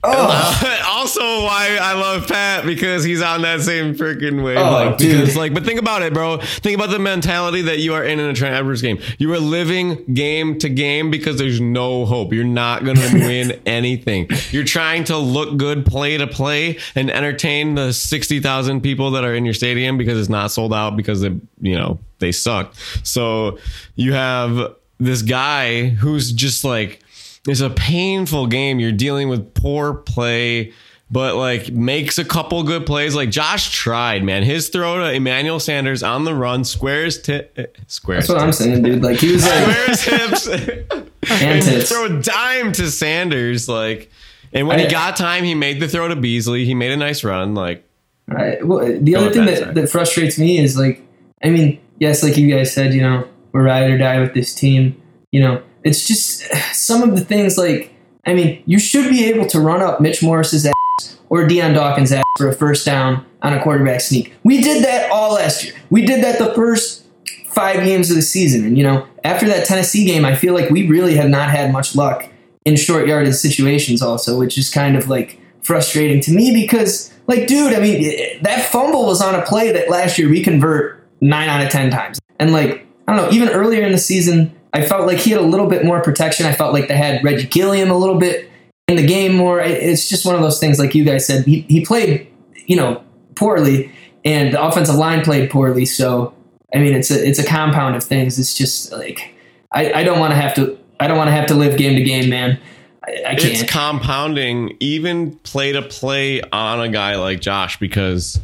Oh, 0.06 0.82
also 0.86 1.20
why 1.20 1.78
I 1.80 1.94
love 1.94 2.28
Pat 2.28 2.64
because 2.64 3.04
he's 3.04 3.22
on 3.22 3.42
that 3.42 3.60
same 3.60 3.94
freaking 3.94 4.44
wave. 4.44 4.58
Oh, 4.58 4.70
like, 4.70 4.98
dude. 4.98 5.20
because 5.20 5.36
like, 5.36 5.54
but 5.54 5.64
think 5.64 5.80
about 5.80 6.02
it, 6.02 6.12
bro. 6.14 6.38
Think 6.38 6.76
about 6.76 6.90
the 6.90 6.98
mentality 6.98 7.62
that 7.62 7.78
you 7.80 7.94
are 7.94 8.04
in 8.04 8.18
in 8.20 8.26
a 8.26 8.34
Trent 8.34 8.54
Edwards 8.54 8.82
game. 8.82 8.98
You 9.18 9.32
are 9.32 9.38
living 9.38 10.14
game 10.14 10.58
to 10.58 10.68
game 10.68 11.10
because 11.10 11.38
there's 11.38 11.60
no 11.60 12.04
hope. 12.06 12.32
You're 12.32 12.44
not 12.44 12.84
gonna 12.84 13.00
win 13.12 13.60
anything. 13.66 14.28
You're 14.50 14.64
trying 14.64 15.04
to 15.04 15.16
look 15.16 15.56
good 15.56 15.86
play 15.86 16.16
to 16.16 16.26
play 16.26 16.78
and 16.94 17.10
entertain 17.10 17.74
the 17.74 17.92
sixty 17.92 18.40
thousand 18.40 18.82
people 18.82 19.12
that 19.12 19.24
are 19.24 19.34
in 19.34 19.44
your 19.44 19.54
stadium 19.54 19.98
because 19.98 20.18
it's 20.18 20.28
not 20.28 20.50
sold 20.50 20.72
out 20.72 20.96
because 20.96 21.20
they, 21.20 21.36
you 21.60 21.76
know, 21.76 21.98
they 22.18 22.32
suck. 22.32 22.74
So 23.02 23.58
you 23.94 24.12
have 24.12 24.74
this 24.98 25.22
guy 25.22 25.88
who's 25.88 26.32
just 26.32 26.64
like 26.64 27.02
it's 27.46 27.60
a 27.60 27.70
painful 27.70 28.46
game. 28.46 28.80
You're 28.80 28.92
dealing 28.92 29.28
with 29.28 29.54
poor 29.54 29.94
play, 29.94 30.72
but 31.10 31.36
like 31.36 31.70
makes 31.72 32.18
a 32.18 32.24
couple 32.24 32.62
good 32.62 32.86
plays. 32.86 33.14
Like 33.14 33.30
Josh 33.30 33.70
tried, 33.72 34.24
man. 34.24 34.42
His 34.42 34.68
throw 34.68 34.98
to 34.98 35.12
Emmanuel 35.12 35.60
Sanders 35.60 36.02
on 36.02 36.24
the 36.24 36.34
run, 36.34 36.64
squares 36.64 37.20
tip, 37.20 37.52
eh, 37.56 37.66
squares, 37.86 38.26
that's 38.26 38.34
what 38.34 38.42
I'm 38.42 38.52
saying, 38.52 38.82
dude. 38.82 39.02
Like 39.02 39.18
he 39.18 39.32
was 39.32 39.44
like, 39.46 39.62
squares 39.62 40.02
hips, 40.02 40.48
and 41.30 41.62
tits. 41.62 41.88
throw 41.90 42.06
a 42.06 42.22
dime 42.22 42.72
to 42.72 42.90
Sanders. 42.90 43.68
Like, 43.68 44.10
and 44.52 44.66
when 44.68 44.78
I- 44.80 44.84
he 44.84 44.88
got 44.88 45.16
time, 45.16 45.44
he 45.44 45.54
made 45.54 45.80
the 45.80 45.88
throw 45.88 46.08
to 46.08 46.16
Beasley. 46.16 46.64
He 46.64 46.74
made 46.74 46.90
a 46.92 46.96
nice 46.96 47.22
run. 47.24 47.54
Like, 47.54 47.84
I, 48.28 48.58
well, 48.64 48.84
the 49.00 49.14
other 49.14 49.30
thing 49.30 49.44
that, 49.46 49.60
that, 49.60 49.74
that 49.74 49.88
frustrates 49.90 50.36
me 50.38 50.58
is 50.58 50.76
like, 50.76 51.00
I 51.44 51.50
mean, 51.50 51.78
yes, 52.00 52.22
like 52.24 52.36
you 52.36 52.52
guys 52.52 52.72
said, 52.72 52.92
you 52.92 53.00
know, 53.02 53.28
we're 53.52 53.62
ride 53.62 53.88
or 53.90 53.98
die 53.98 54.18
with 54.20 54.34
this 54.34 54.52
team. 54.54 55.00
You 55.30 55.40
know, 55.40 55.62
it's 55.86 56.06
just 56.06 56.42
some 56.72 57.02
of 57.02 57.16
the 57.16 57.24
things 57.24 57.56
like, 57.56 57.92
I 58.26 58.34
mean, 58.34 58.62
you 58.66 58.78
should 58.78 59.10
be 59.10 59.24
able 59.26 59.46
to 59.46 59.60
run 59.60 59.82
up 59.82 60.00
Mitch 60.00 60.22
Morse's 60.22 60.66
ass 60.66 61.18
or 61.28 61.46
Dion 61.46 61.74
Dawkins' 61.74 62.12
ass 62.12 62.24
for 62.38 62.48
a 62.48 62.52
first 62.52 62.84
down 62.84 63.24
on 63.42 63.52
a 63.52 63.62
quarterback 63.62 64.00
sneak. 64.00 64.32
We 64.42 64.60
did 64.60 64.84
that 64.84 65.10
all 65.10 65.34
last 65.34 65.64
year. 65.64 65.74
We 65.90 66.04
did 66.04 66.24
that 66.24 66.38
the 66.38 66.54
first 66.54 67.04
five 67.48 67.84
games 67.84 68.10
of 68.10 68.16
the 68.16 68.22
season. 68.22 68.64
And, 68.64 68.76
you 68.76 68.84
know, 68.84 69.06
after 69.24 69.46
that 69.46 69.64
Tennessee 69.66 70.04
game, 70.04 70.24
I 70.24 70.34
feel 70.34 70.54
like 70.54 70.70
we 70.70 70.88
really 70.88 71.14
have 71.16 71.30
not 71.30 71.50
had 71.50 71.72
much 71.72 71.94
luck 71.94 72.28
in 72.64 72.76
short 72.76 73.06
yardage 73.06 73.34
situations, 73.34 74.02
also, 74.02 74.38
which 74.38 74.58
is 74.58 74.68
kind 74.68 74.96
of 74.96 75.08
like 75.08 75.38
frustrating 75.62 76.20
to 76.22 76.32
me 76.32 76.52
because, 76.52 77.12
like, 77.26 77.46
dude, 77.46 77.72
I 77.72 77.80
mean, 77.80 78.04
eh, 78.04 78.38
that 78.42 78.66
fumble 78.66 79.06
was 79.06 79.22
on 79.22 79.34
a 79.34 79.42
play 79.42 79.72
that 79.72 79.88
last 79.88 80.18
year 80.18 80.28
we 80.28 80.42
convert 80.42 81.06
nine 81.20 81.48
out 81.48 81.64
of 81.64 81.70
10 81.70 81.90
times. 81.90 82.20
And, 82.38 82.52
like, 82.52 82.86
I 83.06 83.14
don't 83.14 83.24
know, 83.24 83.30
even 83.30 83.48
earlier 83.50 83.82
in 83.82 83.92
the 83.92 83.98
season, 83.98 84.55
I 84.76 84.84
felt 84.86 85.06
like 85.06 85.18
he 85.18 85.30
had 85.30 85.40
a 85.40 85.44
little 85.44 85.68
bit 85.68 85.86
more 85.86 86.02
protection. 86.02 86.44
I 86.44 86.52
felt 86.52 86.74
like 86.74 86.88
they 86.88 86.96
had 86.96 87.24
Reggie 87.24 87.46
Gilliam 87.46 87.90
a 87.90 87.96
little 87.96 88.18
bit 88.18 88.50
in 88.88 88.96
the 88.96 89.06
game 89.06 89.34
more. 89.34 89.58
It's 89.58 90.06
just 90.06 90.26
one 90.26 90.34
of 90.34 90.42
those 90.42 90.60
things, 90.60 90.78
like 90.78 90.94
you 90.94 91.02
guys 91.02 91.26
said, 91.26 91.46
he, 91.46 91.62
he 91.62 91.84
played, 91.84 92.28
you 92.66 92.76
know, 92.76 93.02
poorly, 93.36 93.90
and 94.22 94.52
the 94.52 94.62
offensive 94.62 94.96
line 94.96 95.24
played 95.24 95.50
poorly. 95.50 95.86
So, 95.86 96.34
I 96.74 96.78
mean, 96.78 96.94
it's 96.94 97.10
a 97.10 97.26
it's 97.26 97.38
a 97.38 97.46
compound 97.46 97.96
of 97.96 98.04
things. 98.04 98.38
It's 98.38 98.52
just 98.54 98.92
like 98.92 99.34
I, 99.72 99.92
I 99.92 100.04
don't 100.04 100.18
want 100.18 100.32
to 100.32 100.36
have 100.36 100.54
to 100.56 100.78
I 101.00 101.08
don't 101.08 101.16
want 101.16 101.28
to 101.28 101.32
have 101.32 101.46
to 101.46 101.54
live 101.54 101.78
game 101.78 101.96
to 101.96 102.02
game, 102.02 102.28
man. 102.28 102.60
I, 103.02 103.22
I 103.28 103.34
can't. 103.34 103.54
It's 103.54 103.70
compounding 103.70 104.76
even 104.80 105.36
play 105.36 105.72
to 105.72 105.80
play 105.80 106.42
on 106.42 106.80
a 106.80 106.90
guy 106.90 107.16
like 107.16 107.40
Josh 107.40 107.78
because 107.78 108.40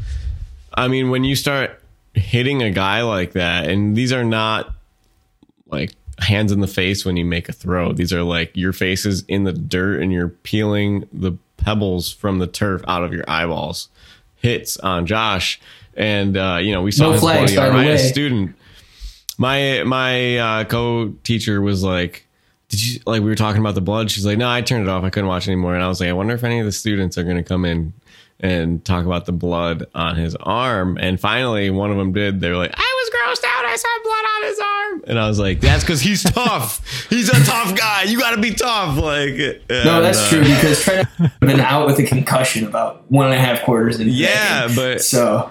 I 0.72 0.88
mean 0.88 1.10
when 1.10 1.24
you 1.24 1.36
start 1.36 1.78
hitting 2.14 2.62
a 2.62 2.70
guy 2.70 3.02
like 3.02 3.32
that 3.32 3.68
and 3.68 3.94
these 3.94 4.12
are 4.12 4.24
not 4.24 4.74
like 5.66 5.92
hands 6.22 6.52
in 6.52 6.60
the 6.60 6.66
face 6.66 7.04
when 7.04 7.16
you 7.16 7.24
make 7.24 7.48
a 7.48 7.52
throw. 7.52 7.92
These 7.92 8.12
are 8.12 8.22
like 8.22 8.56
your 8.56 8.72
face 8.72 9.04
is 9.04 9.24
in 9.28 9.44
the 9.44 9.52
dirt 9.52 10.00
and 10.00 10.12
you're 10.12 10.28
peeling 10.28 11.06
the 11.12 11.32
pebbles 11.56 12.12
from 12.12 12.38
the 12.38 12.46
turf 12.46 12.82
out 12.88 13.04
of 13.04 13.12
your 13.12 13.24
eyeballs. 13.28 13.88
Hits 14.36 14.76
on 14.78 15.06
Josh. 15.06 15.60
And 15.94 16.36
uh 16.36 16.58
you 16.62 16.72
know 16.72 16.82
we 16.82 16.90
saw 16.92 17.04
No 17.06 17.12
his 17.12 17.20
flags, 17.20 17.54
buddy 17.54 17.56
by 17.56 17.76
the 17.76 17.84
Ariah 17.84 17.86
way. 17.94 17.96
student. 17.98 18.56
My 19.38 19.82
my 19.84 20.38
uh, 20.38 20.64
co-teacher 20.64 21.60
was 21.60 21.82
like 21.82 22.26
did 22.68 22.82
you 22.82 23.00
like 23.06 23.20
we 23.20 23.28
were 23.28 23.34
talking 23.34 23.60
about 23.60 23.74
the 23.74 23.80
blood? 23.82 24.10
She's 24.10 24.24
like 24.24 24.38
no 24.38 24.48
i 24.48 24.62
turned 24.62 24.84
it 24.84 24.88
off. 24.88 25.04
I 25.04 25.10
couldn't 25.10 25.28
watch 25.28 25.46
anymore. 25.48 25.74
And 25.74 25.82
i 25.84 25.88
was 25.88 26.00
like 26.00 26.08
i 26.08 26.12
wonder 26.12 26.34
if 26.34 26.44
any 26.44 26.58
of 26.60 26.64
the 26.66 26.72
students 26.72 27.18
are 27.18 27.24
going 27.24 27.36
to 27.36 27.42
come 27.42 27.64
in 27.64 27.92
and 28.40 28.84
talk 28.84 29.04
about 29.06 29.26
the 29.26 29.32
blood 29.32 29.86
on 29.94 30.16
his 30.16 30.34
arm. 30.36 30.96
And 31.00 31.20
finally 31.20 31.70
one 31.70 31.90
of 31.90 31.96
them 31.98 32.12
did. 32.12 32.40
They 32.40 32.48
were 32.50 32.56
like 32.56 32.72
i 32.74 32.78
was 33.04 33.10
grossed 33.38 33.46
out 33.48 33.51
i 33.72 33.76
saw 33.76 33.88
blood 34.04 34.24
on 34.36 34.42
his 34.48 34.58
arm 34.60 35.04
and 35.08 35.18
i 35.18 35.26
was 35.28 35.38
like 35.38 35.60
that's 35.60 35.82
because 35.82 36.00
he's 36.00 36.22
tough 36.22 37.06
he's 37.08 37.28
a 37.28 37.44
tough 37.44 37.76
guy 37.76 38.02
you 38.02 38.18
gotta 38.18 38.40
be 38.40 38.52
tough 38.54 38.96
like 38.98 39.34
no, 39.70 40.02
that's 40.02 40.28
true 40.28 40.40
uh, 40.40 40.44
because 40.44 40.82
Trent 40.84 41.08
had 41.08 41.40
been 41.40 41.60
out 41.60 41.86
with 41.86 41.98
a 41.98 42.02
concussion 42.04 42.66
about 42.66 43.10
one 43.10 43.26
and 43.26 43.34
a 43.34 43.38
half 43.38 43.62
quarters 43.62 43.98
in. 44.00 44.08
yeah 44.08 44.68
but 44.74 45.02
So 45.02 45.50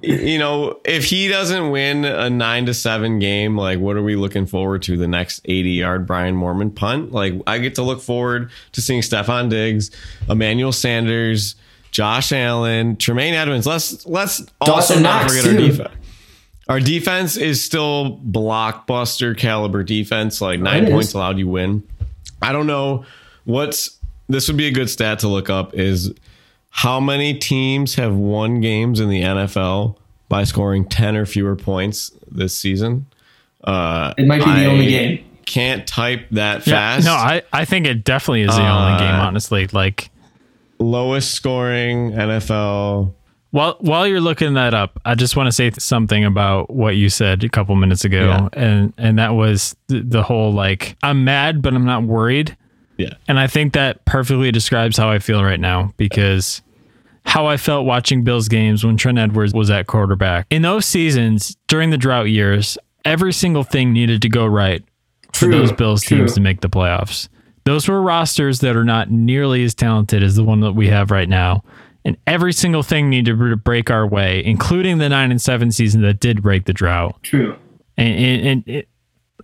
you 0.00 0.38
know, 0.38 0.80
if 0.84 1.04
he 1.04 1.28
doesn't 1.28 1.70
win 1.70 2.04
a 2.04 2.28
nine 2.30 2.66
to 2.66 2.74
seven 2.74 3.18
game, 3.18 3.56
like 3.56 3.78
what 3.80 3.96
are 3.96 4.02
we 4.02 4.14
looking 4.16 4.46
forward 4.46 4.82
to? 4.82 4.96
The 4.96 5.08
next 5.08 5.40
80 5.44 5.70
yard 5.70 6.06
Brian 6.06 6.36
Moorman 6.36 6.74
punt? 6.74 7.12
Like 7.12 7.34
I 7.46 7.58
get 7.58 7.74
to 7.76 7.82
look 7.82 8.00
forward 8.00 8.50
to 8.72 8.80
seeing 8.82 9.00
Stefon 9.00 9.48
Diggs, 9.50 9.90
Emmanuel 10.28 10.72
Sanders, 10.72 11.56
Josh 11.90 12.32
Allen, 12.32 12.96
Tremaine 12.96 13.34
Edmunds. 13.34 13.66
Let's 13.66 14.06
let's 14.06 14.44
also 14.60 14.94
not 14.98 15.22
Knox, 15.22 15.36
forget 15.36 15.52
our 15.52 15.60
too. 15.60 15.66
defense. 15.68 15.94
Our 16.72 16.80
defense 16.80 17.36
is 17.36 17.62
still 17.62 18.18
blockbuster 18.26 19.36
caliber 19.36 19.82
defense. 19.82 20.40
Like 20.40 20.58
it 20.58 20.62
nine 20.62 20.84
is. 20.84 20.90
points 20.90 21.12
allowed 21.12 21.36
you 21.38 21.46
win. 21.46 21.82
I 22.40 22.52
don't 22.52 22.66
know 22.66 23.04
what's 23.44 23.98
this 24.30 24.48
would 24.48 24.56
be 24.56 24.68
a 24.68 24.70
good 24.70 24.88
stat 24.88 25.18
to 25.18 25.28
look 25.28 25.50
up 25.50 25.74
is 25.74 26.14
how 26.70 26.98
many 26.98 27.34
teams 27.34 27.96
have 27.96 28.14
won 28.14 28.62
games 28.62 29.00
in 29.00 29.10
the 29.10 29.20
NFL 29.20 29.96
by 30.30 30.44
scoring 30.44 30.86
10 30.88 31.14
or 31.14 31.26
fewer 31.26 31.56
points 31.56 32.10
this 32.30 32.56
season? 32.56 33.04
Uh, 33.62 34.14
it 34.16 34.26
might 34.26 34.42
be 34.42 34.50
the 34.50 34.64
only 34.64 34.86
game. 34.86 35.24
Can't 35.44 35.86
type 35.86 36.26
that 36.30 36.66
Yeah, 36.66 36.72
fast. 36.72 37.04
no, 37.04 37.12
I, 37.12 37.42
I 37.52 37.66
think 37.66 37.86
it 37.86 38.02
definitely 38.02 38.42
is 38.44 38.56
the 38.56 38.66
only 38.66 38.98
game, 38.98 39.14
honestly. 39.14 39.66
Like 39.66 40.08
Lowest 40.78 41.32
scoring 41.32 42.12
NFL. 42.12 43.12
While 43.52 43.76
while 43.80 44.06
you're 44.06 44.20
looking 44.20 44.54
that 44.54 44.74
up, 44.74 45.00
I 45.04 45.14
just 45.14 45.36
want 45.36 45.46
to 45.46 45.52
say 45.52 45.70
something 45.78 46.24
about 46.24 46.68
what 46.70 46.96
you 46.96 47.08
said 47.08 47.44
a 47.44 47.48
couple 47.48 47.76
minutes 47.76 48.04
ago, 48.04 48.26
Yeah. 48.26 48.48
and 48.60 48.92
and 48.98 49.18
that 49.18 49.34
was 49.34 49.76
the, 49.86 50.00
the 50.00 50.22
whole 50.22 50.52
like 50.52 50.96
I'm 51.02 51.24
mad, 51.24 51.62
but 51.62 51.72
I'm 51.74 51.84
not 51.86 52.02
worried. 52.02 52.56
Yeah. 52.98 53.14
And 53.28 53.38
I 53.38 53.46
think 53.46 53.72
that 53.74 54.04
perfectly 54.04 54.50
describes 54.52 54.96
how 54.96 55.08
I 55.10 55.18
feel 55.18 55.42
right 55.44 55.60
now 55.60 55.92
because 55.96 56.60
how 57.24 57.46
I 57.46 57.56
felt 57.56 57.86
watching 57.86 58.24
Bills 58.24 58.48
games 58.48 58.84
when 58.84 58.96
Trent 58.96 59.18
Edwards 59.18 59.54
was 59.54 59.70
at 59.70 59.86
quarterback. 59.86 60.46
In 60.50 60.62
those 60.62 60.84
seasons, 60.86 61.56
during 61.68 61.90
the 61.90 61.96
drought 61.96 62.28
years, 62.28 62.76
every 63.04 63.32
single 63.32 63.62
thing 63.64 63.92
needed 63.92 64.22
to 64.22 64.28
go 64.28 64.44
right 64.46 64.84
for 65.32 65.46
True, 65.46 65.52
those 65.52 65.72
Bills 65.72 66.02
true. 66.02 66.18
teams 66.18 66.34
to 66.34 66.40
make 66.40 66.60
the 66.62 66.68
playoffs. 66.68 67.28
Those 67.64 67.86
were 67.88 68.02
rosters 68.02 68.58
that 68.60 68.76
are 68.76 68.84
not 68.84 69.10
nearly 69.10 69.62
as 69.64 69.74
talented 69.74 70.22
as 70.22 70.34
the 70.34 70.42
one 70.44 70.60
that 70.60 70.72
we 70.72 70.88
have 70.88 71.10
right 71.12 71.28
now. 71.28 71.62
And 72.04 72.16
every 72.26 72.52
single 72.52 72.82
thing 72.82 73.08
needed 73.10 73.38
to 73.38 73.56
break 73.56 73.90
our 73.90 74.06
way, 74.06 74.44
including 74.44 74.98
the 74.98 75.08
nine 75.08 75.30
and 75.30 75.40
seven 75.40 75.70
season 75.70 76.02
that 76.02 76.18
did 76.20 76.42
break 76.42 76.64
the 76.64 76.72
drought 76.72 77.22
True. 77.22 77.56
and, 77.96 78.14
and, 78.14 78.46
and 78.46 78.68
it, 78.68 78.88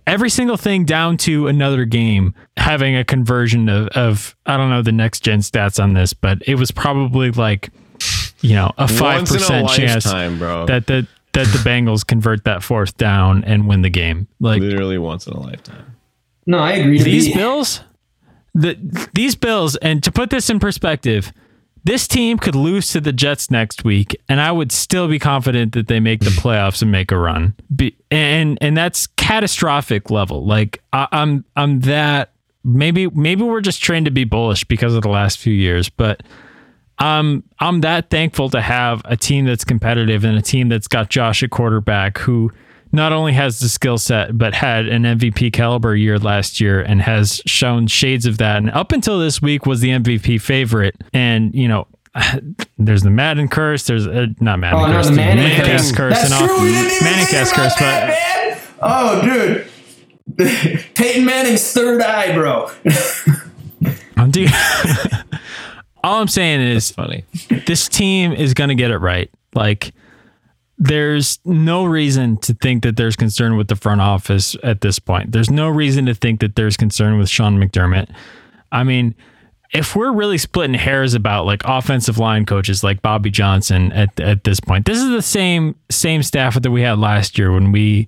every 0.05 0.29
single 0.29 0.57
thing 0.57 0.85
down 0.85 1.17
to 1.17 1.47
another 1.47 1.85
game 1.85 2.33
having 2.57 2.95
a 2.95 3.05
conversion 3.05 3.69
of, 3.69 3.87
of 3.89 4.35
I 4.45 4.57
don't 4.57 4.69
know 4.69 4.81
the 4.81 4.91
next 4.91 5.21
gen 5.21 5.39
stats 5.39 5.81
on 5.81 5.93
this, 5.93 6.13
but 6.13 6.41
it 6.47 6.55
was 6.55 6.71
probably 6.71 7.31
like 7.31 7.69
you 8.41 8.55
know 8.55 8.71
a 8.77 8.87
five 8.87 9.19
Once 9.19 9.31
in 9.31 9.37
a 9.37 9.39
percent 9.39 9.69
chance 9.69 10.05
lifetime, 10.05 10.39
bro. 10.39 10.65
that 10.65 10.87
the 10.87 11.07
that 11.33 11.45
the 11.47 11.59
Bengals 11.59 12.05
convert 12.05 12.43
that 12.45 12.63
fourth 12.63 12.97
down 12.97 13.43
and 13.43 13.67
win 13.67 13.83
the 13.83 13.89
game. 13.89 14.27
Like 14.39 14.61
Literally 14.61 14.97
once 14.97 15.27
in 15.27 15.33
a 15.33 15.39
lifetime. 15.39 15.95
No, 16.45 16.57
I 16.57 16.73
agree. 16.73 17.03
These 17.03 17.33
Bills, 17.33 17.81
the 18.55 18.75
these 19.13 19.35
Bills, 19.35 19.75
and 19.77 20.03
to 20.03 20.11
put 20.11 20.31
this 20.31 20.49
in 20.49 20.59
perspective, 20.59 21.31
this 21.83 22.07
team 22.07 22.37
could 22.37 22.55
lose 22.55 22.91
to 22.91 23.01
the 23.01 23.13
Jets 23.13 23.49
next 23.49 23.83
week, 23.83 24.19
and 24.27 24.41
I 24.41 24.51
would 24.51 24.71
still 24.71 25.07
be 25.07 25.19
confident 25.19 25.73
that 25.73 25.87
they 25.87 25.99
make 25.99 26.21
the 26.21 26.29
playoffs 26.41 26.81
and 26.81 26.91
make 26.91 27.11
a 27.11 27.17
run. 27.17 27.55
Be, 27.75 27.95
and 28.11 28.57
and 28.61 28.75
that's 28.75 29.07
catastrophic 29.07 30.09
level. 30.09 30.45
Like 30.45 30.81
I, 30.93 31.07
I'm 31.11 31.45
I'm 31.55 31.81
that 31.81 32.31
maybe 32.63 33.09
maybe 33.09 33.43
we're 33.43 33.61
just 33.61 33.81
trained 33.81 34.05
to 34.05 34.11
be 34.11 34.23
bullish 34.23 34.63
because 34.63 34.93
of 34.93 35.01
the 35.01 35.09
last 35.09 35.37
few 35.37 35.53
years, 35.53 35.89
but 35.89 36.23
um, 36.99 37.43
I'm 37.59 37.81
that 37.81 38.09
thankful 38.09 38.49
to 38.49 38.61
have 38.61 39.01
a 39.05 39.15
team 39.15 39.45
that's 39.45 39.63
competitive 39.63 40.25
and 40.25 40.37
a 40.37 40.41
team 40.41 40.67
that's 40.67 40.87
got 40.87 41.09
Josh 41.09 41.43
at 41.43 41.49
quarterback 41.49 42.17
who 42.17 42.51
not 42.91 43.11
only 43.13 43.33
has 43.33 43.59
the 43.59 43.69
skill 43.69 43.97
set 43.97 44.37
but 44.37 44.53
had 44.53 44.87
an 44.87 45.03
MVP 45.03 45.53
caliber 45.53 45.95
year 45.95 46.17
last 46.17 46.59
year 46.59 46.81
and 46.81 47.01
has 47.01 47.41
shown 47.45 47.87
shades 47.87 48.25
of 48.25 48.37
that. 48.39 48.57
And 48.57 48.69
up 48.71 48.91
until 48.91 49.19
this 49.19 49.41
week 49.41 49.65
was 49.65 49.81
the 49.81 49.89
MVP 49.89 50.41
favorite. 50.41 50.95
And 51.13 51.53
you 51.53 51.67
know, 51.67 51.87
there's 52.77 53.03
the 53.03 53.09
Madden 53.11 53.47
curse. 53.47 53.85
There's 53.87 54.07
uh, 54.07 54.27
not 54.39 54.59
Madden 54.59 54.79
Oh, 54.79 54.87
no, 54.87 54.93
curse. 54.93 55.07
the 55.09 55.15
Manning 55.15 55.45
Manicast 55.45 55.65
curse. 55.67 55.91
curse 55.95 56.13
That's 56.13 56.31
and 56.31 56.33
all. 56.33 56.47
true. 56.47 56.65
We 56.65 56.71
didn't 56.71 56.91
even 56.91 57.07
Manicast 57.07 57.29
think 57.29 57.55
curse, 57.55 57.75
about 57.77 58.01
but 58.01 58.07
man. 58.07 58.57
Oh, 58.81 59.21
dude. 59.21 59.67
Peyton 60.95 61.25
Manning's 61.25 61.71
third 61.73 62.01
eye, 62.01 62.33
bro. 62.33 62.69
I'm 64.17 64.31
dude. 64.31 64.49
all 66.03 66.21
I'm 66.21 66.27
saying 66.27 66.61
is 66.61 66.91
Funny. 66.91 67.25
this 67.67 67.87
team 67.87 68.31
is 68.33 68.53
going 68.53 68.69
to 68.69 68.75
get 68.75 68.91
it 68.91 68.97
right. 68.97 69.29
Like, 69.53 69.91
there's 70.79 71.39
no 71.43 71.83
reason 71.83 72.37
to 72.37 72.53
think 72.53 72.83
that 72.83 72.95
there's 72.95 73.17
concern 73.17 73.57
with 73.57 73.67
the 73.67 73.75
front 73.75 73.99
office 73.99 74.55
at 74.63 74.79
this 74.79 74.97
point. 74.97 75.33
There's 75.33 75.51
no 75.51 75.67
reason 75.67 76.05
to 76.05 76.15
think 76.15 76.39
that 76.39 76.55
there's 76.55 76.77
concern 76.77 77.17
with 77.17 77.29
Sean 77.29 77.57
McDermott. 77.57 78.09
I 78.71 78.85
mean, 78.85 79.13
if 79.73 79.95
we're 79.95 80.13
really 80.13 80.37
splitting 80.37 80.75
hairs 80.75 81.13
about 81.13 81.45
like 81.45 81.61
offensive 81.65 82.17
line 82.17 82.45
coaches 82.45 82.81
like 82.81 83.01
Bobby 83.01 83.29
Johnson 83.29 83.91
at 83.91 84.17
at 84.21 84.45
this 84.45 84.61
point, 84.61 84.85
this 84.85 84.97
is 84.97 85.09
the 85.09 85.21
same 85.21 85.75
same 85.91 86.23
staff 86.23 86.59
that 86.59 86.71
we 86.71 86.81
had 86.81 86.97
last 86.97 87.37
year 87.37 87.51
when 87.51 87.73
we, 87.73 88.07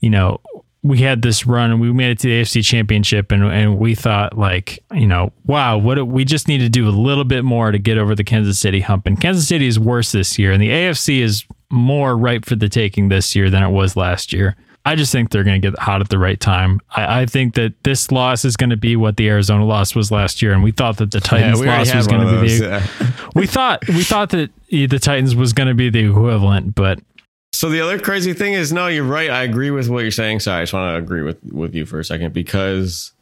you 0.00 0.08
know, 0.08 0.40
we 0.88 0.98
had 0.98 1.20
this 1.20 1.46
run 1.46 1.70
and 1.70 1.80
we 1.82 1.92
made 1.92 2.12
it 2.12 2.18
to 2.20 2.28
the 2.28 2.40
AFC 2.40 2.64
Championship 2.64 3.30
and 3.30 3.44
and 3.44 3.78
we 3.78 3.94
thought 3.94 4.38
like, 4.38 4.82
you 4.92 5.06
know, 5.06 5.32
wow, 5.44 5.76
what 5.76 6.08
we 6.08 6.24
just 6.24 6.48
need 6.48 6.58
to 6.58 6.70
do 6.70 6.88
a 6.88 6.90
little 6.90 7.24
bit 7.24 7.44
more 7.44 7.70
to 7.70 7.78
get 7.78 7.98
over 7.98 8.14
the 8.14 8.24
Kansas 8.24 8.58
City 8.58 8.80
hump. 8.80 9.06
And 9.06 9.20
Kansas 9.20 9.46
City 9.46 9.66
is 9.66 9.78
worse 9.78 10.12
this 10.12 10.38
year 10.38 10.50
and 10.50 10.62
the 10.62 10.70
AFC 10.70 11.20
is 11.20 11.44
more 11.70 12.16
ripe 12.16 12.46
for 12.46 12.56
the 12.56 12.70
taking 12.70 13.10
this 13.10 13.36
year 13.36 13.50
than 13.50 13.62
it 13.62 13.68
was 13.68 13.96
last 13.96 14.32
year. 14.32 14.56
I 14.86 14.94
just 14.94 15.12
think 15.12 15.30
they're 15.30 15.44
going 15.44 15.60
to 15.60 15.70
get 15.70 15.78
hot 15.78 16.00
at 16.00 16.08
the 16.08 16.18
right 16.18 16.40
time. 16.40 16.80
I, 16.96 17.20
I 17.20 17.26
think 17.26 17.54
that 17.56 17.74
this 17.82 18.10
loss 18.10 18.46
is 18.46 18.56
going 18.56 18.70
to 18.70 18.76
be 18.78 18.96
what 18.96 19.18
the 19.18 19.28
Arizona 19.28 19.66
loss 19.66 19.94
was 19.94 20.10
last 20.10 20.40
year, 20.40 20.54
and 20.54 20.62
we 20.62 20.70
thought 20.72 20.96
that 20.96 21.10
the 21.10 21.20
Titans 21.20 21.60
already 21.60 21.90
loss 21.90 21.94
was 21.94 22.06
going 22.06 22.26
to 22.26 22.40
be 22.40 22.58
the. 22.58 23.14
We 23.34 23.46
thought 23.46 23.86
we 23.86 24.02
thought 24.02 24.30
that 24.30 24.50
the 24.70 24.98
Titans 24.98 25.36
was 25.36 25.52
going 25.52 25.68
to 25.68 25.74
be 25.74 25.90
the 25.90 26.08
equivalent, 26.08 26.74
but 26.74 27.00
So 27.52 27.70
the 27.70 27.80
other 27.80 27.98
crazy 27.98 28.34
thing 28.34 28.52
is, 28.52 28.72
no, 28.72 28.86
you're 28.86 29.04
right. 29.04 29.30
I 29.30 29.42
agree 29.42 29.70
with 29.70 29.88
what 29.88 30.00
you're 30.00 30.10
saying. 30.10 30.40
Sorry, 30.40 30.60
I 30.60 30.62
just 30.62 30.72
want 30.72 30.94
to 30.94 30.98
agree 30.98 31.22
with 31.22 31.42
with 31.52 31.74
you 31.74 31.86
for 31.86 31.98
a 31.98 32.04
second 32.04 32.32
because, 32.32 33.12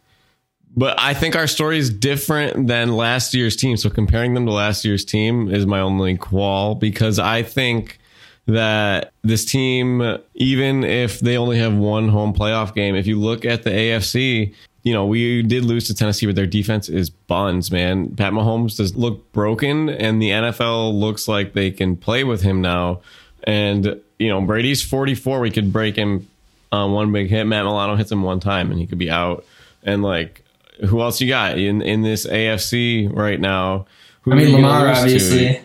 but 0.77 0.99
I 1.01 1.15
think 1.15 1.37
our 1.37 1.47
story 1.47 1.79
is 1.79 1.89
different 1.91 2.67
than 2.67 2.97
last 2.97 3.33
year's 3.33 3.57
team. 3.57 3.77
So 3.77 3.89
comparing 3.89 4.35
them 4.35 4.45
to 4.47 4.53
last 4.53 4.85
year's 4.85 5.05
team 5.05 5.51
is 5.51 5.65
my 5.65 5.81
only 5.81 6.17
qual 6.19 6.75
because 6.75 7.19
I 7.19 7.43
think 7.43 7.99
that 8.47 9.13
this 9.23 9.45
team, 9.45 10.19
even 10.35 10.85
if 10.85 11.21
they 11.21 11.37
only 11.37 11.59
have 11.59 11.75
one 11.75 12.09
home 12.09 12.33
playoff 12.33 12.75
game, 12.75 12.95
if 12.95 13.07
you 13.07 13.19
look 13.19 13.45
at 13.45 13.63
the 13.63 13.71
AFC, 13.71 14.55
you 14.83 14.93
know, 14.93 15.05
we 15.05 15.43
did 15.43 15.65
lose 15.65 15.89
to 15.89 15.95
Tennessee, 15.95 16.27
but 16.27 16.37
their 16.37 16.47
defense 16.47 16.89
is 16.89 17.11
buns, 17.11 17.73
man. 17.73 18.15
Pat 18.15 18.33
Mahomes 18.33 18.77
does 18.77 18.95
look 18.95 19.33
broken, 19.33 19.89
and 19.89 20.23
the 20.23 20.31
NFL 20.31 20.95
looks 20.95 21.27
like 21.27 21.55
they 21.55 21.73
can 21.73 21.97
play 21.97 22.23
with 22.23 22.43
him 22.43 22.61
now. 22.61 23.01
And, 23.45 24.01
you 24.19 24.29
know, 24.29 24.41
Brady's 24.41 24.83
44. 24.83 25.41
We 25.41 25.51
could 25.51 25.73
break 25.73 25.97
him 25.97 26.29
on 26.73 26.93
one 26.93 27.13
big 27.13 27.29
hit. 27.29 27.45
Matt 27.45 27.65
Milano 27.65 27.97
hits 27.97 28.11
him 28.11 28.23
one 28.23 28.41
time, 28.41 28.71
and 28.71 28.81
he 28.81 28.87
could 28.87 28.99
be 28.99 29.11
out. 29.11 29.45
And, 29.83 30.03
like, 30.03 30.43
who 30.89 31.01
else 31.01 31.21
you 31.21 31.29
got 31.29 31.59
in, 31.59 31.83
in 31.83 32.03
this 32.03 32.27
AFC 32.27 33.15
right 33.15 33.41
now? 33.41 33.87
Who 34.23 34.33
I 34.33 34.37
mean, 34.37 34.53
Lamar, 34.55 34.87
lose 34.87 34.97
to? 34.97 35.01
obviously. 35.03 35.61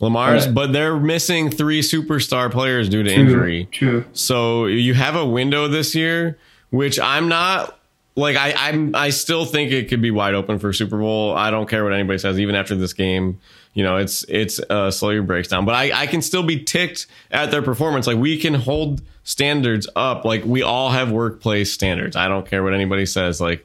Lamar's, 0.00 0.46
Right. 0.46 0.54
but 0.54 0.72
they're 0.72 0.98
missing 0.98 1.50
three 1.50 1.80
superstar 1.82 2.50
players 2.50 2.88
due 2.88 3.02
to 3.02 3.12
injury. 3.12 3.68
True. 3.70 4.04
So 4.14 4.66
you 4.66 4.94
have 4.94 5.14
a 5.14 5.26
window 5.26 5.68
this 5.68 5.94
year, 5.94 6.38
which 6.70 6.98
I'm 6.98 7.28
not 7.28 7.78
like 8.16 8.34
I 8.36 8.54
I'm 8.56 8.94
I 8.94 9.10
still 9.10 9.44
think 9.44 9.72
it 9.72 9.88
could 9.90 10.00
be 10.00 10.10
wide 10.10 10.32
open 10.34 10.58
for 10.58 10.72
Super 10.72 10.98
Bowl. 10.98 11.34
I 11.36 11.50
don't 11.50 11.68
care 11.68 11.84
what 11.84 11.92
anybody 11.92 12.18
says, 12.18 12.40
even 12.40 12.54
after 12.54 12.74
this 12.74 12.94
game. 12.94 13.38
You 13.74 13.84
know, 13.84 13.96
it's 13.96 14.24
it's 14.28 14.58
uh 14.68 14.90
slowly 14.90 15.20
breaks 15.20 15.48
down. 15.48 15.64
But 15.64 15.74
I, 15.74 16.02
I 16.02 16.06
can 16.06 16.22
still 16.22 16.42
be 16.42 16.62
ticked 16.64 17.06
at 17.30 17.50
their 17.50 17.62
performance. 17.62 18.06
Like 18.06 18.18
we 18.18 18.38
can 18.38 18.54
hold 18.54 19.02
standards 19.24 19.88
up. 19.94 20.24
Like 20.24 20.44
we 20.44 20.62
all 20.62 20.90
have 20.90 21.12
workplace 21.12 21.72
standards. 21.72 22.16
I 22.16 22.28
don't 22.28 22.46
care 22.46 22.62
what 22.62 22.74
anybody 22.74 23.06
says. 23.06 23.40
Like 23.40 23.64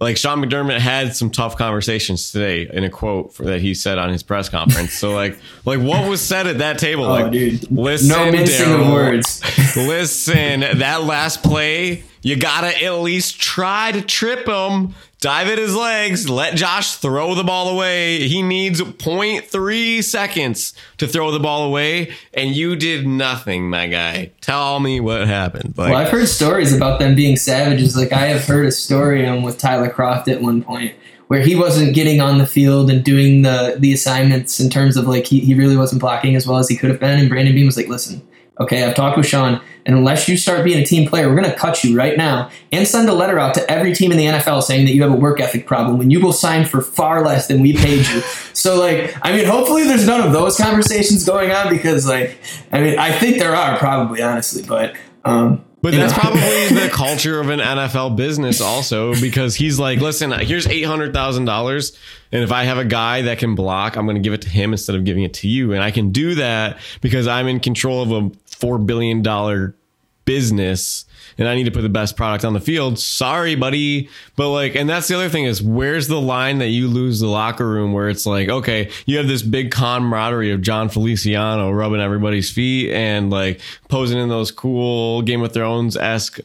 like 0.00 0.16
Sean 0.16 0.42
McDermott 0.44 0.80
had 0.80 1.14
some 1.14 1.30
tough 1.30 1.56
conversations 1.56 2.32
today 2.32 2.68
in 2.72 2.84
a 2.84 2.90
quote 2.90 3.32
for, 3.32 3.44
that 3.44 3.60
he 3.60 3.74
said 3.74 3.96
on 3.98 4.10
his 4.10 4.22
press 4.22 4.48
conference. 4.48 4.92
So 4.94 5.14
like 5.14 5.38
like 5.64 5.80
what 5.80 6.08
was 6.08 6.20
said 6.20 6.46
at 6.46 6.58
that 6.58 6.78
table? 6.78 7.04
Oh, 7.04 7.10
like 7.10 7.32
dude. 7.32 7.70
listen, 7.70 8.08
No 8.08 8.30
mincing 8.30 8.72
of 8.72 8.80
Daryl, 8.80 8.92
words. 8.92 9.42
Listen, 9.76 10.60
that 10.78 11.04
last 11.04 11.42
play, 11.42 12.02
you 12.22 12.36
gotta 12.36 12.84
at 12.84 12.98
least 13.00 13.40
try 13.40 13.92
to 13.92 14.02
trip 14.02 14.48
him, 14.48 14.94
dive 15.24 15.48
at 15.48 15.56
his 15.56 15.74
legs, 15.74 16.28
let 16.28 16.54
Josh 16.54 16.96
throw 16.96 17.34
the 17.34 17.42
ball 17.42 17.70
away. 17.70 18.28
He 18.28 18.42
needs 18.42 18.82
0.3 18.82 20.04
seconds 20.04 20.74
to 20.98 21.08
throw 21.08 21.30
the 21.30 21.40
ball 21.40 21.64
away, 21.64 22.12
and 22.34 22.54
you 22.54 22.76
did 22.76 23.06
nothing, 23.06 23.70
my 23.70 23.86
guy. 23.86 24.32
Tell 24.42 24.80
me 24.80 25.00
what 25.00 25.26
happened. 25.26 25.78
Like, 25.78 25.92
Well, 25.92 25.98
I've 25.98 26.10
heard 26.10 26.28
stories 26.28 26.76
about 26.76 26.98
them 26.98 27.14
being 27.14 27.38
savages. 27.38 27.96
Like 27.96 28.12
I 28.12 28.26
have 28.26 28.44
heard 28.44 28.66
a 28.66 28.70
story 28.70 29.26
um, 29.26 29.42
with 29.42 29.56
Tyler 29.56 29.88
Kroft 29.88 30.28
at 30.28 30.42
one 30.42 30.62
point 30.62 30.94
where 31.28 31.40
he 31.40 31.56
wasn't 31.56 31.94
getting 31.94 32.20
on 32.20 32.36
the 32.36 32.46
field 32.46 32.90
and 32.90 33.02
doing 33.02 33.40
the 33.40 33.76
the 33.78 33.94
assignments 33.94 34.60
in 34.60 34.68
terms 34.68 34.98
of 34.98 35.06
like 35.06 35.24
he, 35.24 35.40
he 35.40 35.54
really 35.54 35.76
wasn't 35.76 36.02
blocking 36.02 36.36
as 36.36 36.46
well 36.46 36.58
as 36.58 36.68
he 36.68 36.76
could 36.76 36.90
have 36.90 37.00
been. 37.00 37.18
And 37.18 37.30
Brandon 37.30 37.54
Beane 37.54 37.64
was 37.64 37.78
like, 37.78 37.88
"Listen, 37.88 38.20
okay, 38.60 38.84
I've 38.84 38.94
talked 38.94 39.16
with 39.16 39.26
Sean, 39.26 39.60
and 39.86 39.96
unless 39.96 40.28
you 40.28 40.36
start 40.36 40.64
being 40.64 40.82
a 40.82 40.86
team 40.86 41.08
player, 41.08 41.28
we're 41.28 41.40
going 41.40 41.50
to 41.50 41.56
cut 41.56 41.84
you 41.84 41.96
right 41.96 42.16
now 42.16 42.50
and 42.72 42.86
send 42.86 43.08
a 43.08 43.12
letter 43.12 43.38
out 43.38 43.54
to 43.54 43.70
every 43.70 43.94
team 43.94 44.12
in 44.12 44.18
the 44.18 44.26
NFL 44.26 44.62
saying 44.62 44.86
that 44.86 44.94
you 44.94 45.02
have 45.02 45.12
a 45.12 45.16
work 45.16 45.40
ethic 45.40 45.66
problem 45.66 45.98
when 45.98 46.10
you 46.10 46.20
will 46.20 46.32
sign 46.32 46.64
for 46.64 46.80
far 46.80 47.24
less 47.24 47.48
than 47.48 47.60
we 47.60 47.76
paid 47.76 48.06
you." 48.08 48.20
so 48.52 48.78
like, 48.78 49.14
I 49.22 49.36
mean, 49.36 49.46
hopefully 49.46 49.84
there's 49.84 50.06
none 50.06 50.20
of 50.20 50.32
those 50.32 50.56
conversations 50.56 51.24
going 51.24 51.50
on 51.50 51.68
because 51.68 52.06
like, 52.06 52.38
I 52.72 52.80
mean, 52.80 52.98
I 52.98 53.12
think 53.12 53.38
there 53.38 53.54
are 53.54 53.78
probably 53.78 54.22
honestly, 54.22 54.62
but. 54.62 54.96
Um, 55.26 55.64
But 55.84 55.92
that's 55.92 56.14
probably 56.18 56.40
the 56.40 56.88
culture 56.90 57.38
of 57.40 57.50
an 57.50 57.60
NFL 57.60 58.16
business, 58.16 58.62
also, 58.62 59.14
because 59.20 59.54
he's 59.54 59.78
like, 59.78 60.00
listen, 60.00 60.30
here's 60.32 60.66
eight 60.66 60.84
hundred 60.84 61.12
thousand 61.12 61.44
dollars, 61.44 61.94
and 62.32 62.42
if 62.42 62.50
I 62.50 62.64
have 62.64 62.78
a 62.78 62.86
guy 62.86 63.20
that 63.20 63.36
can 63.36 63.54
block, 63.54 63.98
I'm 63.98 64.06
going 64.06 64.16
to 64.16 64.22
give 64.22 64.32
it 64.32 64.40
to 64.42 64.48
him 64.48 64.72
instead 64.72 64.96
of 64.96 65.04
giving 65.04 65.24
it 65.24 65.34
to 65.34 65.48
you, 65.48 65.74
and 65.74 65.82
I 65.82 65.90
can 65.90 66.10
do 66.10 66.36
that 66.36 66.78
because 67.02 67.26
I'm 67.26 67.46
in 67.48 67.60
control 67.60 68.02
of 68.02 68.12
a 68.12 68.34
four 68.46 68.78
billion 68.78 69.20
dollar 69.20 69.76
business, 70.24 71.03
and 71.38 71.48
I 71.48 71.54
need 71.54 71.64
to 71.64 71.70
put 71.70 71.82
the 71.82 71.88
best 71.88 72.16
product 72.16 72.44
on 72.44 72.52
the 72.52 72.60
field. 72.60 72.98
Sorry, 72.98 73.54
buddy, 73.54 74.08
but 74.36 74.50
like, 74.50 74.74
and 74.74 74.88
that's 74.88 75.08
the 75.08 75.14
other 75.16 75.28
thing 75.28 75.44
is, 75.44 75.62
where's 75.62 76.08
the 76.08 76.20
line 76.20 76.58
that 76.58 76.68
you 76.68 76.88
lose 76.88 77.20
the 77.20 77.26
locker 77.26 77.68
room 77.68 77.92
where 77.92 78.08
it's 78.08 78.26
like, 78.26 78.48
okay, 78.48 78.90
you 79.06 79.16
have 79.18 79.28
this 79.28 79.42
big 79.42 79.70
camaraderie 79.70 80.50
of 80.52 80.60
Jon 80.60 80.88
Feliciano 80.88 81.70
rubbing 81.70 82.00
everybody's 82.00 82.50
feet 82.50 82.92
and 82.92 83.30
like 83.30 83.60
posing 83.88 84.18
in 84.18 84.28
those 84.28 84.50
cool 84.50 85.22
Game 85.22 85.42
of 85.42 85.52
Thrones 85.52 85.96
esque, 85.96 86.40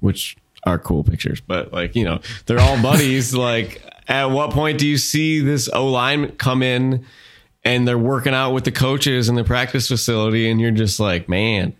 which 0.00 0.36
are 0.64 0.78
cool 0.78 1.04
pictures, 1.04 1.40
but 1.40 1.72
like 1.72 1.94
you 1.94 2.04
know, 2.04 2.20
they're 2.46 2.60
all 2.60 2.80
buddies. 2.82 3.34
like, 3.48 3.82
at 4.06 4.26
what 4.26 4.50
point 4.50 4.78
do 4.78 4.86
you 4.86 4.98
see 4.98 5.40
this 5.40 5.68
O 5.72 5.88
line 5.88 6.32
come 6.32 6.62
in? 6.62 7.04
And 7.64 7.86
they're 7.86 7.98
working 7.98 8.32
out 8.32 8.52
with 8.52 8.64
the 8.64 8.72
coaches 8.72 9.28
in 9.28 9.34
the 9.34 9.44
practice 9.44 9.88
facility, 9.88 10.48
and 10.48 10.60
you're 10.60 10.70
just 10.70 11.00
like, 11.00 11.28
man, 11.28 11.74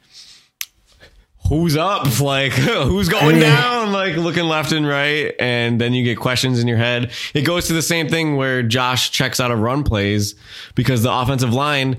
who's 1.49 1.76
up? 1.76 2.07
Like, 2.20 2.53
who's 2.53 3.09
going 3.09 3.38
down? 3.38 3.92
Like, 3.92 4.16
looking 4.16 4.44
left 4.44 4.72
and 4.72 4.86
right. 4.86 5.34
And 5.38 5.80
then 5.80 5.92
you 5.94 6.05
get 6.05 6.18
questions 6.18 6.59
in 6.61 6.66
your 6.66 6.76
head. 6.76 7.12
It 7.32 7.42
goes 7.42 7.68
to 7.68 7.72
the 7.72 7.82
same 7.82 8.09
thing 8.09 8.36
where 8.36 8.62
Josh 8.62 9.11
checks 9.12 9.38
out 9.40 9.51
of 9.51 9.61
run 9.61 9.84
plays 9.84 10.34
because 10.74 11.03
the 11.03 11.12
offensive 11.12 11.55
line 11.55 11.96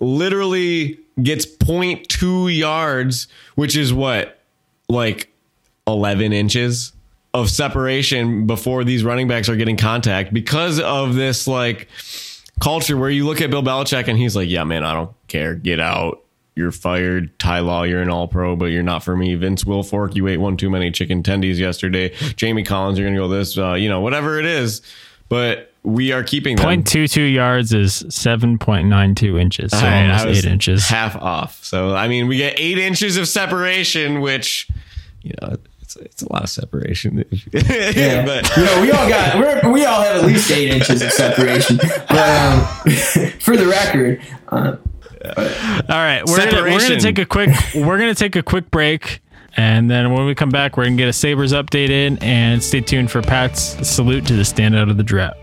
literally 0.00 1.00
gets 1.22 1.46
0.2 1.46 2.56
yards, 2.56 3.28
which 3.54 3.76
is 3.76 3.92
what? 3.92 4.38
Like 4.88 5.32
11 5.86 6.32
inches 6.32 6.92
of 7.34 7.48
separation 7.50 8.46
before 8.46 8.84
these 8.84 9.04
running 9.04 9.26
backs 9.26 9.48
are 9.48 9.56
getting 9.56 9.76
contact 9.76 10.34
because 10.34 10.78
of 10.80 11.14
this, 11.14 11.46
like, 11.48 11.88
culture 12.60 12.96
where 12.96 13.10
you 13.10 13.26
look 13.26 13.40
at 13.40 13.50
Bill 13.50 13.62
Belichick 13.62 14.06
and 14.06 14.18
he's 14.18 14.36
like, 14.36 14.48
yeah, 14.48 14.64
man, 14.64 14.84
I 14.84 14.94
don't 14.94 15.10
care. 15.28 15.54
Get 15.54 15.80
out. 15.80 16.21
You're 16.54 16.70
fired. 16.72 17.38
Ty 17.38 17.60
Law, 17.60 17.82
you're 17.84 18.02
an 18.02 18.10
all 18.10 18.28
pro, 18.28 18.56
but 18.56 18.66
you're 18.66 18.82
not 18.82 19.02
for 19.02 19.16
me. 19.16 19.34
Vince 19.34 19.64
Wilfork, 19.64 20.14
you 20.14 20.26
ate 20.28 20.36
one 20.38 20.56
too 20.56 20.68
many 20.68 20.90
chicken 20.90 21.22
tendies 21.22 21.56
yesterday. 21.58 22.10
Jamie 22.36 22.62
Collins, 22.62 22.98
you're 22.98 23.06
going 23.06 23.14
to 23.16 23.20
go 23.22 23.28
this, 23.28 23.56
uh, 23.56 23.72
you 23.72 23.88
know, 23.88 24.00
whatever 24.00 24.38
it 24.38 24.44
is. 24.44 24.82
But 25.30 25.72
we 25.82 26.12
are 26.12 26.22
keeping 26.22 26.56
them. 26.56 26.66
0.22 26.84 27.32
yards 27.32 27.72
is 27.72 28.02
7.92 28.04 29.40
inches, 29.40 29.70
so 29.72 29.78
All 29.78 29.82
right, 29.84 30.02
almost 30.02 30.24
I 30.24 30.28
was 30.28 30.38
eight 30.44 30.50
inches. 30.52 30.88
half 30.88 31.16
off. 31.16 31.64
So 31.64 31.94
I 31.94 32.06
mean, 32.08 32.28
we 32.28 32.36
get 32.36 32.54
eight 32.58 32.78
inches 32.78 33.16
of 33.16 33.26
separation, 33.26 34.20
which 34.20 34.68
you 35.22 35.32
know 35.40 35.56
it's 35.80 35.96
it's 35.96 36.22
a 36.22 36.32
lot 36.32 36.42
of 36.44 36.50
separation. 36.50 37.24
Yeah. 37.52 38.26
but 38.26 38.56
you 38.56 38.64
know, 38.64 38.80
we 38.82 38.90
all 38.92 39.08
got 39.08 39.36
we're, 39.38 39.72
we 39.72 39.84
all 39.84 40.02
have 40.02 40.16
at 40.16 40.24
least 40.26 40.50
eight 40.50 40.68
inches 40.70 41.00
of 41.02 41.10
separation. 41.12 41.78
But 41.78 42.10
um, 42.10 42.66
for 43.40 43.56
the 43.56 43.66
record, 43.66 44.20
um, 44.48 44.78
All 45.24 45.34
right, 45.88 46.22
we're 46.26 46.36
gonna, 46.50 46.62
we're 46.62 46.80
gonna 46.80 47.00
take 47.00 47.18
a 47.18 47.26
quick 47.26 47.50
we're 47.74 47.98
gonna 47.98 48.14
take 48.14 48.34
a 48.34 48.42
quick 48.42 48.70
break, 48.70 49.20
and 49.56 49.90
then 49.90 50.12
when 50.12 50.26
we 50.26 50.34
come 50.34 50.50
back, 50.50 50.76
we're 50.76 50.84
gonna 50.84 50.96
get 50.96 51.08
a 51.08 51.12
Sabres 51.12 51.52
update 51.52 51.90
in, 51.90 52.18
and 52.18 52.62
stay 52.62 52.80
tuned 52.80 53.10
for 53.10 53.22
Pat's 53.22 53.88
salute 53.88 54.26
to 54.26 54.34
the 54.34 54.42
standout 54.42 54.90
of 54.90 54.96
the 54.96 55.04
draft. 55.04 55.38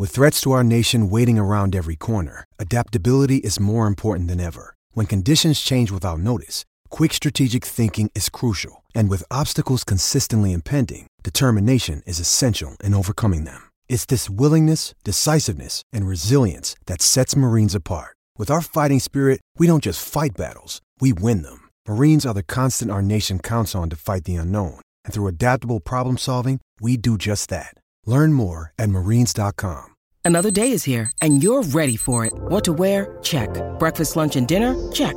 With 0.00 0.10
threats 0.10 0.40
to 0.42 0.52
our 0.52 0.62
nation 0.62 1.10
waiting 1.10 1.40
around 1.40 1.74
every 1.74 1.96
corner, 1.96 2.44
adaptability 2.60 3.38
is 3.38 3.58
more 3.58 3.88
important 3.88 4.28
than 4.28 4.38
ever. 4.38 4.76
When 4.92 5.06
conditions 5.06 5.60
change 5.60 5.90
without 5.90 6.20
notice, 6.20 6.64
quick 6.88 7.12
strategic 7.12 7.64
thinking 7.64 8.10
is 8.14 8.28
crucial. 8.28 8.84
And 8.94 9.10
with 9.10 9.24
obstacles 9.30 9.82
consistently 9.82 10.52
impending, 10.52 11.08
determination 11.22 12.02
is 12.06 12.20
essential 12.20 12.76
in 12.84 12.94
overcoming 12.94 13.44
them. 13.44 13.68
It's 13.88 14.06
this 14.06 14.30
willingness, 14.30 14.94
decisiveness, 15.02 15.82
and 15.92 16.06
resilience 16.06 16.76
that 16.86 17.02
sets 17.02 17.34
Marines 17.34 17.74
apart. 17.74 18.16
With 18.38 18.50
our 18.50 18.62
fighting 18.62 19.00
spirit, 19.00 19.40
we 19.58 19.66
don't 19.66 19.82
just 19.82 20.06
fight 20.06 20.36
battles, 20.36 20.80
we 21.00 21.12
win 21.12 21.42
them. 21.42 21.68
Marines 21.88 22.24
are 22.24 22.34
the 22.34 22.44
constant 22.44 22.90
our 22.90 23.02
nation 23.02 23.40
counts 23.40 23.74
on 23.74 23.90
to 23.90 23.96
fight 23.96 24.24
the 24.24 24.36
unknown. 24.36 24.80
And 25.04 25.12
through 25.12 25.26
adaptable 25.26 25.80
problem 25.80 26.18
solving, 26.18 26.60
we 26.80 26.96
do 26.96 27.18
just 27.18 27.50
that. 27.50 27.74
Learn 28.06 28.32
more 28.32 28.72
at 28.78 28.90
marines.com. 28.90 29.94
Another 30.24 30.50
day 30.50 30.72
is 30.72 30.84
here, 30.84 31.10
and 31.22 31.42
you're 31.42 31.62
ready 31.62 31.96
for 31.96 32.26
it. 32.26 32.34
What 32.34 32.64
to 32.64 32.74
wear? 32.74 33.16
Check. 33.22 33.48
Breakfast, 33.78 34.14
lunch, 34.14 34.36
and 34.36 34.46
dinner? 34.46 34.76
Check. 34.92 35.16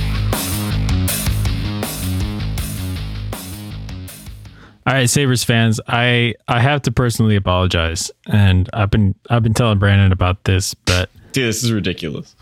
All 4.87 4.93
right, 4.93 5.09
Sabres 5.09 5.43
fans, 5.43 5.79
I 5.87 6.33
I 6.47 6.59
have 6.59 6.81
to 6.83 6.91
personally 6.91 7.35
apologize, 7.35 8.11
and 8.25 8.69
I've 8.73 8.89
been 8.89 9.13
I've 9.29 9.43
been 9.43 9.53
telling 9.53 9.77
Brandon 9.77 10.11
about 10.11 10.43
this, 10.45 10.73
but 10.73 11.09
dude, 11.33 11.47
this 11.47 11.63
is 11.63 11.71
ridiculous. 11.71 12.35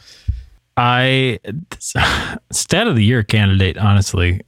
I 0.77 1.39
stat 2.51 2.87
of 2.87 2.95
the 2.95 3.03
year 3.03 3.23
candidate, 3.23 3.77
honestly. 3.77 4.41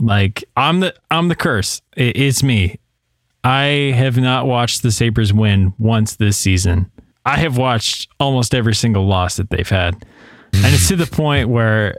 Like 0.00 0.44
I'm 0.56 0.78
the 0.80 0.94
I'm 1.10 1.26
the 1.26 1.34
curse. 1.34 1.82
It, 1.96 2.16
it's 2.16 2.44
me. 2.44 2.78
I 3.42 3.92
have 3.96 4.16
not 4.16 4.46
watched 4.46 4.82
the 4.82 4.92
Sabres 4.92 5.32
win 5.32 5.74
once 5.78 6.16
this 6.16 6.36
season. 6.36 6.90
I 7.26 7.38
have 7.38 7.58
watched 7.58 8.08
almost 8.20 8.54
every 8.54 8.74
single 8.74 9.06
loss 9.06 9.36
that 9.36 9.50
they've 9.50 9.68
had. 9.68 9.94
And 10.52 10.74
it's 10.74 10.88
to 10.88 10.96
the 10.96 11.06
point 11.10 11.48
where 11.48 11.96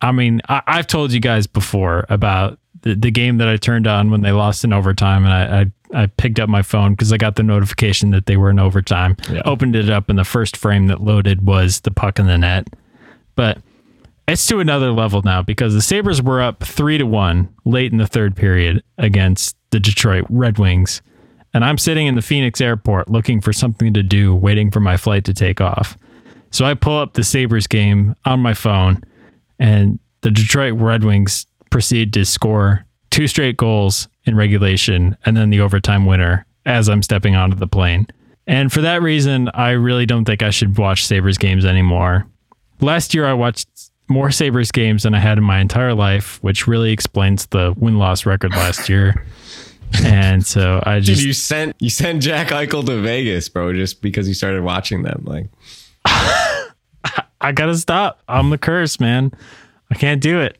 I 0.00 0.12
mean, 0.12 0.42
I, 0.48 0.62
I've 0.66 0.86
told 0.86 1.12
you 1.12 1.20
guys 1.20 1.46
before 1.46 2.04
about 2.10 2.58
the, 2.82 2.94
the 2.94 3.10
game 3.10 3.38
that 3.38 3.48
I 3.48 3.56
turned 3.56 3.86
on 3.86 4.10
when 4.10 4.22
they 4.22 4.32
lost 4.32 4.64
in 4.64 4.72
overtime, 4.72 5.24
and 5.24 5.32
I 5.32 5.60
I, 5.60 6.02
I 6.02 6.06
picked 6.06 6.38
up 6.38 6.48
my 6.48 6.62
phone 6.62 6.92
because 6.92 7.12
I 7.12 7.16
got 7.16 7.36
the 7.36 7.42
notification 7.42 8.10
that 8.10 8.26
they 8.26 8.36
were 8.36 8.50
in 8.50 8.58
overtime. 8.58 9.16
Opened 9.44 9.76
it 9.76 9.90
up, 9.90 10.08
and 10.08 10.18
the 10.18 10.24
first 10.24 10.56
frame 10.56 10.86
that 10.88 11.02
loaded 11.02 11.46
was 11.46 11.80
the 11.80 11.90
puck 11.90 12.18
in 12.18 12.26
the 12.26 12.38
net. 12.38 12.68
But 13.34 13.58
it's 14.26 14.46
to 14.48 14.60
another 14.60 14.92
level 14.92 15.22
now 15.22 15.42
because 15.42 15.74
the 15.74 15.80
Sabres 15.80 16.22
were 16.22 16.42
up 16.42 16.62
three 16.62 16.98
to 16.98 17.04
one 17.04 17.48
late 17.64 17.92
in 17.92 17.98
the 17.98 18.06
third 18.06 18.36
period 18.36 18.82
against 18.98 19.56
the 19.70 19.80
Detroit 19.80 20.26
Red 20.28 20.58
Wings. 20.58 21.00
And 21.54 21.64
I'm 21.64 21.78
sitting 21.78 22.06
in 22.06 22.14
the 22.14 22.22
Phoenix 22.22 22.60
airport 22.60 23.08
looking 23.08 23.40
for 23.40 23.54
something 23.54 23.94
to 23.94 24.02
do, 24.02 24.34
waiting 24.34 24.70
for 24.70 24.80
my 24.80 24.98
flight 24.98 25.24
to 25.24 25.34
take 25.34 25.60
off. 25.60 25.96
So 26.50 26.66
I 26.66 26.74
pull 26.74 26.98
up 26.98 27.14
the 27.14 27.24
Sabres 27.24 27.66
game 27.66 28.14
on 28.24 28.40
my 28.40 28.54
phone, 28.54 29.02
and 29.58 29.98
the 30.20 30.30
Detroit 30.30 30.74
Red 30.74 31.04
Wings 31.04 31.46
proceed 31.70 32.12
to 32.14 32.24
score 32.24 32.84
two 33.10 33.26
straight 33.26 33.56
goals 33.56 34.08
in 34.24 34.36
regulation 34.36 35.16
and 35.24 35.36
then 35.36 35.50
the 35.50 35.60
overtime 35.60 36.06
winner 36.06 36.46
as 36.66 36.88
I'm 36.88 37.02
stepping 37.02 37.34
onto 37.34 37.56
the 37.56 37.66
plane. 37.66 38.06
And 38.46 38.72
for 38.72 38.80
that 38.80 39.02
reason, 39.02 39.50
I 39.54 39.70
really 39.70 40.06
don't 40.06 40.24
think 40.24 40.42
I 40.42 40.50
should 40.50 40.78
watch 40.78 41.04
Sabres 41.06 41.38
games 41.38 41.64
anymore. 41.64 42.26
Last 42.80 43.14
year, 43.14 43.26
I 43.26 43.34
watched 43.34 43.68
more 44.08 44.30
Sabres 44.30 44.72
games 44.72 45.02
than 45.02 45.14
I 45.14 45.18
had 45.18 45.38
in 45.38 45.44
my 45.44 45.60
entire 45.60 45.94
life, 45.94 46.42
which 46.42 46.66
really 46.66 46.92
explains 46.92 47.46
the 47.46 47.74
win 47.76 47.98
loss 47.98 48.24
record 48.24 48.52
last 48.52 48.88
year. 48.88 49.24
and 50.04 50.44
so 50.46 50.82
I 50.84 50.96
Dude, 50.96 51.04
just. 51.06 51.22
you 51.24 51.32
sent 51.32 51.76
you 51.78 51.90
sent 51.90 52.22
Jack 52.22 52.48
Eichel 52.48 52.84
to 52.86 53.00
Vegas, 53.00 53.48
bro, 53.48 53.72
just 53.72 54.02
because 54.02 54.28
you 54.28 54.34
started 54.34 54.62
watching 54.62 55.02
them. 55.02 55.24
Like, 55.26 55.46
I 56.04 57.52
gotta 57.54 57.76
stop. 57.76 58.20
I'm 58.28 58.50
the 58.50 58.58
curse, 58.58 59.00
man. 59.00 59.32
I 59.90 59.94
can't 59.94 60.20
do 60.20 60.40
it. 60.40 60.58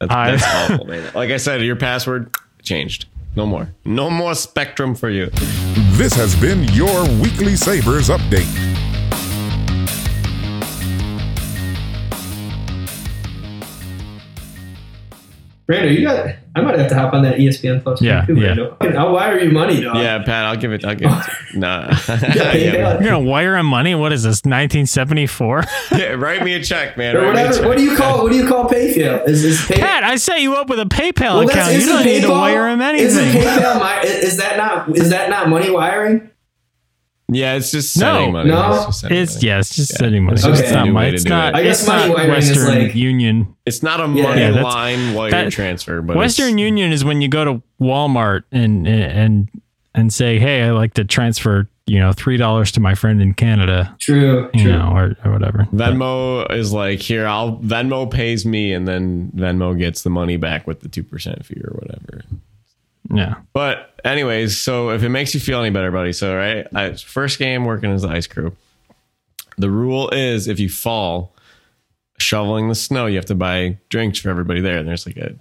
That's, 0.00 0.12
I- 0.12 0.30
that's 0.32 0.70
awful, 0.72 0.86
man. 0.88 1.10
Like 1.14 1.30
I 1.30 1.36
said, 1.36 1.62
your 1.62 1.76
password 1.76 2.34
changed. 2.62 3.06
No 3.36 3.46
more. 3.46 3.72
No 3.84 4.10
more 4.10 4.34
Spectrum 4.34 4.94
for 4.96 5.08
you. 5.08 5.26
This 5.92 6.14
has 6.14 6.34
been 6.40 6.64
your 6.74 7.02
weekly 7.20 7.54
Sabres 7.54 8.08
update. 8.08 8.48
Brando, 15.68 15.92
you 15.96 16.02
got. 16.06 16.34
I 16.56 16.62
might 16.62 16.78
have 16.78 16.88
to 16.88 16.94
hop 16.96 17.14
on 17.14 17.22
that 17.22 17.36
ESPN 17.36 17.82
Plus. 17.82 18.02
Yeah, 18.02 18.24
too, 18.26 18.34
yeah. 18.34 18.54
Brando. 18.54 18.96
I'll 18.96 19.12
wire 19.12 19.38
you 19.38 19.52
money, 19.52 19.80
dog. 19.82 19.96
Yeah, 19.96 20.18
Pat, 20.22 20.46
I'll 20.46 20.56
give 20.56 20.72
it. 20.72 20.84
I'll 20.84 20.94
give 20.96 21.10
it. 21.10 21.24
Nah. 21.54 21.88
Yeah, 22.08 22.52
yeah, 22.54 22.92
You're 22.94 23.02
gonna 23.10 23.20
wire 23.20 23.56
him 23.56 23.66
money? 23.66 23.94
What 23.94 24.12
is 24.12 24.22
this? 24.22 24.38
1974? 24.44 25.64
yeah, 25.92 26.04
write 26.12 26.44
me 26.44 26.54
a 26.54 26.62
check, 26.62 26.96
man. 26.96 27.16
Or 27.16 27.20
Write 27.22 27.34
me 27.34 27.40
a 27.40 27.44
whatever. 27.44 27.58
check. 27.58 27.66
What 27.68 27.76
do 27.78 27.84
you 27.84 27.96
call? 27.96 28.22
What 28.22 28.32
do 28.32 28.38
you 28.38 28.46
call 28.48 28.68
PayPal? 28.68 29.26
Is 29.28 29.42
this 29.42 29.66
pay? 29.66 29.76
Pat, 29.80 30.04
I 30.04 30.16
set 30.16 30.40
you 30.40 30.54
up 30.56 30.68
with 30.68 30.78
a 30.80 30.84
PayPal 30.86 31.38
Well, 31.38 31.48
account. 31.48 31.72
You 31.72 31.78
isn't 31.78 31.94
don't 31.94 32.04
need 32.04 32.22
to 32.22 32.30
wire 32.30 32.68
him 32.68 32.80
anything. 32.80 33.06
Isn't. 33.06 33.42
PayPal 33.42 33.78
my? 33.80 34.00
Is 34.02 34.36
that 34.38 34.56
not? 34.56 34.96
Is 34.96 35.10
that 35.10 35.28
not 35.30 35.48
money 35.48 35.70
wiring? 35.70 36.30
Yeah, 37.32 37.54
it's 37.54 37.70
just 37.70 37.98
No. 37.98 38.30
money. 38.32 38.50
No. 38.50 38.72
It's, 38.72 38.86
just 38.86 39.00
sending 39.00 39.18
It's 39.22 39.34
money. 39.34 39.46
yeah, 39.46 39.58
it's 39.58 39.76
just 39.76 39.92
Yeah. 39.92 39.96
sending 39.98 40.24
money. 40.24 40.34
It's 40.34 40.44
It's 40.46 40.72
not 40.72 40.86
new 40.86 40.92
my, 40.92 41.04
it's 41.06 41.24
not, 41.24 41.54
it. 41.54 41.58
I 41.58 41.62
guess 41.62 41.78
it's 41.80 41.88
not 41.88 42.00
money 42.00 42.14
wiring 42.14 42.30
Western 42.30 42.78
like- 42.82 42.94
Union. 42.94 43.54
It's 43.66 43.82
not 43.82 44.00
a 44.00 44.08
money 44.08 44.40
Yeah, 44.40 44.62
line 44.62 45.14
wire 45.14 45.30
that- 45.30 45.52
transfer, 45.52 46.02
but 46.02 46.16
Western 46.16 46.58
Union 46.58 46.92
is 46.92 47.04
when 47.04 47.20
you 47.22 47.28
go 47.28 47.44
to 47.44 47.62
Walmart 47.80 48.42
and 48.52 48.86
and 48.86 49.48
and 49.94 50.12
say, 50.12 50.38
"Hey, 50.38 50.62
I 50.62 50.70
like 50.70 50.94
to 50.94 51.04
transfer, 51.04 51.68
you 51.86 51.98
know, 51.98 52.12
three 52.12 52.36
dollars 52.36 52.70
to 52.72 52.80
my 52.80 52.94
friend 52.94 53.20
in 53.20 53.34
Canada, 53.34 53.94
True. 53.98 54.48
you 54.54 54.62
True. 54.62 54.72
know, 54.72 54.92
or, 54.94 55.16
or 55.24 55.32
whatever." 55.32 55.66
Venmo 55.74 56.50
is 56.52 56.72
like 56.72 57.00
here. 57.00 57.26
I'll 57.26 57.58
Venmo 57.58 58.08
pays 58.10 58.46
me, 58.46 58.72
and 58.72 58.86
then 58.86 59.32
Venmo 59.36 59.76
gets 59.78 60.02
the 60.02 60.10
money 60.10 60.36
back 60.36 60.66
with 60.66 60.80
the 60.80 60.88
two 60.88 61.02
percent 61.02 61.44
fee 61.44 61.60
or 61.64 61.72
whatever. 61.80 62.22
Yeah, 63.12 63.36
But 63.52 63.98
anyways, 64.04 64.60
so 64.60 64.90
if 64.90 65.02
it 65.02 65.08
makes 65.08 65.34
you 65.34 65.40
feel 65.40 65.60
any 65.60 65.70
better, 65.70 65.90
buddy, 65.90 66.12
so 66.12 66.36
right, 66.36 66.66
I, 66.74 66.92
first 66.94 67.38
game 67.38 67.64
working 67.64 67.90
as 67.90 68.02
the 68.02 68.08
ice 68.08 68.26
crew. 68.26 68.56
The 69.58 69.70
rule 69.70 70.08
is 70.10 70.46
if 70.46 70.60
you 70.60 70.68
fall 70.68 71.34
shoveling 72.18 72.68
the 72.68 72.74
snow, 72.74 73.06
you 73.06 73.16
have 73.16 73.26
to 73.26 73.34
buy 73.34 73.78
drinks 73.88 74.20
for 74.20 74.30
everybody 74.30 74.60
there. 74.60 74.78
And 74.78 74.88
there's 74.88 75.06
like 75.06 75.16
a 75.16 75.34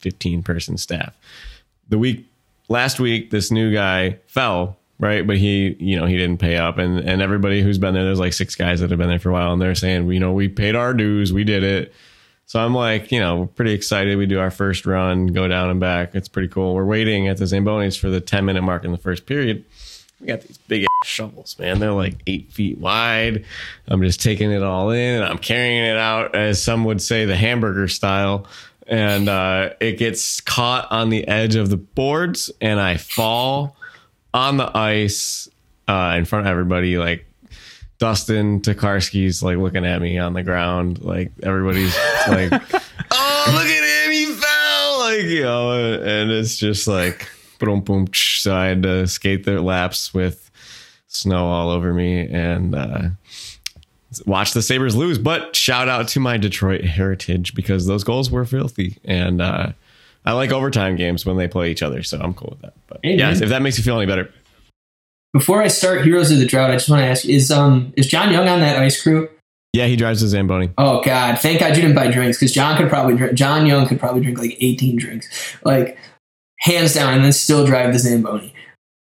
15 0.00 0.42
person 0.42 0.76
staff. 0.76 1.14
The 1.88 1.98
week 1.98 2.26
last 2.68 3.00
week, 3.00 3.30
this 3.30 3.50
new 3.50 3.72
guy 3.72 4.18
fell, 4.26 4.76
right? 4.98 5.26
But 5.26 5.36
he, 5.36 5.76
you 5.78 5.98
know, 5.98 6.06
he 6.06 6.16
didn't 6.16 6.38
pay 6.38 6.56
up. 6.56 6.78
And 6.78 6.98
and 7.00 7.22
everybody 7.22 7.62
who's 7.62 7.78
been 7.78 7.94
there, 7.94 8.04
there's 8.04 8.20
like 8.20 8.32
six 8.32 8.54
guys 8.54 8.80
that 8.80 8.90
have 8.90 8.98
been 8.98 9.08
there 9.08 9.18
for 9.18 9.30
a 9.30 9.32
while, 9.32 9.52
and 9.52 9.60
they're 9.60 9.74
saying, 9.74 10.10
you 10.10 10.20
know, 10.20 10.32
we 10.32 10.48
paid 10.48 10.74
our 10.74 10.94
dues, 10.94 11.32
we 11.32 11.44
did 11.44 11.62
it. 11.62 11.92
So 12.46 12.60
I'm 12.60 12.74
like, 12.74 13.10
you 13.10 13.18
know, 13.18 13.50
pretty 13.56 13.72
excited. 13.72 14.16
We 14.16 14.26
do 14.26 14.38
our 14.38 14.52
first 14.52 14.86
run, 14.86 15.26
go 15.26 15.48
down 15.48 15.68
and 15.68 15.80
back. 15.80 16.14
It's 16.14 16.28
pretty 16.28 16.48
cool. 16.48 16.74
We're 16.74 16.84
waiting 16.84 17.26
at 17.26 17.38
the 17.38 17.44
Zambonis 17.44 17.98
for 17.98 18.08
the 18.08 18.20
10 18.20 18.44
minute 18.44 18.62
mark 18.62 18.84
in 18.84 18.92
the 18.92 18.98
first 18.98 19.26
period. 19.26 19.64
We 20.20 20.28
got 20.28 20.42
these 20.42 20.56
big 20.56 20.84
ass 20.84 21.08
shovels, 21.08 21.58
man. 21.58 21.80
They're 21.80 21.92
like 21.92 22.22
eight 22.28 22.52
feet 22.52 22.78
wide. 22.78 23.44
I'm 23.88 24.00
just 24.00 24.22
taking 24.22 24.52
it 24.52 24.62
all 24.62 24.90
in 24.90 25.16
and 25.16 25.24
I'm 25.24 25.38
carrying 25.38 25.84
it 25.84 25.96
out, 25.96 26.36
as 26.36 26.62
some 26.62 26.84
would 26.84 27.02
say, 27.02 27.24
the 27.24 27.36
hamburger 27.36 27.88
style. 27.88 28.46
And 28.86 29.28
uh, 29.28 29.70
it 29.80 29.98
gets 29.98 30.40
caught 30.40 30.90
on 30.92 31.10
the 31.10 31.26
edge 31.26 31.56
of 31.56 31.70
the 31.70 31.76
boards, 31.76 32.52
and 32.60 32.78
I 32.78 32.98
fall 32.98 33.76
on 34.32 34.58
the 34.58 34.76
ice 34.76 35.48
uh, 35.88 36.14
in 36.16 36.24
front 36.24 36.46
of 36.46 36.50
everybody. 36.52 36.96
Like 36.96 37.26
Dustin 37.98 38.60
Tokarski's 38.60 39.42
like 39.42 39.56
looking 39.58 39.86
at 39.86 40.00
me 40.02 40.18
on 40.18 40.34
the 40.34 40.42
ground. 40.42 41.02
Like 41.02 41.32
everybody's 41.42 41.96
like, 42.28 42.52
"Oh, 43.10 43.44
look 43.48 43.66
at 43.66 44.06
him! 44.06 44.12
He 44.12 44.26
fell!" 44.26 44.98
Like 45.00 45.22
you 45.24 45.42
know, 45.42 45.94
and 46.02 46.30
it's 46.30 46.56
just 46.56 46.86
like 46.86 47.28
boom, 47.58 47.80
boom. 47.80 48.06
So 48.12 48.54
I 48.54 48.66
had 48.66 48.82
to 48.82 49.06
skate 49.06 49.44
their 49.44 49.60
laps 49.60 50.12
with 50.12 50.50
snow 51.08 51.46
all 51.46 51.70
over 51.70 51.94
me 51.94 52.28
and 52.28 52.74
uh, 52.74 53.02
watch 54.26 54.52
the 54.52 54.62
Sabres 54.62 54.94
lose. 54.96 55.18
But 55.18 55.56
shout 55.56 55.88
out 55.88 56.08
to 56.08 56.20
my 56.20 56.36
Detroit 56.36 56.84
heritage 56.84 57.54
because 57.54 57.86
those 57.86 58.04
goals 58.04 58.30
were 58.30 58.44
filthy. 58.44 58.98
And 59.04 59.40
uh, 59.40 59.72
I 60.24 60.32
like 60.32 60.52
overtime 60.52 60.96
games 60.96 61.24
when 61.24 61.36
they 61.36 61.48
play 61.48 61.70
each 61.70 61.82
other. 61.82 62.02
So 62.02 62.18
I'm 62.20 62.34
cool 62.34 62.50
with 62.50 62.62
that. 62.62 62.74
But 62.86 63.00
Hey, 63.02 63.16
yeah, 63.16 63.30
if 63.30 63.48
that 63.48 63.62
makes 63.62 63.78
you 63.78 63.84
feel 63.84 63.96
any 63.96 64.06
better. 64.06 64.32
Before 65.38 65.62
I 65.62 65.68
start 65.68 66.02
Heroes 66.04 66.30
of 66.30 66.38
the 66.38 66.46
Drought, 66.46 66.70
I 66.70 66.74
just 66.74 66.88
want 66.88 67.00
to 67.00 67.06
ask: 67.06 67.24
Is 67.26 67.50
um 67.50 67.92
is 67.96 68.06
John 68.06 68.32
Young 68.32 68.48
on 68.48 68.60
that 68.60 68.76
ice 68.78 69.02
crew? 69.02 69.28
Yeah, 69.72 69.86
he 69.86 69.96
drives 69.96 70.22
the 70.22 70.28
Zamboni. 70.28 70.70
Oh 70.78 71.02
God! 71.02 71.38
Thank 71.38 71.60
God 71.60 71.76
you 71.76 71.82
didn't 71.82 71.94
buy 71.96 72.10
drinks 72.10 72.38
because 72.38 72.52
John 72.52 72.76
could 72.78 72.88
probably 72.88 73.16
drink. 73.16 73.34
John 73.34 73.66
Young 73.66 73.86
could 73.86 74.00
probably 74.00 74.22
drink 74.22 74.38
like 74.38 74.56
eighteen 74.60 74.96
drinks, 74.96 75.28
like 75.64 75.98
hands 76.60 76.94
down, 76.94 77.12
and 77.14 77.22
then 77.24 77.32
still 77.32 77.66
drive 77.66 77.92
the 77.92 77.98
Zamboni. 77.98 78.54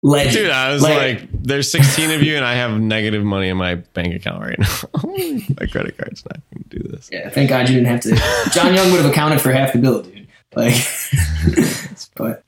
Legend, 0.04 0.36
Dude, 0.36 0.50
I 0.50 0.72
was 0.74 0.82
Like- 0.82 0.98
like, 0.98 1.28
there's 1.32 1.70
16 1.72 2.10
of 2.10 2.24
you, 2.24 2.36
and 2.36 2.44
I 2.44 2.56
have 2.56 2.80
negative 2.80 3.24
money 3.24 3.50
in 3.50 3.58
my 3.58 3.76
bank 3.76 4.16
account 4.16 4.42
right 4.42 4.58
now. 4.58 4.68
my 5.04 5.68
credit 5.68 5.96
card's 5.96 6.26
not 6.26 6.40
going 6.52 6.64
to 6.70 6.80
do 6.80 6.90
this. 6.90 7.08
Yeah, 7.12 7.30
thank 7.30 7.50
God 7.50 7.70
you 7.70 7.76
didn't 7.76 7.86
have 7.88 8.00
to. 8.02 8.50
John 8.52 8.74
Young 8.74 8.92
would 8.92 9.02
have 9.02 9.12
accounted 9.12 9.42
for 9.42 9.52
half 9.52 9.74
the 9.74 9.78
bill, 9.80 10.02
dude. 10.02 10.28
Like, 10.56 10.74
but 12.16 12.44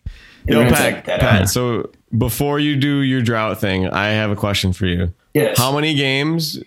Yo, 0.47 0.67
Pat, 0.67 1.05
Pat, 1.05 1.47
so 1.47 1.91
before 2.17 2.59
you 2.59 2.75
do 2.75 3.01
your 3.01 3.21
drought 3.21 3.59
thing, 3.59 3.87
I 3.87 4.09
have 4.09 4.31
a 4.31 4.35
question 4.35 4.73
for 4.73 4.85
you. 4.85 5.13
Yes. 5.33 5.57
How 5.57 5.73
many 5.73 5.95
games 5.95 6.59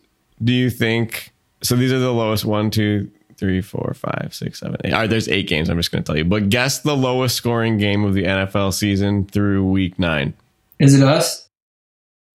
do 0.43 0.53
you 0.53 0.71
think? 0.71 1.33
So 1.63 1.77
these 1.77 1.93
are 1.93 1.99
the 1.99 2.13
lowest 2.13 2.45
one, 2.45 2.71
two, 2.71 3.11
three, 3.37 3.61
four, 3.61 3.95
five, 3.95 4.31
six, 4.33 4.61
seven, 4.61 4.77
eight. 4.85 4.93
All 4.93 5.01
right, 5.01 5.11
there's 5.11 5.29
eight 5.29 5.49
games. 5.49 5.69
I'm 5.69 5.77
just 5.77 5.93
going 5.93 6.03
to 6.03 6.07
tell 6.07 6.17
you. 6.17 6.25
But 6.25 6.49
guess 6.49 6.81
the 6.81 6.97
lowest 6.97 7.37
scoring 7.37 7.79
game 7.79 8.05
of 8.05 8.15
the 8.15 8.25
NFL 8.25 8.75
season 8.75 9.27
through 9.27 9.69
week 9.69 9.99
nine. 9.99 10.35
Is 10.79 10.95
it 10.95 11.03
us? 11.03 11.49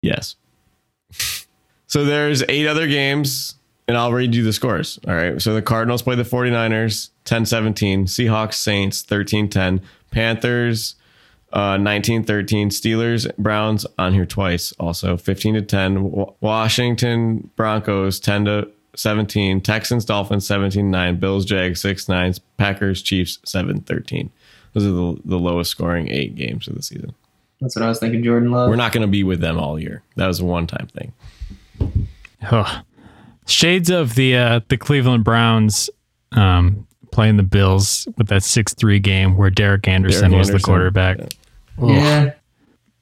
Yes. 0.02 0.36
So 1.90 2.04
there's 2.04 2.44
eight 2.50 2.68
other 2.68 2.86
games, 2.86 3.56
and 3.88 3.96
I'll 3.96 4.12
read 4.12 4.36
you 4.36 4.44
the 4.44 4.52
scores. 4.52 5.00
All 5.08 5.16
right. 5.16 5.42
So 5.42 5.54
the 5.54 5.62
Cardinals 5.62 6.02
play 6.02 6.16
the 6.16 6.24
49ers 6.24 7.12
10 7.24 7.46
17, 7.46 8.08
Seahawks, 8.08 8.56
Saints 8.56 9.04
13 9.04 9.50
10, 9.50 9.82
Panthers 10.12 10.96
uh, 11.54 11.78
19 11.78 12.24
13, 12.24 12.70
Steelers, 12.70 13.36
Browns 13.38 13.86
on 13.98 14.14
here 14.14 14.26
twice 14.26 14.74
also 14.74 15.18
15 15.18 15.56
to 15.56 15.62
10, 15.62 16.04
Wa- 16.12 16.34
Washington 16.42 17.50
Broncos 17.56 18.20
10 18.20 18.46
to 18.46 18.70
17, 18.96 19.62
Texans, 19.62 20.06
Dolphins 20.06 20.46
17 20.48 20.90
9, 20.90 21.20
Bills, 21.20 21.46
Jags 21.46 21.82
6 21.82 22.10
9, 22.10 22.34
Packers, 22.58 23.02
Chiefs 23.02 23.40
7 23.46 23.82
13. 23.82 24.30
Those 24.74 24.86
are 24.86 24.92
the, 24.92 25.18
the 25.26 25.40
lowest 25.40 25.72
scoring 25.72 26.10
eight 26.10 26.36
games 26.36 26.68
of 26.68 26.76
the 26.76 26.84
season. 26.84 27.14
That's 27.62 27.76
what 27.76 27.84
I 27.84 27.90
was 27.90 28.00
thinking. 28.00 28.24
Jordan 28.24 28.52
Love. 28.52 28.70
We're 28.70 28.76
not 28.76 28.92
going 28.92 29.02
to 29.02 29.08
be 29.08 29.24
with 29.24 29.40
them 29.40 29.58
all 29.58 29.80
year. 29.80 30.04
That 30.16 30.28
was 30.28 30.40
a 30.40 30.46
one 30.46 30.68
time 30.68 30.88
thing. 30.88 31.14
Ugh. 32.44 32.86
Shades 33.48 33.90
of 33.90 34.16
the 34.16 34.36
uh, 34.36 34.60
the 34.68 34.78
Cleveland 34.78 35.24
Browns 35.24 35.90
um, 36.34 36.87
playing 37.18 37.36
the 37.38 37.42
Bills 37.42 38.08
with 38.16 38.28
that 38.28 38.44
six 38.44 38.76
three 38.76 39.00
game 39.00 39.38
where 39.38 39.50
Derek 39.50 39.88
Anderson 39.88 40.30
Derek 40.30 40.38
was 40.38 40.50
the 40.50 40.60
quarterback. 40.60 41.18
Ugh, 41.82 41.90
yeah, 41.90 42.34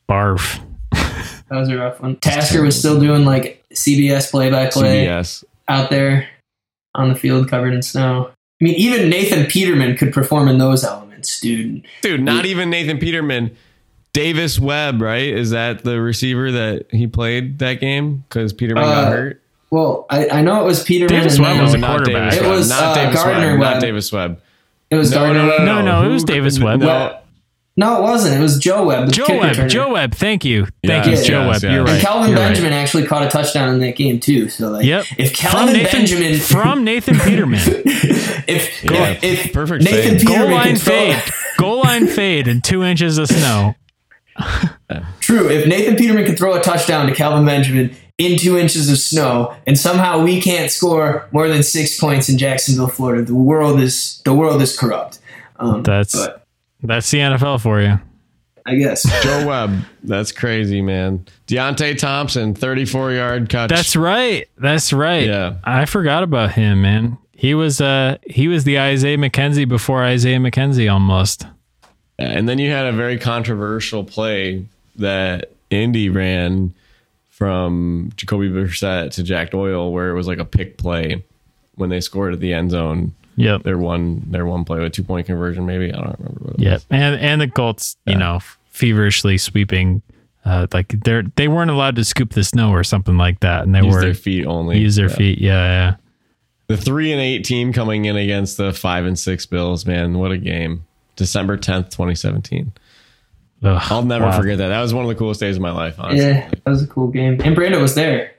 barf. 0.09 0.61
that 0.93 1.51
was 1.51 1.67
a 1.67 1.75
rough 1.75 1.99
one. 1.99 2.15
Tasker 2.15 2.61
was 2.63 2.79
still 2.79 2.97
doing 2.97 3.25
like 3.25 3.61
CBS 3.73 4.31
play 4.31 4.49
by 4.49 4.67
play 4.67 5.05
out 5.67 5.89
there 5.89 6.29
on 6.95 7.09
the 7.09 7.15
field 7.15 7.49
covered 7.49 7.73
in 7.73 7.81
snow. 7.81 8.29
I 8.61 8.63
mean, 8.63 8.75
even 8.75 9.09
Nathan 9.09 9.47
Peterman 9.47 9.97
could 9.97 10.13
perform 10.13 10.47
in 10.47 10.59
those 10.59 10.85
elements, 10.85 11.41
dude. 11.41 11.85
Dude, 12.01 12.21
not 12.21 12.45
even 12.45 12.69
Nathan 12.69 12.99
Peterman. 12.99 13.53
Davis 14.13 14.57
Webb, 14.57 15.01
right? 15.01 15.27
Is 15.27 15.49
that 15.49 15.83
the 15.83 15.99
receiver 15.99 16.53
that 16.53 16.85
he 16.89 17.05
played 17.05 17.59
that 17.59 17.81
game? 17.81 18.23
Because 18.29 18.53
Peterman 18.53 18.85
got 18.85 19.07
Uh, 19.09 19.11
hurt. 19.11 19.41
Well, 19.75 20.05
I, 20.09 20.29
I 20.29 20.41
know 20.41 20.61
it 20.61 20.65
was 20.65 20.83
Peterman. 20.83 21.19
Davis 21.19 21.37
Webb 21.37 21.61
was 21.61 21.73
a 21.73 21.79
quarterback. 21.81 22.31
It 22.33 22.47
was, 22.47 22.69
not 22.69 22.81
uh, 22.81 22.93
Davis 22.95 23.21
Gardner 23.21 23.49
Webb. 23.51 23.59
Not 23.59 23.73
Webb. 23.73 23.81
Davis 23.81 24.09
Webb. 24.13 24.41
It 24.89 24.95
was 24.95 25.11
No, 25.11 25.17
Gardner. 25.17 25.39
no, 25.39 25.45
no, 25.45 25.49
Webb. 25.57 25.65
No, 25.65 25.81
no, 25.81 26.09
it 26.09 26.13
was 26.13 26.23
Davis 26.23 26.59
Webb. 26.61 26.79
No, 26.79 27.19
No, 27.75 27.97
it 27.99 28.01
wasn't. 28.03 28.39
It 28.39 28.41
was 28.41 28.57
Joe 28.57 28.85
Webb. 28.85 29.11
Joe 29.11 29.25
Webb. 29.27 29.55
returner. 29.57 29.67
Joe 29.69 29.91
Webb. 29.91 30.13
Thank 30.15 30.45
you. 30.45 30.65
Thank 30.85 31.07
Yes, 31.07 31.23
you, 31.27 31.33
Joe 31.33 31.45
yes, 31.47 31.61
Webb. 31.61 31.71
You're 31.73 31.83
right. 31.83 31.91
And 31.95 32.01
Kelvin 32.01 32.29
You're 32.29 32.39
right. 32.39 32.47
Benjamin 32.47 32.71
actually 32.71 33.05
caught 33.05 33.23
a 33.23 33.29
touchdown 33.29 33.73
in 33.73 33.79
that 33.81 33.97
game 33.97 34.21
too. 34.21 34.47
So 34.47 34.69
like, 34.69 34.85
Yep. 34.85 35.05
if 35.17 35.33
Kelvin 35.35 35.67
from 35.67 35.73
Nathan, 35.75 35.99
Benjamin 35.99 36.39
from 36.39 36.83
Nathan 36.85 37.19
Peterman. 37.19 37.59
if, 38.47 38.81
Yeah, 38.81 39.09
if, 39.09 39.23
if 39.25 39.51
perfect 39.53 39.83
Nathan 39.83 40.19
fade. 40.19 40.25
Goal 40.27 40.51
line 40.51 40.77
fade. 40.77 41.21
Goal 41.57 41.81
line 41.83 42.07
fade 42.07 42.47
and 42.47 42.63
two 42.63 42.81
inches 42.81 43.17
of 43.17 43.27
snow. 43.27 43.75
true, 45.19 45.49
if 45.49 45.67
Nathan 45.67 45.97
Peterman 45.97 46.25
could 46.25 46.37
throw 46.37 46.53
a 46.53 46.61
touchdown 46.61 47.07
to 47.07 47.13
Kelvin 47.13 47.45
Benjamin 47.45 47.93
in 48.17 48.37
two 48.37 48.57
inches 48.57 48.89
of 48.89 48.97
snow, 48.97 49.55
and 49.67 49.77
somehow 49.77 50.23
we 50.23 50.41
can't 50.41 50.71
score 50.71 51.27
more 51.31 51.47
than 51.47 51.63
six 51.63 51.99
points 51.99 52.29
in 52.29 52.37
Jacksonville, 52.37 52.87
Florida, 52.87 53.23
the 53.23 53.35
world 53.35 53.79
is 53.79 54.21
the 54.23 54.33
world 54.33 54.61
is 54.61 54.77
corrupt. 54.77 55.19
Um, 55.57 55.83
That's 55.83 56.15
but 56.15 56.45
that's 56.81 57.09
the 57.11 57.19
NFL 57.19 57.61
for 57.61 57.81
you. 57.81 57.99
I 58.65 58.75
guess 58.75 59.03
Joe 59.23 59.47
Webb. 59.47 59.83
That's 60.03 60.31
crazy, 60.31 60.81
man. 60.81 61.25
Deonte 61.47 61.97
Thompson, 61.97 62.55
34 62.55 63.13
yard 63.13 63.49
catch. 63.49 63.69
That's 63.69 63.95
right. 63.95 64.47
That's 64.57 64.91
right. 64.91 65.25
Yeah. 65.27 65.57
I 65.63 65.85
forgot 65.85 66.23
about 66.23 66.53
him, 66.53 66.81
man. 66.81 67.17
He 67.31 67.53
was 67.53 67.79
uh 67.81 68.17
he 68.25 68.47
was 68.47 68.63
the 68.63 68.79
Isaiah 68.79 69.17
McKenzie 69.17 69.67
before 69.67 70.03
Isaiah 70.03 70.39
McKenzie 70.39 70.91
almost. 70.91 71.45
And 72.17 72.47
then 72.47 72.59
you 72.59 72.71
had 72.71 72.85
a 72.85 72.93
very 72.93 73.19
controversial 73.19 74.03
play 74.03 74.65
that 74.95 75.51
Indy 75.69 76.09
ran 76.09 76.73
from 77.37 78.11
Jacoby 78.15 78.49
Brissett 78.49 79.11
to 79.11 79.23
Jack 79.23 79.51
Doyle, 79.51 79.91
where 79.91 80.09
it 80.09 80.13
was 80.13 80.25
like 80.27 80.39
a 80.39 80.45
pick 80.45 80.77
play 80.77 81.21
when 81.75 81.89
they 81.89 81.99
scored 81.99 82.33
at 82.33 82.39
the 82.39 82.53
end 82.53 82.71
zone. 82.71 83.13
Yep. 83.35 83.63
Their 83.63 83.77
one, 83.77 84.23
their 84.31 84.45
one 84.45 84.63
play 84.63 84.79
with 84.79 84.93
two 84.93 85.03
point 85.03 85.27
conversion, 85.27 85.65
maybe 85.65 85.91
I 85.91 85.97
don't 85.97 86.17
remember. 86.19 86.39
What 86.45 86.53
it 86.55 86.61
Yep. 86.61 86.73
was. 86.73 86.85
And 86.91 87.19
and 87.19 87.41
the 87.41 87.49
Colts, 87.49 87.97
you 88.05 88.15
know, 88.15 88.39
feverishly 88.71 89.37
sweeping 89.37 90.01
uh 90.45 90.67
like 90.73 90.87
they're 91.03 91.23
they 91.35 91.47
weren't 91.49 91.71
allowed 91.71 91.95
to 91.97 92.05
scoop 92.05 92.31
the 92.33 92.43
snow 92.45 92.69
or 92.71 92.83
something 92.85 93.17
like 93.17 93.41
that. 93.41 93.63
And 93.63 93.75
they 93.75 93.81
Use 93.81 93.93
were 93.93 94.01
their 94.01 94.13
feet 94.13 94.45
only. 94.45 94.79
use 94.79 94.95
their 94.95 95.09
Yeah. 95.09 95.15
feet. 95.15 95.39
Yeah, 95.39 95.65
yeah. 95.65 95.95
The 96.67 96.77
three 96.77 97.11
and 97.11 97.19
eight 97.19 97.43
team 97.43 97.73
coming 97.73 98.05
in 98.05 98.15
against 98.15 98.55
the 98.55 98.71
five 98.71 99.05
and 99.05 99.19
six 99.19 99.45
Bills. 99.45 99.85
Man, 99.85 100.17
what 100.17 100.31
a 100.31 100.37
game! 100.37 100.85
December 101.17 101.57
tenth, 101.57 101.89
twenty 101.89 102.15
seventeen. 102.15 102.71
Ugh, 103.63 103.81
I'll 103.89 104.03
never 104.03 104.25
wow. 104.25 104.37
forget 104.37 104.57
that. 104.59 104.67
That 104.69 104.81
was 104.81 104.93
one 104.93 105.03
of 105.05 105.09
the 105.09 105.15
coolest 105.15 105.39
days 105.39 105.55
of 105.55 105.61
my 105.61 105.71
life. 105.71 105.95
Honestly. 105.99 106.25
yeah, 106.27 106.49
that 106.49 106.65
was 106.69 106.83
a 106.83 106.87
cool 106.87 107.07
game. 107.07 107.39
And 107.43 107.55
Brando 107.55 107.81
was 107.81 107.95
there. 107.95 108.33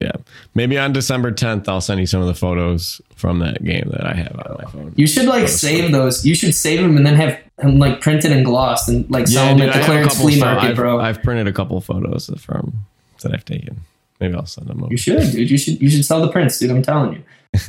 Yeah. 0.00 0.12
Maybe 0.54 0.76
on 0.78 0.92
December 0.92 1.30
10th, 1.30 1.68
I'll 1.68 1.80
send 1.80 2.00
you 2.00 2.06
some 2.06 2.20
of 2.20 2.26
the 2.26 2.34
photos 2.34 3.00
from 3.14 3.38
that 3.38 3.62
game 3.62 3.88
that 3.92 4.04
I 4.04 4.14
have 4.14 4.34
on 4.36 4.56
my 4.58 4.70
phone. 4.70 4.92
You 4.96 5.06
should 5.06 5.26
like 5.26 5.46
save 5.48 5.92
those. 5.92 6.26
You 6.26 6.34
should 6.34 6.54
save 6.56 6.80
them 6.82 6.96
and 6.96 7.06
then 7.06 7.14
have 7.14 7.38
them 7.58 7.78
like 7.78 8.00
printed 8.00 8.32
and 8.32 8.44
glossed 8.44 8.88
and 8.88 9.08
like 9.10 9.28
sell 9.28 9.46
them 9.46 9.58
dude, 9.58 9.68
at 9.68 9.72
the 9.74 9.78
have 9.78 9.86
clearance 9.86 10.20
flea 10.20 10.40
market, 10.40 10.70
I've, 10.70 10.76
bro. 10.76 10.98
I've 11.00 11.22
printed 11.22 11.46
a 11.46 11.52
couple 11.52 11.80
photos 11.80 12.28
from 12.38 12.84
that 13.22 13.32
I've 13.32 13.44
taken. 13.44 13.80
Maybe 14.20 14.34
I'll 14.34 14.44
send 14.46 14.66
them 14.66 14.82
over. 14.82 14.90
you 14.92 14.96
should, 14.96 15.20
dude. 15.32 15.48
You 15.50 15.56
should. 15.58 15.80
You 15.80 15.88
should 15.88 16.04
sell 16.04 16.20
the 16.20 16.30
prints, 16.32 16.58
dude. 16.58 16.70
I'm 16.72 16.82
telling 16.82 17.12
you. 17.14 17.22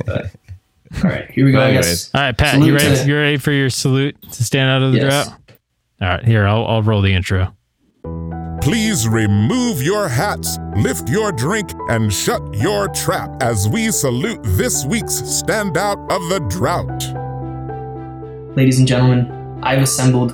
But, 0.04 0.26
all 1.04 1.10
right, 1.10 1.30
here 1.30 1.44
we 1.44 1.52
go. 1.52 1.58
But 1.58 1.64
I 1.64 1.68
anyways. 1.68 1.86
guess. 1.86 2.10
All 2.14 2.20
right, 2.20 2.36
Pat, 2.36 2.54
Salute 2.54 2.66
you 2.66 2.74
ready? 2.74 2.96
to- 2.96 3.06
You 3.06 3.16
ready 3.16 3.36
for 3.36 3.52
your 3.52 3.70
salute 3.70 4.16
to 4.32 4.42
stand 4.44 4.70
out 4.70 4.82
of 4.82 4.92
the 4.92 4.98
Yes. 4.98 5.26
drought? 5.28 5.40
All 6.04 6.10
right, 6.10 6.22
here 6.22 6.46
I'll 6.46 6.66
I'll 6.66 6.82
roll 6.82 7.00
the 7.00 7.14
intro. 7.14 7.56
Please 8.60 9.08
remove 9.08 9.80
your 9.80 10.06
hats, 10.06 10.58
lift 10.76 11.08
your 11.08 11.32
drink, 11.32 11.70
and 11.88 12.12
shut 12.12 12.42
your 12.52 12.88
trap 12.88 13.42
as 13.42 13.70
we 13.70 13.90
salute 13.90 14.40
this 14.42 14.84
week's 14.84 15.22
standout 15.22 15.96
of 16.12 16.28
the 16.28 16.40
drought. 16.50 17.04
ladies 18.54 18.78
and 18.78 18.86
gentlemen, 18.86 19.58
I've 19.62 19.80
assembled 19.80 20.32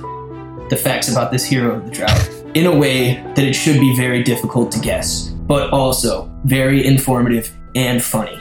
the 0.69 0.75
facts 0.75 1.09
about 1.09 1.31
this 1.31 1.45
hero 1.45 1.77
of 1.77 1.85
the 1.85 1.91
drought 1.91 2.29
in 2.53 2.65
a 2.65 2.75
way 2.77 3.23
that 3.35 3.45
it 3.45 3.53
should 3.53 3.79
be 3.79 3.95
very 3.95 4.23
difficult 4.23 4.73
to 4.73 4.79
guess, 4.81 5.29
but 5.29 5.71
also 5.71 6.29
very 6.43 6.85
informative 6.85 7.49
and 7.75 8.03
funny. 8.03 8.37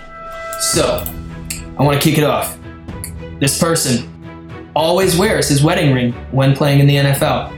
So, 0.59 1.05
I 1.79 1.85
want 1.85 2.01
to 2.01 2.09
kick 2.09 2.19
it 2.19 2.25
off. 2.25 2.59
This 3.39 3.57
person 3.57 4.20
always 4.75 5.17
wears 5.17 5.49
his 5.49 5.63
wedding 5.63 5.93
ring 5.95 6.13
when 6.31 6.55
playing 6.55 6.81
in 6.81 6.87
the 6.87 6.97
NFL. 6.97 7.57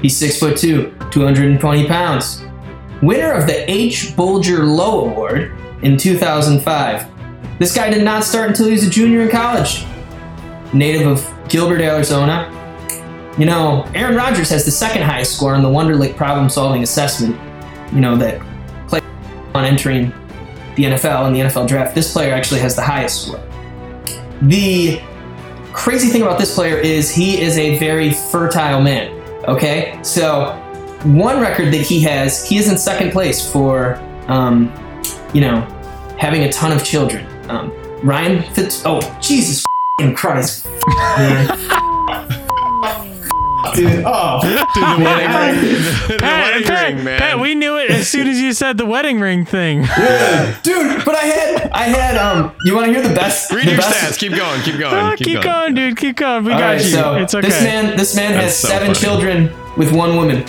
He's 0.00 0.16
six 0.16 0.38
foot 0.38 0.56
two, 0.56 0.94
220 1.10 1.86
pounds. 1.86 2.42
winner 3.02 3.32
of 3.32 3.46
the 3.46 3.70
H. 3.70 4.14
Bulger 4.16 4.64
Low 4.64 5.06
Award 5.06 5.52
in 5.82 5.96
2005. 5.96 7.06
This 7.58 7.74
guy 7.74 7.90
did 7.90 8.04
not 8.04 8.24
start 8.24 8.48
until 8.48 8.66
he 8.66 8.72
was 8.72 8.86
a 8.86 8.90
junior 8.90 9.22
in 9.22 9.30
college. 9.30 9.84
Native 10.72 11.06
of 11.06 11.48
Gilbert, 11.48 11.80
Arizona. 11.80 12.56
You 13.38 13.46
know, 13.46 13.84
Aaron 13.94 14.16
Rodgers 14.16 14.50
has 14.50 14.64
the 14.64 14.70
second 14.70 15.02
highest 15.02 15.36
score 15.36 15.54
on 15.54 15.62
the 15.62 15.68
Wonderlic 15.68 16.16
problem 16.16 16.48
solving 16.48 16.82
assessment, 16.82 17.38
you 17.92 18.00
know, 18.00 18.16
that 18.16 18.40
play 18.88 19.00
on 19.54 19.64
entering 19.64 20.12
the 20.76 20.84
NFL 20.84 21.26
and 21.26 21.34
the 21.34 21.40
NFL 21.40 21.68
draft. 21.68 21.94
This 21.94 22.12
player 22.12 22.32
actually 22.32 22.60
has 22.60 22.76
the 22.76 22.82
highest 22.82 23.26
score. 23.26 23.40
The 24.42 25.00
crazy 25.80 26.08
thing 26.08 26.20
about 26.20 26.38
this 26.38 26.54
player 26.54 26.76
is 26.76 27.10
he 27.10 27.40
is 27.40 27.56
a 27.56 27.78
very 27.78 28.12
fertile 28.12 28.82
man. 28.82 29.10
Okay, 29.48 29.98
so 30.02 30.52
one 31.04 31.40
record 31.40 31.72
that 31.72 31.80
he 31.80 32.00
has, 32.00 32.46
he 32.46 32.58
is 32.58 32.70
in 32.70 32.76
second 32.76 33.12
place 33.12 33.50
for, 33.50 33.94
um, 34.28 34.70
you 35.32 35.40
know, 35.40 35.62
having 36.18 36.42
a 36.42 36.52
ton 36.52 36.70
of 36.70 36.84
children. 36.84 37.26
Um, 37.50 37.72
Ryan 38.02 38.42
Fitz. 38.52 38.82
Oh, 38.84 39.00
Jesus 39.22 39.64
Christ, 40.14 40.66
man. 41.16 42.36
Dude, 43.74 44.04
oh, 44.06 44.40
Dude, 44.42 44.82
the 44.82 45.04
wedding 45.04 45.62
ring, 45.62 45.74
the 46.08 46.16
Pat, 46.18 46.52
wedding 46.52 46.66
Pat, 46.66 46.94
ring, 46.94 47.04
man. 47.04 47.18
Pat, 47.18 47.38
we 47.40 47.54
knew 47.54 47.76
it 47.78 47.90
as 47.90 48.08
soon 48.08 48.26
as 48.26 48.40
you 48.40 48.52
said 48.52 48.78
the 48.78 48.86
wedding 48.86 49.20
ring 49.20 49.44
thing. 49.44 49.82
Yeah. 49.82 50.58
dude, 50.62 51.04
but 51.04 51.14
I 51.14 51.24
had, 51.24 51.70
I 51.70 51.82
had, 51.84 52.16
um, 52.16 52.52
you 52.64 52.74
want 52.74 52.86
to 52.86 52.92
hear 52.92 53.02
the 53.06 53.14
best? 53.14 53.50
Read 53.52 53.66
the 53.66 53.72
your 53.72 53.80
best, 53.80 54.14
stats. 54.14 54.18
Keep 54.18 54.34
going. 54.34 54.62
Keep 54.62 54.78
going. 54.78 54.94
Oh, 54.94 55.14
keep, 55.16 55.26
keep, 55.26 55.42
going. 55.42 55.74
dude. 55.74 55.96
Keep 55.96 56.16
going. 56.16 56.44
We 56.44 56.52
All 56.52 56.58
got 56.58 56.66
right, 56.66 56.80
you. 56.82 56.88
so 56.88 57.14
it's 57.16 57.34
okay. 57.34 57.48
this 57.48 57.62
man, 57.62 57.96
this 57.96 58.16
man 58.16 58.32
has 58.34 58.56
so 58.56 58.68
seven 58.68 58.88
funny. 58.94 58.98
children 58.98 59.76
with 59.76 59.92
one 59.92 60.16
woman, 60.16 60.42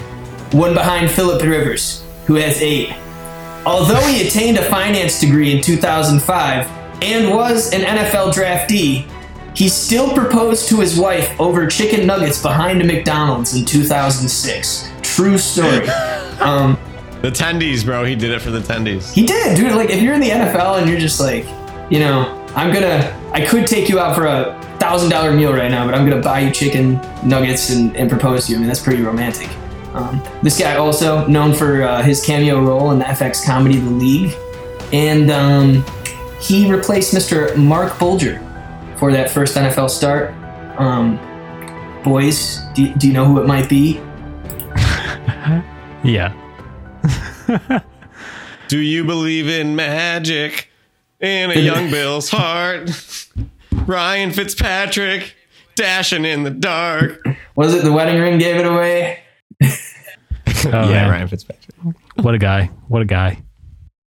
one 0.51 0.73
behind 0.73 1.11
Philip 1.11 1.41
Rivers, 1.43 2.03
who 2.25 2.35
has 2.35 2.61
eight. 2.61 2.93
Although 3.65 4.01
he 4.07 4.27
attained 4.27 4.57
a 4.57 4.63
finance 4.63 5.19
degree 5.19 5.55
in 5.55 5.61
2005 5.61 6.67
and 7.03 7.35
was 7.35 7.73
an 7.73 7.81
NFL 7.81 8.33
draftee, 8.33 9.05
he 9.53 9.67
still 9.67 10.13
proposed 10.13 10.69
to 10.69 10.79
his 10.79 10.97
wife 10.97 11.39
over 11.39 11.67
chicken 11.67 12.07
nuggets 12.07 12.41
behind 12.41 12.81
a 12.81 12.85
McDonald's 12.85 13.55
in 13.55 13.65
2006. 13.65 14.89
True 15.01 15.37
story. 15.37 15.89
um, 16.39 16.77
The 17.21 17.29
tendies, 17.31 17.83
bro. 17.85 18.05
He 18.05 18.15
did 18.15 18.31
it 18.31 18.41
for 18.41 18.49
the 18.51 18.59
tendies. 18.59 19.11
he 19.13 19.25
did, 19.25 19.57
dude. 19.57 19.73
Like, 19.73 19.89
if 19.89 20.01
you're 20.01 20.13
in 20.13 20.21
the 20.21 20.29
NFL 20.29 20.79
and 20.79 20.89
you're 20.89 20.99
just 20.99 21.19
like, 21.19 21.45
you 21.91 21.99
know, 21.99 22.37
I'm 22.55 22.73
gonna, 22.73 23.17
I 23.33 23.45
could 23.45 23.67
take 23.67 23.89
you 23.89 23.99
out 23.99 24.15
for 24.15 24.25
a 24.25 24.59
thousand 24.79 25.09
dollar 25.09 25.31
meal 25.31 25.53
right 25.53 25.69
now, 25.69 25.85
but 25.85 25.93
I'm 25.93 26.09
gonna 26.09 26.21
buy 26.21 26.39
you 26.39 26.51
chicken 26.51 26.93
nuggets 27.23 27.69
and, 27.69 27.95
and 27.95 28.09
propose 28.09 28.45
to 28.45 28.51
you. 28.51 28.57
I 28.57 28.59
mean, 28.59 28.67
that's 28.67 28.81
pretty 28.81 29.03
romantic. 29.03 29.49
Um, 29.93 30.23
this 30.41 30.57
guy 30.57 30.75
also 30.75 31.27
known 31.27 31.53
for 31.53 31.83
uh, 31.83 32.01
his 32.01 32.25
cameo 32.25 32.61
role 32.61 32.91
in 32.91 32.99
the 32.99 33.05
FX 33.05 33.45
comedy 33.45 33.77
The 33.79 33.89
League, 33.91 34.33
and 34.93 35.29
um, 35.29 35.85
he 36.39 36.71
replaced 36.71 37.13
Mr. 37.13 37.55
Marc 37.57 37.99
Bulger 37.99 38.41
for 39.01 39.11
that 39.11 39.31
first 39.31 39.57
NFL 39.57 39.89
start. 39.89 40.29
Um, 40.79 41.17
boys, 42.03 42.59
do, 42.75 42.93
do 42.93 43.07
you 43.07 43.13
know 43.13 43.25
who 43.25 43.41
it 43.41 43.47
might 43.47 43.67
be? 43.67 43.93
yeah. 46.03 46.31
Do 48.67 48.77
you 48.77 49.03
believe 49.03 49.49
in 49.49 49.75
magic 49.75 50.69
in 51.19 51.49
a 51.49 51.59
young 51.59 51.89
Bill's 51.91 52.29
heart? 52.29 52.91
Ryan 53.87 54.31
Fitzpatrick 54.31 55.33
dashing 55.73 56.23
in 56.23 56.43
the 56.43 56.51
dark. 56.51 57.25
Was 57.55 57.73
it 57.73 57.83
the 57.83 57.91
wedding 57.91 58.21
ring 58.21 58.37
gave 58.37 58.57
it 58.57 58.67
away? 58.67 59.19
Oh, 59.63 59.69
yeah, 60.63 60.85
man. 60.85 61.09
Ryan 61.09 61.27
Fitzpatrick. 61.27 61.75
What 62.17 62.35
a 62.35 62.37
guy. 62.37 62.65
What 62.87 63.01
a 63.01 63.05
guy. 63.05 63.41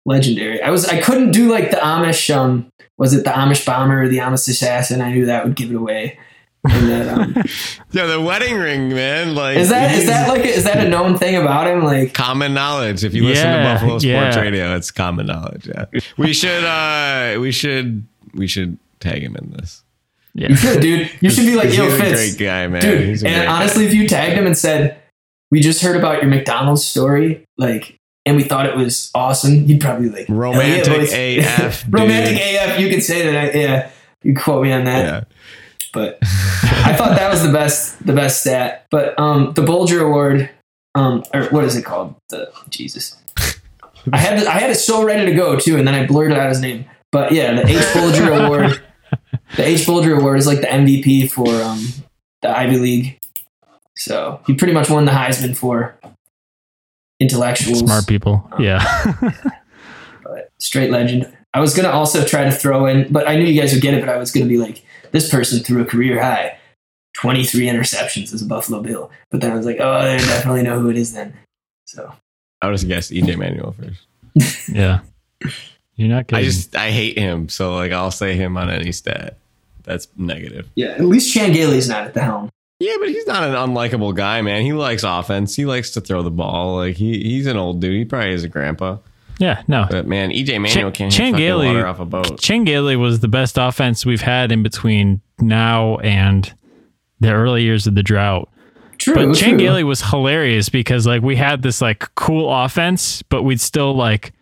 legendary. 0.06 0.62
I 0.62 0.70
was 0.70 0.86
I 0.86 0.98
couldn't 1.02 1.30
do 1.32 1.50
like 1.52 1.70
the 1.70 1.76
Amish 1.76 2.34
um 2.34 2.72
was 2.98 3.14
it 3.14 3.24
the 3.24 3.30
Amish 3.30 3.64
bomber 3.64 4.02
or 4.02 4.08
the 4.08 4.18
Amish 4.18 4.48
assassin? 4.48 5.00
I 5.00 5.12
knew 5.12 5.26
that 5.26 5.44
would 5.44 5.56
give 5.56 5.70
it 5.70 5.76
away. 5.76 6.18
And 6.68 6.90
that, 6.90 7.08
um, 7.08 7.34
Yeah, 7.92 8.06
the 8.06 8.20
wedding 8.20 8.56
ring, 8.56 8.88
man. 8.88 9.34
Like 9.34 9.56
is 9.58 9.68
that 9.70 9.94
is 9.96 10.06
that 10.06 10.28
like 10.28 10.44
is 10.44 10.64
that 10.64 10.84
a 10.84 10.88
known 10.88 11.16
thing 11.16 11.36
about 11.36 11.66
him? 11.68 11.84
Like 11.84 12.12
common 12.14 12.52
knowledge? 12.52 13.04
If 13.04 13.14
you 13.14 13.24
listen 13.24 13.46
to 13.50 13.58
Buffalo 13.62 13.98
Sports 13.98 14.04
yeah. 14.04 14.40
Radio, 14.40 14.76
it's 14.76 14.90
common 14.90 15.26
knowledge. 15.26 15.68
Yeah, 15.68 15.84
we 16.18 16.32
should. 16.32 16.64
uh 16.64 17.38
We 17.40 17.52
should. 17.52 18.06
We 18.34 18.46
should 18.48 18.76
tag 19.00 19.22
him 19.22 19.36
in 19.36 19.52
this. 19.52 19.82
Yeah. 20.34 20.48
you 20.48 20.56
should, 20.56 20.80
dude. 20.80 21.10
You 21.20 21.30
should 21.30 21.46
be 21.46 21.54
like, 21.56 21.68
He's 21.68 21.78
yo, 21.78 21.86
a 21.86 21.90
Fitz, 21.96 22.36
great 22.36 22.46
guy, 22.46 22.66
man. 22.68 22.82
dude. 22.82 23.08
He's 23.08 23.22
a 23.22 23.26
And 23.28 23.36
great 23.36 23.46
guy. 23.46 23.52
honestly, 23.54 23.86
if 23.86 23.94
you 23.94 24.06
tagged 24.08 24.34
him 24.36 24.44
and 24.46 24.56
said, 24.58 25.00
"We 25.50 25.60
just 25.60 25.80
heard 25.80 25.96
about 25.96 26.20
your 26.22 26.30
McDonald's 26.30 26.84
story," 26.84 27.44
like, 27.56 27.97
and 28.28 28.36
we 28.36 28.42
thought 28.42 28.66
it 28.66 28.76
was 28.76 29.10
awesome, 29.14 29.66
he'd 29.66 29.80
probably 29.80 30.10
like, 30.10 30.26
"Hell 30.26 30.36
yeah, 30.54 30.82
Romantic. 30.82 31.44
AF, 31.44 31.84
romantic 31.90 32.38
AF. 32.40 32.78
You 32.78 32.90
could 32.90 33.02
say 33.02 33.26
that. 33.26 33.54
I, 33.54 33.58
yeah, 33.58 33.90
you 34.22 34.36
quote 34.36 34.62
me 34.62 34.70
on 34.72 34.84
that. 34.84 35.04
yeah. 35.04 35.24
but 35.92 36.18
I 36.22 36.94
thought 36.96 37.16
that 37.16 37.30
was 37.30 37.42
the 37.42 37.52
best 37.52 38.04
the 38.04 38.12
best 38.12 38.42
stat. 38.42 38.86
But 38.90 39.18
um, 39.18 39.54
the 39.54 39.62
Bulger 39.62 40.04
Award, 40.04 40.50
um, 40.94 41.24
or 41.32 41.44
what 41.46 41.64
is 41.64 41.74
it 41.76 41.84
called? 41.84 42.14
The 42.28 42.52
Jesus. 42.68 43.16
I 44.12 44.18
had 44.18 44.44
I 44.46 44.58
had 44.58 44.70
it 44.70 44.76
so 44.76 45.04
ready 45.04 45.26
to 45.26 45.34
go 45.34 45.58
too, 45.58 45.76
and 45.76 45.86
then 45.86 45.94
I 45.94 46.06
blurted 46.06 46.36
out 46.36 46.48
his 46.48 46.60
name. 46.60 46.84
But 47.10 47.32
yeah, 47.32 47.54
the 47.54 47.66
H 47.66 47.94
Bulger 47.94 48.32
Award. 48.44 48.82
The 49.56 49.66
H 49.66 49.86
Bulger 49.86 50.14
Award 50.14 50.38
is 50.38 50.46
like 50.46 50.60
the 50.60 50.66
MVP 50.66 51.30
for 51.30 51.48
um, 51.62 51.82
the 52.42 52.56
Ivy 52.56 52.78
League. 52.78 53.18
So 53.96 54.40
he 54.46 54.54
pretty 54.54 54.74
much 54.74 54.88
won 54.90 55.06
the 55.06 55.12
Heisman 55.12 55.56
for 55.56 55.98
intellectuals. 57.20 57.80
Smart 57.80 58.06
people. 58.06 58.48
Um, 58.52 58.62
yeah. 58.62 59.14
but 60.24 60.50
straight 60.58 60.90
legend. 60.90 61.32
I 61.54 61.60
was 61.60 61.74
gonna 61.74 61.90
also 61.90 62.24
try 62.24 62.44
to 62.44 62.52
throw 62.52 62.86
in, 62.86 63.12
but 63.12 63.28
I 63.28 63.36
knew 63.36 63.44
you 63.44 63.60
guys 63.60 63.72
would 63.72 63.82
get 63.82 63.94
it. 63.94 64.00
But 64.00 64.08
I 64.10 64.16
was 64.16 64.30
gonna 64.30 64.46
be 64.46 64.58
like, 64.58 64.84
this 65.12 65.30
person 65.30 65.60
threw 65.60 65.80
a 65.80 65.84
career 65.84 66.22
high, 66.22 66.58
twenty 67.14 67.44
three 67.44 67.66
interceptions 67.66 68.32
as 68.34 68.42
a 68.42 68.46
Buffalo 68.46 68.82
Bill. 68.82 69.10
But 69.30 69.40
then 69.40 69.52
I 69.52 69.56
was 69.56 69.66
like, 69.66 69.78
oh, 69.80 69.90
I 69.90 70.18
definitely 70.18 70.62
know 70.62 70.78
who 70.78 70.90
it 70.90 70.96
is 70.96 71.12
then. 71.14 71.34
So 71.86 72.12
I 72.60 72.66
would 72.66 72.78
have 72.78 72.88
guessed 72.88 73.10
EJ 73.10 73.36
Manuel 73.36 73.72
first. 73.72 74.68
yeah. 74.68 75.00
You're 75.96 76.08
not 76.08 76.28
kidding. 76.28 76.44
I 76.44 76.46
just 76.46 76.76
I 76.76 76.90
hate 76.90 77.18
him, 77.18 77.48
so 77.48 77.74
like 77.74 77.92
I'll 77.92 78.10
say 78.10 78.34
him 78.34 78.56
on 78.56 78.70
any 78.70 78.92
stat. 78.92 79.38
That's 79.82 80.06
negative. 80.16 80.68
yeah, 80.74 80.88
at 80.88 81.00
least 81.00 81.32
Chan 81.32 81.52
Gailey's 81.52 81.88
not 81.88 82.04
at 82.04 82.12
the 82.14 82.20
helm. 82.20 82.50
Yeah, 82.80 82.94
but 83.00 83.08
he's 83.08 83.26
not 83.26 83.42
an 83.42 83.54
unlikable 83.54 84.14
guy, 84.14 84.40
man. 84.42 84.62
He 84.62 84.72
likes 84.72 85.02
offense. 85.02 85.56
He 85.56 85.64
likes 85.64 85.90
to 85.92 86.00
throw 86.00 86.22
the 86.22 86.30
ball. 86.30 86.76
Like 86.76 86.96
he 86.96 87.18
he's 87.22 87.46
an 87.46 87.56
old 87.56 87.80
dude. 87.80 87.92
He 87.94 88.04
probably 88.04 88.30
is 88.32 88.44
a 88.44 88.48
grandpa. 88.48 88.98
yeah, 89.38 89.62
no. 89.66 89.86
But 89.90 90.06
man, 90.06 90.30
EJ 90.30 90.60
Manuel 90.60 90.92
can't 90.92 91.12
Chan 91.12 91.34
hit 91.34 91.38
Gailey- 91.38 91.66
water 91.68 91.86
off 91.86 91.98
a 91.98 92.04
boat. 92.04 92.40
Chan 92.40 92.64
Gailey 92.64 92.94
was 92.96 93.18
the 93.20 93.26
best 93.28 93.58
offense 93.58 94.06
we've 94.06 94.20
had 94.20 94.52
in 94.52 94.62
between 94.62 95.20
now 95.40 95.96
and 95.98 96.52
the 97.20 97.32
early 97.32 97.64
years 97.64 97.86
of 97.88 97.96
the 97.96 98.02
drought. 98.04 98.48
True, 98.98 99.14
But 99.14 99.34
Chan. 99.34 99.56
Gailey 99.56 99.82
was 99.84 100.00
hilarious 100.00 100.68
because 100.68 101.04
like 101.06 101.22
we 101.22 101.34
had 101.34 101.62
this 101.62 101.80
like 101.80 102.14
cool 102.14 102.52
offense, 102.52 103.22
but 103.22 103.42
we'd 103.42 103.60
still 103.60 103.92
like 103.94 104.32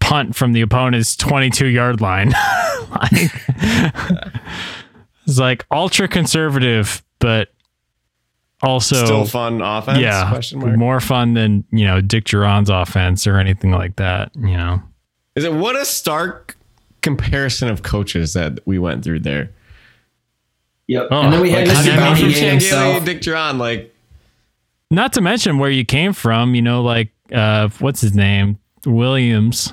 punt 0.00 0.34
from 0.34 0.52
the 0.54 0.62
opponent's 0.62 1.14
22 1.16 1.66
yard 1.66 2.00
line. 2.00 2.30
like, 2.90 3.30
it's 5.26 5.38
like 5.38 5.66
ultra 5.70 6.08
conservative, 6.08 7.02
but 7.18 7.48
also 8.62 9.04
Still 9.04 9.24
fun 9.26 9.60
offense? 9.62 9.98
yeah, 9.98 10.28
Question 10.30 10.60
mark. 10.60 10.76
more 10.76 11.00
fun 11.00 11.34
than 11.34 11.64
you 11.70 11.84
know 11.84 12.00
Dick 12.00 12.24
Jauron's 12.24 12.70
offense 12.70 13.26
or 13.26 13.38
anything 13.38 13.70
like 13.72 13.96
that. 13.96 14.30
You 14.36 14.56
know, 14.56 14.82
Is 15.34 15.44
it 15.44 15.52
what 15.52 15.76
a 15.76 15.84
stark 15.84 16.56
comparison 17.02 17.68
of 17.68 17.82
coaches 17.82 18.32
that 18.32 18.58
we 18.66 18.78
went 18.78 19.04
through 19.04 19.20
there? 19.20 19.50
Yep. 20.88 21.08
Oh, 21.10 21.20
and 21.22 21.32
then 21.32 21.40
we 21.40 21.50
had 21.50 21.66
like, 21.68 21.76
Mr. 21.76 21.80
I 21.80 21.86
mean, 21.90 21.96
Bounty 21.96 22.20
from 22.22 22.28
Gate 22.30 22.34
Chan 22.34 22.42
Gailey 22.42 22.50
himself. 22.60 22.96
and 22.98 23.06
Dick 23.06 23.20
Duran, 23.20 23.58
like 23.58 23.94
not 24.90 25.12
to 25.14 25.20
mention 25.20 25.58
where 25.58 25.70
you 25.70 25.84
came 25.84 26.12
from. 26.12 26.54
You 26.54 26.62
know, 26.62 26.82
like 26.82 27.10
uh, 27.32 27.68
what's 27.80 28.00
his 28.00 28.14
name, 28.14 28.58
Williams. 28.84 29.72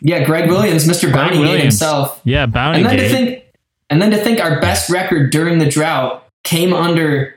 Yeah, 0.00 0.22
Gregg 0.24 0.50
Williams, 0.50 0.86
Mr. 0.86 1.10
Bounty 1.10 1.36
Gate 1.36 1.40
Williams. 1.40 1.62
himself. 1.62 2.20
Yeah, 2.24 2.44
Bounty 2.46 2.78
and 2.80 2.86
then 2.86 2.96
Gate. 2.96 3.02
to 3.08 3.08
think 3.14 3.44
and 3.90 4.02
then 4.02 4.10
to 4.10 4.18
think 4.18 4.38
our 4.40 4.60
best 4.60 4.90
record 4.90 5.30
during 5.32 5.58
the 5.58 5.68
drought 5.68 6.26
came 6.42 6.74
under 6.74 7.33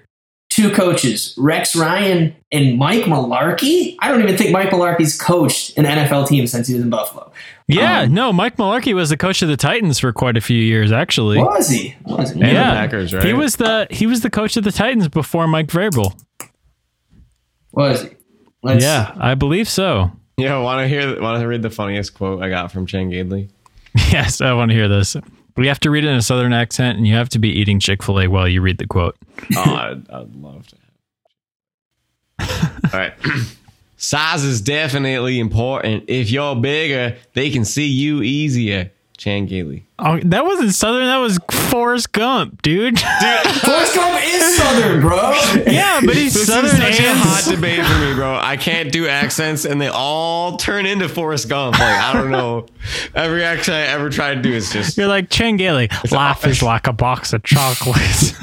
two 0.57 0.71
coaches 0.71 1.33
rex 1.37 1.75
ryan 1.75 2.35
and 2.51 2.77
mike 2.79 3.03
mularkey 3.03 3.95
i 3.99 4.07
don't 4.09 4.21
even 4.23 4.35
think 4.35 4.51
mike 4.51 4.69
mularkey's 4.69 5.15
coached 5.19 5.77
an 5.77 5.85
nfl 5.85 6.27
team 6.27 6.47
since 6.47 6.67
he 6.67 6.73
was 6.73 6.81
in 6.83 6.89
buffalo 6.89 7.31
Yeah, 7.67 8.01
Um, 8.03 8.13
no, 8.13 8.31
Mike 8.31 8.55
Mularkey 8.55 8.93
was 8.95 9.09
the 9.09 9.17
coach 9.17 9.41
of 9.41 9.49
the 9.49 9.57
Titans 9.57 9.99
for 9.99 10.13
quite 10.13 10.37
a 10.37 10.41
few 10.41 10.57
years, 10.57 10.89
actually. 10.93 11.37
was 11.37 11.67
he 11.69 11.95
was 12.05 12.29
he 12.31 12.39
And 12.39 12.49
the 12.49 12.53
yeah, 12.53 12.71
Packers, 12.73 13.13
right? 13.13 13.23
He 13.25 13.33
was 13.33 13.57
the 13.57 13.87
he 13.91 14.07
was 14.07 14.21
the 14.21 14.29
coach 14.29 14.55
of 14.55 14.63
the 14.63 14.71
Titans 14.71 15.09
before 15.09 15.47
Mike 15.49 15.67
Vrabel. 15.67 16.13
was 17.73 18.03
he 18.03 18.09
Let's 18.63 18.83
yeah, 18.83 19.11
I 19.19 19.35
believe 19.35 19.67
so. 19.69 20.11
Yeah, 20.37 20.57
want 20.59 20.79
to 20.81 20.87
hear? 20.87 21.21
Want 21.21 21.41
to 21.41 21.47
read 21.47 21.61
the 21.61 21.69
funniest 21.69 22.13
quote 22.13 22.41
I 22.41 22.49
got 22.49 22.71
from 22.71 22.85
Chan 22.85 23.09
Gailey? 23.09 23.49
Yes, 24.11 24.39
I 24.41 24.53
want 24.53 24.71
to 24.71 24.75
hear 24.75 24.87
this. 24.87 25.15
But 25.57 25.63
you 25.63 25.69
have 25.69 25.79
to 25.79 25.89
read 25.89 26.03
it 26.03 26.09
in 26.09 26.15
a 26.15 26.21
southern 26.21 26.53
accent, 26.53 26.99
and 26.99 27.07
you 27.07 27.15
have 27.15 27.29
to 27.29 27.39
be 27.39 27.49
eating 27.49 27.79
Chick 27.79 28.03
Fil 28.03 28.19
A 28.21 28.27
while 28.27 28.47
you 28.47 28.61
read 28.61 28.77
the 28.77 28.85
quote. 28.85 29.17
Oh, 29.55 29.73
I'd, 29.75 30.07
I'd 30.11 30.35
love 30.35 30.67
to. 30.67 30.75
All 32.93 32.99
right. 32.99 33.13
Size 33.97 34.43
is 34.43 34.61
definitely 34.61 35.39
important. 35.39 36.03
If 36.07 36.29
you're 36.29 36.55
bigger, 36.55 37.17
they 37.33 37.49
can 37.49 37.65
see 37.65 37.87
you 37.87 38.21
easier. 38.21 38.91
Chan 39.17 39.47
Gailey. 39.47 39.83
Oh, 39.97 40.19
that 40.25 40.45
wasn't 40.45 40.75
Southern. 40.75 41.05
That 41.05 41.17
was 41.17 41.39
Forrest 41.51 42.11
Gump, 42.11 42.61
dude. 42.61 42.95
Dude, 42.95 43.01
Forrest 43.01 43.95
Gump 43.95 44.19
is 44.23 44.57
Southern, 44.57 45.01
bro. 45.01 45.31
yeah, 45.65 45.99
but 46.05 46.15
he's 46.15 46.35
This 46.35 46.45
Southern 46.45 46.65
is 46.69 46.77
such 46.77 46.99
a 46.99 47.07
and 47.07 47.17
hot 47.17 47.43
debate 47.49 47.83
for 47.83 47.99
me, 47.99 48.13
bro. 48.13 48.37
I 48.39 48.57
can't 48.57 48.91
do 48.91 49.07
accents, 49.07 49.65
and 49.65 49.81
they 49.81 49.87
all 49.87 50.57
turn 50.57 50.85
into 50.85 51.09
Forrest 51.09 51.49
Gump. 51.49 51.79
Like 51.79 51.99
I 51.99 52.13
don't 52.13 52.29
know. 52.29 52.67
Every 53.15 53.43
accent 53.43 53.75
I 53.75 53.91
ever 53.93 54.11
try 54.11 54.35
to 54.35 54.41
do 54.41 54.53
is 54.53 54.71
just 54.71 54.95
You're 54.97 55.07
like 55.07 55.31
Chan 55.31 55.57
Gailey. 55.57 55.89
Life 56.11 56.45
is 56.45 56.61
like 56.61 56.85
a 56.85 56.93
box 56.93 57.33
of 57.33 57.41
chocolates. 57.43 58.33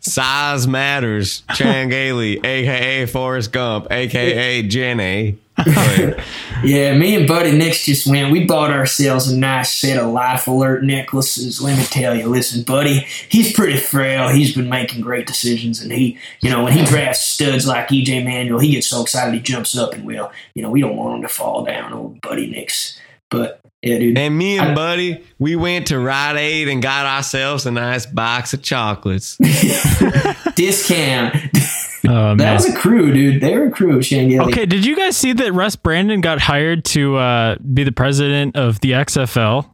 size 0.00 0.66
matters. 0.68 1.44
Chan 1.54 1.88
Gailey, 1.88 2.38
aka 2.44 3.06
Forrest 3.06 3.52
Gump, 3.52 3.86
aka 3.90 4.62
Jenny. 4.64 5.38
Yeah, 6.64 6.98
me 6.98 7.14
and 7.14 7.28
Buddy 7.28 7.56
Nix 7.56 7.86
just 7.86 8.06
went. 8.06 8.32
We 8.32 8.44
bought 8.44 8.72
ourselves 8.72 9.28
a 9.28 9.36
nice 9.36 9.72
set 9.72 9.96
of 9.96 10.10
Life 10.10 10.48
Alert 10.48 10.82
necklaces. 10.82 11.60
Let 11.60 11.78
me 11.78 11.84
tell 11.84 12.16
you, 12.16 12.26
listen, 12.26 12.64
Buddy, 12.64 13.06
he's 13.28 13.52
pretty 13.52 13.78
frail. 13.78 14.28
He's 14.28 14.56
been 14.56 14.68
making 14.68 15.02
great 15.02 15.28
decisions, 15.28 15.80
and 15.80 15.92
he, 15.92 16.18
you 16.40 16.50
know, 16.50 16.64
when 16.64 16.72
he 16.72 16.84
drafts 16.84 17.22
studs 17.22 17.64
like 17.64 17.88
EJ 17.88 18.24
Manuel, 18.24 18.58
he 18.58 18.72
gets 18.72 18.88
so 18.88 19.02
excited 19.02 19.34
he 19.34 19.40
jumps 19.40 19.78
up 19.78 19.92
and 19.92 20.04
will. 20.04 20.32
You 20.54 20.62
know, 20.62 20.70
we 20.70 20.80
don't 20.80 20.96
want 20.96 21.16
him 21.16 21.22
to 21.22 21.28
fall 21.28 21.64
down, 21.64 21.92
old 21.92 22.20
Buddy 22.20 22.50
Nix. 22.50 22.98
But 23.30 23.60
yeah, 23.82 23.98
dude. 23.98 24.18
and 24.18 24.36
me 24.36 24.58
and 24.58 24.74
Buddy, 24.74 25.24
we 25.38 25.54
went 25.54 25.86
to 25.88 25.98
Rite 26.00 26.36
Aid 26.36 26.68
and 26.68 26.82
got 26.82 27.06
ourselves 27.06 27.66
a 27.66 27.70
nice 27.70 28.04
box 28.04 28.52
of 28.52 28.62
chocolates. 28.62 29.36
discount. 30.56 31.36
Oh, 32.08 32.30
that 32.30 32.36
man. 32.36 32.54
was 32.54 32.66
a 32.66 32.74
crew, 32.76 33.12
dude. 33.12 33.40
They 33.42 33.56
were 33.56 33.66
a 33.66 33.70
crew, 33.70 33.96
of 33.98 34.04
Chan 34.04 34.28
Gailey. 34.28 34.52
Okay, 34.52 34.66
did 34.66 34.84
you 34.86 34.94
guys 34.96 35.16
see 35.16 35.32
that 35.32 35.52
Russ 35.52 35.74
Brandon 35.76 36.20
got 36.20 36.40
hired 36.40 36.84
to 36.86 37.16
uh, 37.16 37.56
be 37.56 37.82
the 37.84 37.92
president 37.92 38.56
of 38.56 38.80
the 38.80 38.92
XFL? 38.92 39.68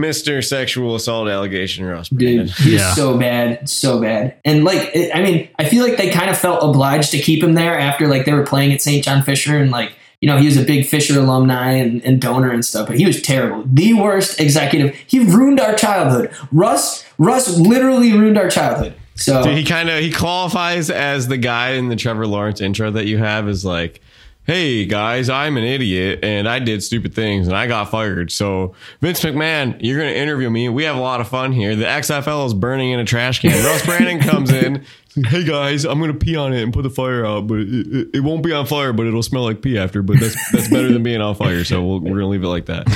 Mr. 0.00 0.42
Sexual 0.44 0.96
Assault 0.96 1.28
Allegation 1.28 1.84
Russ 1.84 2.08
Brandon. 2.08 2.46
Dude, 2.46 2.54
he's 2.56 2.80
Yeah. 2.80 2.94
so 2.94 3.16
bad, 3.16 3.68
so 3.68 4.00
bad. 4.00 4.34
And 4.44 4.64
like, 4.64 4.90
it, 4.94 5.14
I 5.14 5.22
mean, 5.22 5.48
I 5.58 5.68
feel 5.68 5.86
like 5.86 5.96
they 5.96 6.10
kind 6.10 6.28
of 6.30 6.36
felt 6.36 6.62
obliged 6.64 7.12
to 7.12 7.18
keep 7.18 7.42
him 7.42 7.54
there 7.54 7.78
after 7.78 8.08
like 8.08 8.24
they 8.26 8.32
were 8.32 8.44
playing 8.44 8.72
at 8.72 8.82
St. 8.82 9.04
John 9.04 9.22
Fisher 9.22 9.56
and 9.56 9.70
like, 9.70 9.92
you 10.20 10.28
know, 10.28 10.36
he 10.38 10.46
was 10.46 10.56
a 10.56 10.64
big 10.64 10.86
Fisher 10.86 11.18
alumni 11.20 11.72
and, 11.72 12.02
and 12.04 12.20
donor 12.20 12.50
and 12.50 12.64
stuff, 12.64 12.88
but 12.88 12.96
he 12.98 13.06
was 13.06 13.22
terrible. 13.22 13.62
The 13.66 13.94
worst 13.94 14.40
executive. 14.40 14.96
He 15.06 15.20
ruined 15.20 15.60
our 15.60 15.74
childhood. 15.76 16.30
Russ, 16.50 17.04
Russ 17.18 17.56
literally 17.58 18.12
ruined 18.12 18.36
our 18.38 18.48
childhood. 18.50 18.94
So 19.16 19.42
Dude, 19.42 19.56
he 19.56 19.64
kind 19.64 19.88
of 19.88 20.00
he 20.00 20.10
qualifies 20.10 20.90
as 20.90 21.28
the 21.28 21.36
guy 21.36 21.70
in 21.70 21.88
the 21.88 21.96
Trevor 21.96 22.26
Lawrence 22.26 22.60
intro 22.60 22.90
that 22.90 23.06
you 23.06 23.18
have 23.18 23.48
is 23.48 23.64
like, 23.64 24.00
"Hey 24.44 24.86
guys, 24.86 25.28
I'm 25.28 25.56
an 25.56 25.62
idiot 25.64 26.20
and 26.24 26.48
I 26.48 26.58
did 26.58 26.82
stupid 26.82 27.14
things 27.14 27.46
and 27.46 27.56
I 27.56 27.66
got 27.68 27.90
fired. 27.90 28.32
So 28.32 28.74
Vince 29.00 29.20
McMahon, 29.22 29.76
you're 29.80 29.98
going 29.98 30.12
to 30.12 30.18
interview 30.18 30.50
me. 30.50 30.68
We 30.68 30.82
have 30.84 30.96
a 30.96 31.00
lot 31.00 31.20
of 31.20 31.28
fun 31.28 31.52
here. 31.52 31.76
The 31.76 31.84
XFL 31.84 32.46
is 32.46 32.54
burning 32.54 32.90
in 32.90 32.98
a 32.98 33.04
trash 33.04 33.40
can. 33.40 33.52
Russ 33.64 33.86
Brandon 33.86 34.18
comes 34.18 34.50
in. 34.50 34.84
Hey 35.28 35.44
guys, 35.44 35.84
I'm 35.84 36.00
gonna 36.00 36.12
pee 36.12 36.34
on 36.34 36.52
it 36.52 36.60
and 36.60 36.72
put 36.72 36.82
the 36.82 36.90
fire 36.90 37.24
out, 37.24 37.46
but 37.46 37.60
it, 37.60 37.68
it, 37.68 38.08
it 38.14 38.20
won't 38.20 38.42
be 38.42 38.52
on 38.52 38.66
fire, 38.66 38.92
but 38.92 39.06
it'll 39.06 39.22
smell 39.22 39.44
like 39.44 39.62
pee 39.62 39.78
after. 39.78 40.02
But 40.02 40.18
that's 40.18 40.34
that's 40.50 40.68
better 40.68 40.92
than 40.92 41.04
being 41.04 41.20
on 41.20 41.36
fire, 41.36 41.62
so 41.62 41.84
we'll, 41.84 42.00
we're 42.00 42.16
gonna 42.16 42.26
leave 42.26 42.42
it 42.42 42.48
like 42.48 42.66
that. 42.66 42.88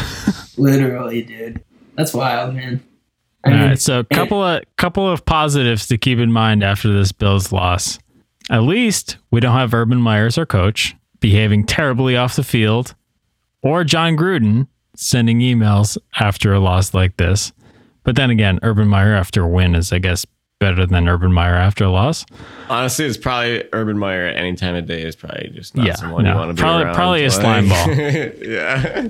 literally, 0.56 1.22
dude. 1.22 1.62
That's 1.94 2.12
wild, 2.12 2.56
man. 2.56 2.82
I 3.44 3.50
mean, 3.50 3.60
right, 3.60 3.78
so 3.80 4.00
a 4.00 4.04
couple 4.04 4.42
of 4.42 4.62
couple 4.76 5.08
of 5.08 5.24
positives 5.24 5.86
to 5.88 5.98
keep 5.98 6.18
in 6.18 6.32
mind 6.32 6.62
after 6.64 6.92
this 6.92 7.12
Bills 7.12 7.52
loss. 7.52 7.98
At 8.50 8.62
least 8.62 9.18
we 9.30 9.40
don't 9.40 9.54
have 9.56 9.72
Urban 9.74 10.00
Meyer 10.00 10.26
as 10.26 10.38
our 10.38 10.46
coach 10.46 10.96
behaving 11.20 11.64
terribly 11.66 12.16
off 12.16 12.36
the 12.36 12.42
field, 12.44 12.94
or 13.62 13.84
Jon 13.84 14.16
Gruden 14.16 14.66
sending 14.96 15.38
emails 15.40 15.96
after 16.18 16.52
a 16.52 16.58
loss 16.60 16.94
like 16.94 17.16
this. 17.16 17.52
But 18.04 18.16
then 18.16 18.30
again, 18.30 18.58
Urban 18.62 18.88
Meyer 18.88 19.14
after 19.14 19.42
a 19.42 19.48
win 19.48 19.74
is, 19.74 19.92
I 19.92 19.98
guess, 19.98 20.24
better 20.60 20.86
than 20.86 21.08
Urban 21.08 21.32
Meyer 21.32 21.54
after 21.54 21.84
a 21.84 21.90
loss. 21.90 22.24
Honestly, 22.68 23.04
it's 23.04 23.16
probably 23.16 23.62
Urban 23.72 23.98
Meyer 23.98 24.26
at 24.26 24.36
any 24.36 24.56
time 24.56 24.74
of 24.74 24.86
day 24.86 25.02
is 25.02 25.14
probably 25.14 25.50
just 25.54 25.76
not 25.76 25.86
Yeah, 25.86 25.94
someone 25.94 26.24
no, 26.24 26.32
you 26.32 26.36
want 26.36 26.48
to 26.50 26.54
be 26.54 26.60
probably- 26.60 26.84
around. 26.84 26.94
probably 26.94 27.24
a 27.24 27.28
Like- 27.28 27.32
slime 27.32 27.68
ball. 27.68 27.94
yeah. 28.42 29.08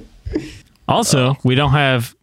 Also, 0.86 1.36
we 1.44 1.54
don't 1.54 1.70
have 1.72 2.14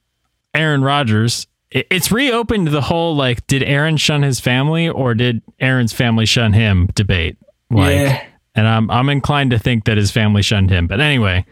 Aaron 0.53 0.84
Rodgers. 0.84 1.47
It- 1.76 1.88
It's 1.91 2.11
reopened 2.11 2.69
the 2.69 2.82
whole 2.82 3.15
like, 3.15 3.45
did 3.47 3.61
Aaron 3.63 3.97
shun 3.97 4.21
his 4.23 4.39
family 4.39 4.88
or 4.89 5.13
did 5.13 5.41
Aaron's 5.59 5.93
family 5.93 6.26
shun 6.26 6.53
him 6.53 6.88
debate? 6.95 7.38
Like, 7.69 7.95
Yeah. 7.95 8.21
and 8.55 8.67
I'm 8.67 8.89
I'm 8.89 9.09
inclined 9.09 9.51
to 9.51 9.59
think 9.59 9.84
that 9.86 9.97
his 9.97 10.09
family 10.11 10.41
shunned 10.41 10.69
him. 10.69 10.88
But 10.88 11.01
anyway, 11.01 11.45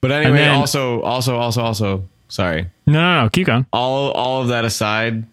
But 0.00 0.10
anyway, 0.10 0.38
then- 0.38 0.54
also, 0.56 1.00
also, 1.02 1.36
also, 1.36 1.62
also, 1.62 2.04
sorry. 2.28 2.66
no, 2.86 2.94
no, 3.00 3.22
no, 3.22 3.28
keep 3.30 3.46
going. 3.46 3.66
All 3.72 4.10
all 4.10 4.42
of 4.42 4.48
that 4.48 4.64
aside, 4.64 5.24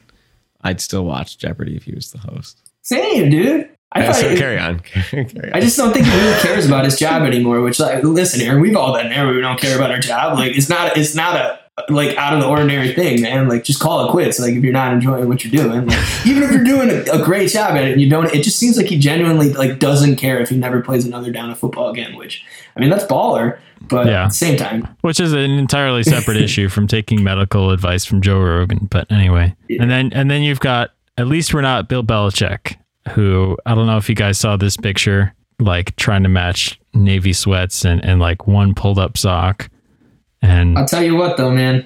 I'd 0.61 0.79
still 0.79 1.05
watch 1.05 1.37
Jeopardy 1.39 1.75
if 1.75 1.83
he 1.85 1.93
was 1.95 2.11
the 2.11 2.19
host. 2.19 2.57
same, 2.83 3.29
dude. 3.31 3.67
I 3.91 4.01
Yeah, 4.01 4.05
thought 4.11 4.15
so 4.21 4.27
it- 4.27 4.37
carry 4.37 4.59
on. 4.59 4.79
carry 5.09 5.25
on. 5.25 5.49
I 5.53 5.59
just 5.61 5.75
don't 5.77 5.91
think 5.93 6.05
he 6.05 6.15
really 6.15 6.39
cares 6.41 6.67
about 6.67 6.85
his 6.85 6.99
job 6.99 7.23
anymore. 7.23 7.61
Which, 7.61 7.79
like, 7.79 8.03
listen, 8.03 8.41
Aaron, 8.41 8.61
we've 8.61 8.75
all 8.75 8.93
been 8.95 9.09
there. 9.09 9.25
where 9.25 9.33
We 9.33 9.41
don't 9.41 9.59
care 9.59 9.75
about 9.75 9.89
our 9.89 9.99
job. 9.99 10.37
Like, 10.37 10.55
it's 10.55 10.69
not, 10.69 10.95
it's 10.97 11.15
not 11.15 11.35
a 11.35 11.59
like 11.89 12.15
out 12.17 12.33
of 12.33 12.41
the 12.41 12.47
ordinary 12.47 12.93
thing, 12.93 13.21
man. 13.21 13.47
Like, 13.47 13.63
just 13.63 13.79
call 13.79 14.07
it 14.07 14.11
quits. 14.11 14.39
Like, 14.39 14.53
if 14.53 14.63
you're 14.63 14.73
not 14.73 14.93
enjoying 14.93 15.27
what 15.27 15.43
you're 15.43 15.63
doing, 15.63 15.85
like, 15.87 16.25
even 16.25 16.43
if 16.43 16.51
you're 16.51 16.63
doing 16.63 16.89
a, 16.89 17.21
a 17.21 17.23
great 17.23 17.49
job 17.49 17.71
at 17.71 17.83
it, 17.85 17.91
and 17.93 18.01
you 18.01 18.09
don't, 18.09 18.33
it 18.33 18.43
just 18.43 18.57
seems 18.59 18.77
like 18.77 18.87
he 18.87 18.97
genuinely 18.99 19.53
like 19.53 19.79
doesn't 19.79 20.17
care 20.17 20.39
if 20.39 20.49
he 20.49 20.57
never 20.57 20.81
plays 20.81 21.05
another 21.05 21.31
down 21.31 21.49
of 21.51 21.57
football 21.59 21.89
again. 21.89 22.15
Which, 22.15 22.43
I 22.75 22.79
mean, 22.79 22.89
that's 22.89 23.05
baller. 23.05 23.59
But 23.81 24.07
Yeah. 24.07 24.23
at 24.25 24.29
the 24.29 24.35
same 24.35 24.57
time, 24.57 24.87
Which 25.01 25.19
is 25.21 25.31
an 25.31 25.39
entirely 25.39 26.03
separate 26.03 26.37
issue 26.43 26.67
from 26.67 26.85
taking 26.85 27.23
medical 27.23 27.71
advice 27.71 28.03
from 28.03 28.21
Joe 28.21 28.39
Rogan. 28.39 28.87
But 28.91 29.09
anyway, 29.11 29.55
and 29.69 29.89
then 29.89 30.11
and 30.13 30.29
then 30.29 30.41
you've 30.43 30.59
got 30.59 30.91
at 31.17 31.27
least 31.27 31.53
we're 31.53 31.61
not 31.61 31.87
Bill 31.87 32.03
Belichick, 32.03 32.75
who 33.11 33.57
I 33.65 33.73
don't 33.75 33.87
know 33.87 33.97
if 33.97 34.09
you 34.09 34.15
guys 34.15 34.37
saw 34.37 34.57
this 34.57 34.75
picture, 34.75 35.33
like 35.59 35.95
trying 35.95 36.23
to 36.23 36.29
match 36.29 36.79
navy 36.93 37.31
sweats 37.31 37.85
and 37.85 38.03
and 38.03 38.19
like 38.19 38.47
one 38.47 38.73
pulled 38.75 38.99
up 38.99 39.17
sock, 39.17 39.69
and 40.41 40.77
I'll 40.77 40.85
tell 40.85 41.03
you 41.03 41.15
what, 41.15 41.37
though, 41.37 41.51
man, 41.51 41.85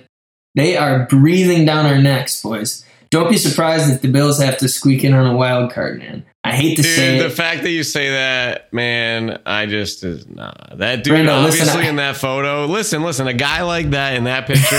they 0.55 0.77
are 0.77 1.05
breathing 1.07 1.65
down 1.65 1.85
our 1.85 2.01
necks, 2.01 2.41
boys. 2.41 2.85
Don't 3.09 3.29
be 3.29 3.37
surprised 3.37 3.91
if 3.91 4.01
the 4.01 4.11
Bills 4.11 4.41
have 4.41 4.57
to 4.59 4.67
squeak 4.67 5.03
in 5.03 5.13
on 5.13 5.25
a 5.25 5.35
wild 5.35 5.71
card, 5.71 5.99
man. 5.99 6.25
I 6.45 6.51
hate 6.51 6.75
to 6.75 6.83
say 6.83 7.13
Dude, 7.13 7.21
it. 7.25 7.29
the 7.29 7.33
fact 7.33 7.63
that 7.63 7.69
you 7.71 7.83
say 7.83 8.09
that, 8.09 8.73
man, 8.73 9.39
I 9.45 9.65
just 9.65 10.03
is 10.03 10.27
nah. 10.27 10.51
That 10.75 11.01
dude, 11.05 11.13
Brando, 11.13 11.41
listen, 11.45 11.61
obviously 11.61 11.83
I- 11.85 11.89
in 11.89 11.95
that 11.95 12.17
photo. 12.17 12.65
Listen, 12.65 13.01
listen, 13.01 13.27
a 13.27 13.33
guy 13.33 13.61
like 13.61 13.91
that 13.91 14.15
in 14.17 14.25
that 14.25 14.45
picture, 14.45 14.75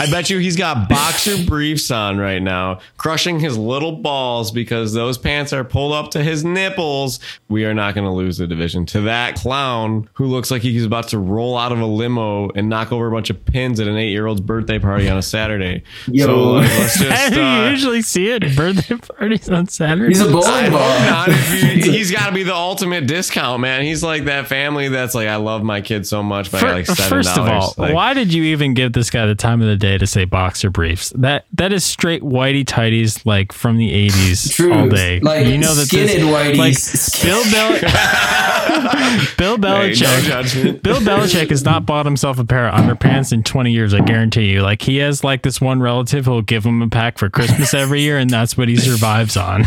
I 0.00 0.06
bet 0.12 0.30
you 0.30 0.38
he's 0.38 0.54
got 0.56 0.88
boxer 0.88 1.44
briefs 1.46 1.90
on 1.90 2.18
right 2.18 2.40
now, 2.40 2.78
crushing 2.98 3.40
his 3.40 3.58
little 3.58 3.90
balls 3.96 4.52
because 4.52 4.92
those 4.92 5.18
pants 5.18 5.52
are 5.52 5.64
pulled 5.64 5.92
up 5.92 6.12
to 6.12 6.22
his 6.22 6.44
nipples. 6.44 7.18
We 7.48 7.64
are 7.64 7.74
not 7.74 7.96
going 7.96 8.06
to 8.06 8.12
lose 8.12 8.38
the 8.38 8.46
division 8.46 8.86
to 8.86 9.00
that 9.00 9.34
clown 9.34 10.08
who 10.12 10.26
looks 10.26 10.52
like 10.52 10.62
he's 10.62 10.84
about 10.84 11.08
to 11.08 11.18
roll 11.18 11.58
out 11.58 11.72
of 11.72 11.80
a 11.80 11.86
limo 11.86 12.50
and 12.50 12.68
knock 12.68 12.92
over 12.92 13.08
a 13.08 13.10
bunch 13.10 13.28
of 13.28 13.44
pins 13.44 13.80
at 13.80 13.88
an 13.88 13.96
eight-year-old's 13.96 14.40
birthday 14.40 14.78
party 14.78 15.08
on 15.08 15.18
a 15.18 15.22
Saturday. 15.22 15.82
Yo. 16.06 16.26
So 16.26 16.36
like, 16.52 16.70
let's 16.78 16.98
just. 17.00 17.32
do 17.32 17.40
you 17.40 17.44
Uh, 17.44 17.70
usually 17.70 18.02
see 18.02 18.30
it 18.30 18.44
at 18.44 18.54
birthday 18.56 18.94
parties 19.16 19.48
on 19.48 19.66
Saturday? 19.66 20.08
He's 20.08 20.20
a 20.22 20.28
I 20.28 20.32
bowling 20.32 20.70
ball. 20.70 21.07
Not. 21.10 21.28
If 21.78 21.84
he's 21.84 22.10
got 22.10 22.26
to 22.28 22.32
be 22.34 22.42
the 22.42 22.54
ultimate 22.54 23.06
discount, 23.06 23.60
man. 23.60 23.82
He's 23.82 24.02
like 24.02 24.24
that 24.24 24.46
family 24.46 24.88
that's 24.88 25.14
like, 25.14 25.28
I 25.28 25.36
love 25.36 25.62
my 25.62 25.80
kid 25.80 26.06
so 26.06 26.22
much, 26.22 26.50
but 26.50 26.58
I 26.58 26.60
Fir- 26.60 26.72
like 26.74 26.86
seven 26.86 27.08
First 27.08 27.38
of 27.38 27.48
all, 27.48 27.74
Like, 27.76 27.94
why 27.94 28.14
did 28.14 28.32
you 28.32 28.42
even 28.44 28.74
give 28.74 28.92
this 28.92 29.10
guy 29.10 29.26
the 29.26 29.34
time 29.34 29.60
of 29.62 29.68
the 29.68 29.76
day 29.76 29.96
to 29.98 30.06
say 30.06 30.24
boxer 30.24 30.70
briefs? 30.70 31.10
That 31.16 31.46
that 31.54 31.72
is 31.72 31.84
straight 31.84 32.22
whitey 32.22 32.64
tighties 32.64 33.24
like 33.24 33.52
from 33.52 33.76
the 33.78 33.92
eighties 33.92 34.50
True. 34.54 34.72
all 34.72 34.88
day. 34.88 35.20
Like 35.20 35.46
you 35.46 35.58
know 35.58 35.74
that 35.74 35.86
skinned 35.86 36.08
this, 36.08 36.22
whiteys. 36.22 36.58
like 36.58 37.22
Bill 37.22 37.44
Bel- 37.50 39.28
Bill 39.36 39.56
Hey, 39.56 39.60
no 39.60 39.68
Belichick. 39.68 40.22
judgment. 40.24 40.82
Bill 40.82 41.00
Belichick 41.00 41.50
has 41.50 41.64
not 41.64 41.86
bought 41.86 42.04
himself 42.06 42.38
a 42.38 42.44
pair 42.44 42.68
of 42.68 42.74
underpants 42.74 43.32
in 43.32 43.42
20 43.42 43.72
years, 43.72 43.94
I 43.94 44.00
guarantee 44.00 44.50
you. 44.52 44.62
Like 44.62 44.82
he 44.82 44.98
has 44.98 45.24
like 45.24 45.42
this 45.42 45.60
one 45.60 45.80
relative 45.80 46.24
who'll 46.26 46.42
give 46.42 46.64
him 46.64 46.82
a 46.82 46.88
pack 46.88 47.18
for 47.18 47.28
Christmas 47.30 47.72
every 47.74 48.00
year, 48.02 48.18
and 48.18 48.28
that's 48.30 48.56
what 48.56 48.68
he 48.68 48.76
survives 48.76 49.36
on. 49.36 49.64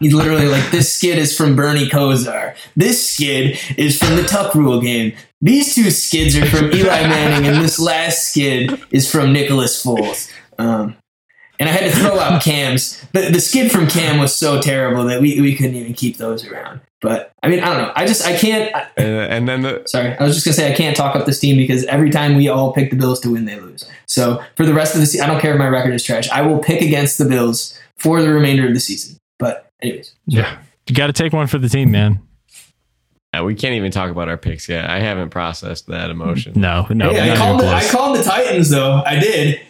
He's 0.00 0.14
literally 0.14 0.46
like, 0.46 0.70
this 0.70 0.94
skid 0.94 1.18
is 1.18 1.36
from 1.36 1.56
Bernie 1.56 1.88
Kosar. 1.88 2.54
This 2.76 3.10
skid 3.10 3.58
is 3.76 3.98
from 3.98 4.16
the 4.16 4.22
Tuck 4.24 4.54
Rule 4.54 4.80
game. 4.80 5.12
These 5.40 5.74
two 5.74 5.90
skids 5.90 6.36
are 6.36 6.46
from 6.46 6.72
Eli 6.72 7.02
Manning, 7.08 7.48
and 7.48 7.62
this 7.62 7.78
last 7.78 8.28
skid 8.28 8.80
is 8.90 9.10
from 9.10 9.32
Nicholas 9.32 9.82
Foles. 9.84 10.30
Um, 10.58 10.96
and 11.60 11.68
I 11.68 11.72
had 11.72 11.92
to 11.92 11.98
throw 11.98 12.18
out 12.18 12.42
Cam's. 12.42 13.00
The, 13.12 13.30
the 13.32 13.40
skid 13.40 13.70
from 13.72 13.88
Cam 13.88 14.18
was 14.18 14.34
so 14.34 14.60
terrible 14.60 15.04
that 15.04 15.20
we, 15.20 15.40
we 15.40 15.54
couldn't 15.56 15.74
even 15.74 15.94
keep 15.94 16.16
those 16.16 16.44
around. 16.46 16.80
But 17.00 17.32
I 17.42 17.48
mean, 17.48 17.60
I 17.60 17.66
don't 17.66 17.82
know. 17.82 17.92
I 17.94 18.06
just, 18.06 18.26
I 18.26 18.36
can't. 18.36 18.74
I, 18.74 18.82
Uh, 18.98 19.02
and 19.02 19.48
then 19.48 19.62
the 19.62 19.82
sorry, 19.86 20.16
I 20.18 20.24
was 20.24 20.34
just 20.34 20.44
gonna 20.44 20.54
say 20.54 20.72
I 20.72 20.74
can't 20.76 20.96
talk 20.96 21.14
up 21.14 21.26
this 21.26 21.38
team 21.38 21.56
because 21.56 21.84
every 21.84 22.10
time 22.10 22.34
we 22.36 22.48
all 22.48 22.72
pick 22.72 22.90
the 22.90 22.96
Bills 22.96 23.20
to 23.20 23.30
win, 23.30 23.44
they 23.44 23.58
lose. 23.58 23.88
So 24.06 24.42
for 24.56 24.66
the 24.66 24.74
rest 24.74 24.94
of 24.94 25.00
the 25.00 25.06
season, 25.06 25.28
I 25.28 25.32
don't 25.32 25.40
care 25.40 25.52
if 25.52 25.58
my 25.58 25.68
record 25.68 25.94
is 25.94 26.02
trash. 26.02 26.28
I 26.30 26.42
will 26.42 26.58
pick 26.58 26.80
against 26.82 27.18
the 27.18 27.24
Bills 27.24 27.78
for 27.98 28.20
the 28.20 28.30
remainder 28.30 28.66
of 28.66 28.74
the 28.74 28.80
season. 28.80 29.16
But 29.38 29.67
anyways, 29.82 30.14
Yeah. 30.26 30.58
You 30.86 30.94
got 30.94 31.08
to 31.08 31.12
take 31.12 31.32
one 31.32 31.46
for 31.46 31.58
the 31.58 31.68
team, 31.68 31.90
man. 31.90 32.20
Uh, 33.36 33.44
we 33.44 33.54
can't 33.54 33.74
even 33.74 33.90
talk 33.90 34.10
about 34.10 34.28
our 34.28 34.38
picks 34.38 34.68
yet. 34.70 34.88
I 34.88 35.00
haven't 35.00 35.28
processed 35.30 35.86
that 35.88 36.08
emotion. 36.10 36.54
No, 36.56 36.86
no. 36.88 37.10
Hey, 37.10 37.30
I 37.30 37.36
called, 37.36 37.60
the, 37.60 37.66
I 37.66 37.84
called 37.86 38.16
the 38.18 38.22
Titans 38.22 38.70
though. 38.70 39.02
I 39.04 39.18
did. 39.18 39.60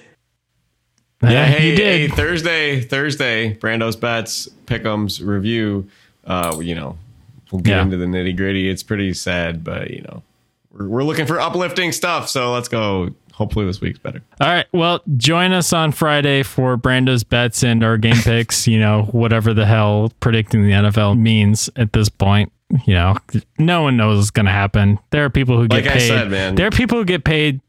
Yeah, 1.21 1.47
hey, 1.47 1.71
you 1.71 1.77
did. 1.77 2.11
hey, 2.11 2.17
Thursday, 2.17 2.81
Thursday, 2.81 3.55
Brando's 3.55 3.97
bets, 3.97 4.49
pick'ems 4.67 5.21
review. 5.27 5.89
Uh, 6.25 6.61
you 6.63 6.77
know, 6.77 6.97
we'll 7.51 7.61
get 7.61 7.73
Yeah. 7.73 7.83
into 7.83 7.97
the 7.97 8.07
nitty 8.07 8.37
gritty. 8.37 8.69
It's 8.69 8.85
pretty 8.85 9.13
sad, 9.15 9.65
but 9.65 9.91
you 9.91 10.03
know, 10.03 10.23
we're, 10.71 10.87
we're 10.87 11.03
looking 11.03 11.27
for 11.27 11.41
uplifting 11.41 11.91
stuff. 11.91 12.29
So 12.29 12.53
let's 12.53 12.69
go. 12.69 13.11
Hopefully 13.39 13.65
this 13.67 13.81
week's 13.81 13.99
better. 13.99 14.21
All 14.41 14.49
right. 14.49 14.67
Well, 14.73 15.01
join 15.17 15.53
us 15.53 15.73
on 15.73 15.93
Friday 15.93 16.43
for 16.43 16.77
Brando's 16.77 17.25
bets 17.25 17.63
and 17.63 17.83
our 17.85 17.97
game 17.97 18.17
picks. 18.23 18.67
You 18.67 18.79
know, 18.81 19.05
whatever 19.13 19.55
the 19.55 19.65
hell 19.65 20.13
predicting 20.21 20.63
the 20.65 20.73
NFL 20.73 21.19
means 21.19 21.71
at 21.77 21.93
this 21.93 22.09
point. 22.09 22.53
You 22.85 22.95
know, 22.95 23.17
no 23.59 23.83
one 23.83 23.97
knows 23.97 24.19
what's 24.19 24.31
going 24.31 24.45
to 24.47 24.53
happen. 24.53 24.99
There 25.11 25.25
are 25.25 25.31
people 25.31 25.57
who 25.57 25.69
get 25.69 25.85
Like 25.85 25.87
I 25.87 25.99
paid. 25.99 26.09
said, 26.09 26.31
man. 26.31 26.55
There 26.57 26.67
are 26.67 26.71
people 26.71 26.99
who 26.99 27.05
get 27.07 27.25
paid 27.25 27.61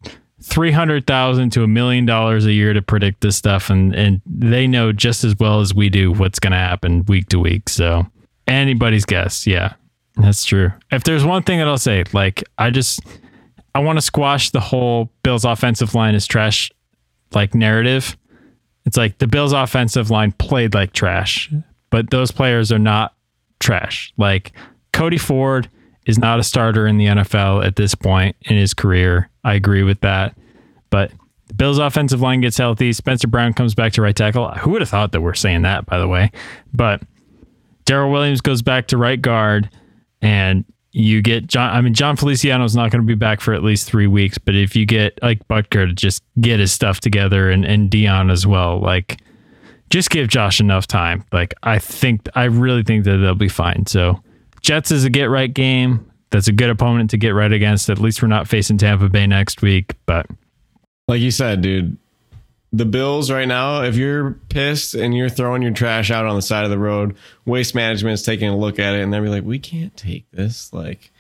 three 0.41 0.71
hundred 0.71 1.05
thousand 1.07 1.51
to 1.51 1.63
a 1.63 1.67
million 1.67 2.05
dollars 2.05 2.45
a 2.45 2.51
year 2.51 2.73
to 2.73 2.81
predict 2.81 3.21
this 3.21 3.37
stuff, 3.37 3.69
and 3.69 3.95
and 3.95 4.21
they 4.25 4.67
know 4.67 4.91
just 4.91 5.23
as 5.23 5.35
well 5.39 5.61
as 5.61 5.73
we 5.73 5.87
do 5.89 6.11
what's 6.11 6.39
going 6.39 6.51
to 6.51 6.57
happen 6.57 7.05
week 7.05 7.29
to 7.29 7.39
week. 7.39 7.69
So 7.69 8.07
anybody's 8.47 9.05
guess. 9.05 9.47
Yeah, 9.47 9.73
that's 10.17 10.43
true. 10.43 10.71
If 10.91 11.03
there's 11.03 11.23
one 11.23 11.43
thing 11.43 11.59
that 11.59 11.67
I'll 11.67 11.77
say, 11.77 12.03
like 12.11 12.43
I 12.57 12.69
just 12.69 12.99
I 13.75 13.79
want 13.79 13.97
to 13.97 14.01
squash 14.01 14.49
the 14.51 14.59
whole 14.59 15.11
Bills 15.23 15.45
offensive 15.45 15.95
line 15.95 16.15
is 16.15 16.25
trash 16.27 16.71
like 17.33 17.53
narrative. 17.53 18.17
It's 18.85 18.97
like 18.97 19.19
the 19.19 19.27
Bills 19.27 19.53
offensive 19.53 20.09
line 20.09 20.31
played 20.33 20.73
like 20.73 20.93
trash, 20.93 21.51
but 21.89 22.09
those 22.09 22.31
players 22.31 22.71
are 22.71 22.79
not 22.79 23.13
trash. 23.59 24.13
Like 24.17 24.53
Cody 24.93 25.17
Ford 25.17 25.69
is 26.05 26.17
not 26.17 26.39
a 26.39 26.43
starter 26.43 26.87
in 26.87 26.97
the 26.97 27.05
NFL 27.05 27.63
at 27.65 27.75
this 27.75 27.93
point 27.93 28.35
in 28.41 28.57
his 28.57 28.73
career. 28.73 29.29
I 29.43 29.53
agree 29.53 29.83
with 29.83 30.01
that. 30.01 30.35
But 30.89 31.11
the 31.47 31.53
Bills 31.53 31.77
offensive 31.77 32.21
line 32.21 32.41
gets 32.41 32.57
healthy. 32.57 32.93
Spencer 32.93 33.27
Brown 33.27 33.53
comes 33.53 33.75
back 33.75 33.93
to 33.93 34.01
right 34.01 34.15
tackle. 34.15 34.49
Who 34.51 34.71
would 34.71 34.81
have 34.81 34.89
thought 34.89 35.11
that 35.11 35.21
we're 35.21 35.35
saying 35.35 35.61
that, 35.63 35.85
by 35.85 35.99
the 35.99 36.07
way? 36.07 36.31
But 36.73 37.01
Daryl 37.85 38.11
Williams 38.11 38.41
goes 38.41 38.61
back 38.61 38.87
to 38.87 38.97
right 38.97 39.21
guard, 39.21 39.69
and 40.21 40.65
you 40.91 41.21
get 41.21 41.47
Jon. 41.47 41.69
I 41.69 41.81
mean, 41.81 41.93
Jon 41.93 42.15
Feliciano 42.15 42.63
is 42.63 42.75
not 42.75 42.91
going 42.91 43.01
to 43.01 43.07
be 43.07 43.15
back 43.15 43.41
for 43.41 43.53
at 43.53 43.63
least 43.63 43.87
three 43.87 44.07
weeks. 44.07 44.37
But 44.37 44.55
if 44.55 44.75
you 44.75 44.85
get 44.85 45.19
like 45.21 45.47
Boettger 45.47 45.87
to 45.87 45.93
just 45.93 46.23
get 46.41 46.59
his 46.59 46.71
stuff 46.71 46.99
together, 46.99 47.49
and 47.49 47.65
and 47.65 47.89
Dion 47.89 48.29
as 48.29 48.47
well, 48.47 48.79
like 48.79 49.19
just 49.89 50.09
give 50.09 50.27
Josh 50.27 50.59
enough 50.59 50.87
time. 50.87 51.23
Like 51.31 51.53
I 51.63 51.79
think, 51.79 52.27
I 52.35 52.45
really 52.45 52.83
think 52.83 53.05
that 53.05 53.17
they'll 53.17 53.35
be 53.35 53.49
fine. 53.49 53.85
So 53.85 54.21
Jets 54.61 54.91
is 54.91 55.05
a 55.05 55.09
get 55.09 55.25
right 55.25 55.53
game. 55.53 56.05
That's 56.31 56.47
a 56.47 56.51
good 56.51 56.69
opponent 56.69 57.09
to 57.11 57.17
get 57.17 57.31
right 57.31 57.51
against. 57.51 57.89
At 57.89 57.99
least 57.99 58.21
we're 58.21 58.27
not 58.27 58.47
facing 58.47 58.77
Tampa 58.77 59.09
Bay 59.09 59.25
next 59.25 59.61
week. 59.61 59.95
But 60.05 60.27
Like 61.07 61.21
you 61.21 61.31
said, 61.31 61.61
dude, 61.61 61.97
the 62.71 62.85
Bills 62.85 63.31
right 63.31 63.47
now, 63.47 63.83
if 63.83 63.95
you're 63.95 64.31
pissed 64.49 64.93
and 64.93 65.15
you're 65.15 65.29
throwing 65.29 65.61
your 65.61 65.71
trash 65.71 66.11
out 66.11 66.25
on 66.25 66.35
the 66.35 66.41
side 66.41 66.65
of 66.65 66.69
the 66.69 66.77
road, 66.77 67.15
waste 67.45 67.73
management 67.73 68.13
is 68.13 68.23
taking 68.23 68.49
a 68.49 68.57
look 68.57 68.79
at 68.79 68.93
it 68.95 69.01
and 69.01 69.11
they'll 69.11 69.23
be 69.23 69.29
like, 69.29 69.43
we 69.43 69.59
can't 69.59 69.95
take 69.97 70.29
this. 70.31 70.71
Like, 70.71 71.11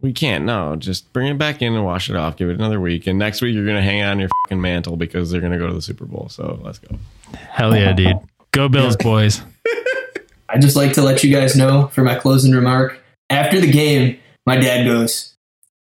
we 0.00 0.12
can't. 0.12 0.44
No, 0.44 0.76
just 0.76 1.12
bring 1.12 1.28
it 1.28 1.38
back 1.38 1.62
in 1.62 1.74
and 1.74 1.84
wash 1.84 2.08
it 2.08 2.16
off. 2.16 2.36
Give 2.36 2.48
it 2.48 2.54
another 2.54 2.80
week. 2.80 3.06
And 3.06 3.18
next 3.18 3.42
week, 3.42 3.54
you're 3.54 3.64
going 3.64 3.76
to 3.76 3.82
hang 3.82 4.02
on 4.02 4.18
your 4.18 4.28
fucking 4.44 4.60
mantle 4.60 4.96
because 4.96 5.30
they're 5.30 5.40
going 5.40 5.52
to 5.52 5.58
go 5.58 5.66
to 5.66 5.74
the 5.74 5.82
Super 5.82 6.06
Bowl. 6.06 6.28
So 6.30 6.58
let's 6.62 6.78
go. 6.78 6.96
hell 7.34 7.76
yeah, 7.76 7.92
dude, 7.92 8.18
go 8.52 8.68
Bills, 8.68 8.96
boys. 8.96 9.42
I 10.48 10.58
just 10.58 10.76
like 10.76 10.92
to 10.94 11.02
let 11.02 11.24
you 11.24 11.34
guys 11.34 11.56
know 11.56 11.88
for 11.88 12.02
my 12.02 12.14
closing 12.14 12.52
remark. 12.52 13.02
After 13.28 13.60
the 13.60 13.70
game, 13.70 14.18
my 14.46 14.56
dad 14.56 14.84
goes, 14.84 15.34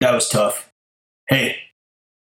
"That 0.01 0.13
was 0.13 0.29
tough." 0.29 0.71
Hey, 1.29 1.57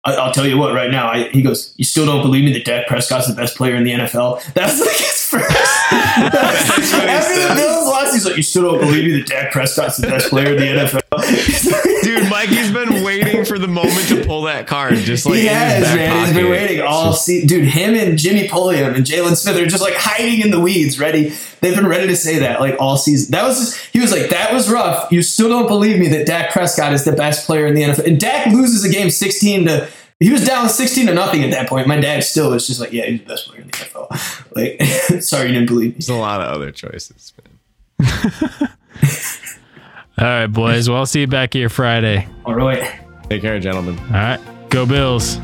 I, 0.04 0.14
I'll 0.14 0.32
tell 0.32 0.46
you 0.46 0.56
what. 0.56 0.72
Right 0.72 0.90
now, 0.90 1.10
I, 1.10 1.28
he 1.28 1.42
goes, 1.42 1.74
"You 1.76 1.84
still 1.84 2.06
don't 2.06 2.22
believe 2.22 2.44
me 2.44 2.52
that 2.54 2.64
Dak 2.64 2.86
Prescott's 2.86 3.28
the 3.28 3.34
best 3.34 3.56
player 3.56 3.74
in 3.76 3.84
the 3.84 3.92
NFL?" 3.92 4.42
That's 4.54 4.80
like 4.80 4.96
his 4.96 5.26
first. 5.26 5.50
After 5.92 7.48
the 7.48 7.54
Bills 7.54 7.86
lost, 7.86 8.14
he's 8.14 8.24
like, 8.24 8.36
"You 8.36 8.42
still 8.42 8.62
don't 8.62 8.80
believe 8.80 9.04
me 9.04 9.20
that 9.20 9.26
Dak 9.26 9.52
Prescott's 9.52 9.98
the 9.98 10.06
best 10.06 10.30
player 10.30 10.54
in 10.54 10.56
the 10.56 10.64
NFL?" 10.64 12.02
Dude, 12.02 12.30
Mikey's 12.30 12.72
been 12.72 13.04
waiting 13.04 13.29
for 13.44 13.58
the 13.58 13.68
moment 13.68 14.08
to 14.08 14.24
pull 14.24 14.42
that 14.42 14.66
card. 14.66 14.94
Just 14.96 15.26
like 15.26 15.36
he 15.36 15.46
has, 15.46 15.84
back 15.84 15.96
man. 15.96 16.26
He's 16.26 16.34
been 16.34 16.50
waiting 16.50 16.80
all 16.80 17.12
season. 17.12 17.48
Dude, 17.48 17.68
him 17.68 17.94
and 17.94 18.18
Jimmy 18.18 18.48
Pulliam 18.48 18.94
and 18.94 19.04
Jalen 19.04 19.36
Smith 19.36 19.56
are 19.56 19.66
just 19.66 19.82
like 19.82 19.94
hiding 19.94 20.40
in 20.40 20.50
the 20.50 20.60
weeds, 20.60 20.98
ready. 20.98 21.32
They've 21.60 21.74
been 21.74 21.86
ready 21.86 22.06
to 22.08 22.16
say 22.16 22.38
that 22.40 22.60
like 22.60 22.76
all 22.78 22.96
season. 22.96 23.32
That 23.32 23.44
was 23.44 23.58
just, 23.58 23.86
he 23.92 24.00
was 24.00 24.12
like, 24.12 24.30
that 24.30 24.52
was 24.52 24.70
rough. 24.70 25.10
You 25.12 25.22
still 25.22 25.48
don't 25.48 25.66
believe 25.68 25.98
me 25.98 26.08
that 26.08 26.26
Dak 26.26 26.52
Prescott 26.52 26.92
is 26.92 27.04
the 27.04 27.12
best 27.12 27.46
player 27.46 27.66
in 27.66 27.74
the 27.74 27.82
NFL. 27.82 28.06
And 28.06 28.20
Dak 28.20 28.46
loses 28.46 28.84
a 28.84 28.88
game 28.88 29.10
16 29.10 29.66
to, 29.66 29.88
he 30.20 30.30
was 30.30 30.44
down 30.44 30.68
16 30.68 31.06
to 31.06 31.14
nothing 31.14 31.42
at 31.42 31.50
that 31.52 31.68
point. 31.68 31.86
My 31.88 31.98
dad 31.98 32.22
still 32.24 32.50
was 32.50 32.66
just 32.66 32.78
like, 32.78 32.92
yeah, 32.92 33.06
he's 33.06 33.20
the 33.20 33.26
best 33.26 33.48
player 33.48 33.62
in 33.62 33.66
the 33.68 33.72
NFL. 33.72 34.46
Like, 34.52 34.82
sorry 35.22 35.48
you 35.48 35.54
didn't 35.54 35.68
believe 35.68 35.90
me. 35.90 35.92
There's 35.92 36.08
a 36.08 36.14
lot 36.14 36.40
of 36.40 36.48
other 36.48 36.72
choices, 36.72 37.32
man. 37.38 37.50
All 40.18 40.26
right, 40.26 40.46
boys. 40.48 40.88
Well, 40.88 40.98
I'll 40.98 41.06
see 41.06 41.20
you 41.20 41.26
back 41.26 41.54
here 41.54 41.68
Friday. 41.68 42.28
All 42.44 42.54
right. 42.54 43.00
Take 43.30 43.42
care, 43.42 43.60
gentlemen. 43.60 43.96
All 44.08 44.14
right, 44.14 44.40
go 44.70 44.84
Bills. 44.84 45.38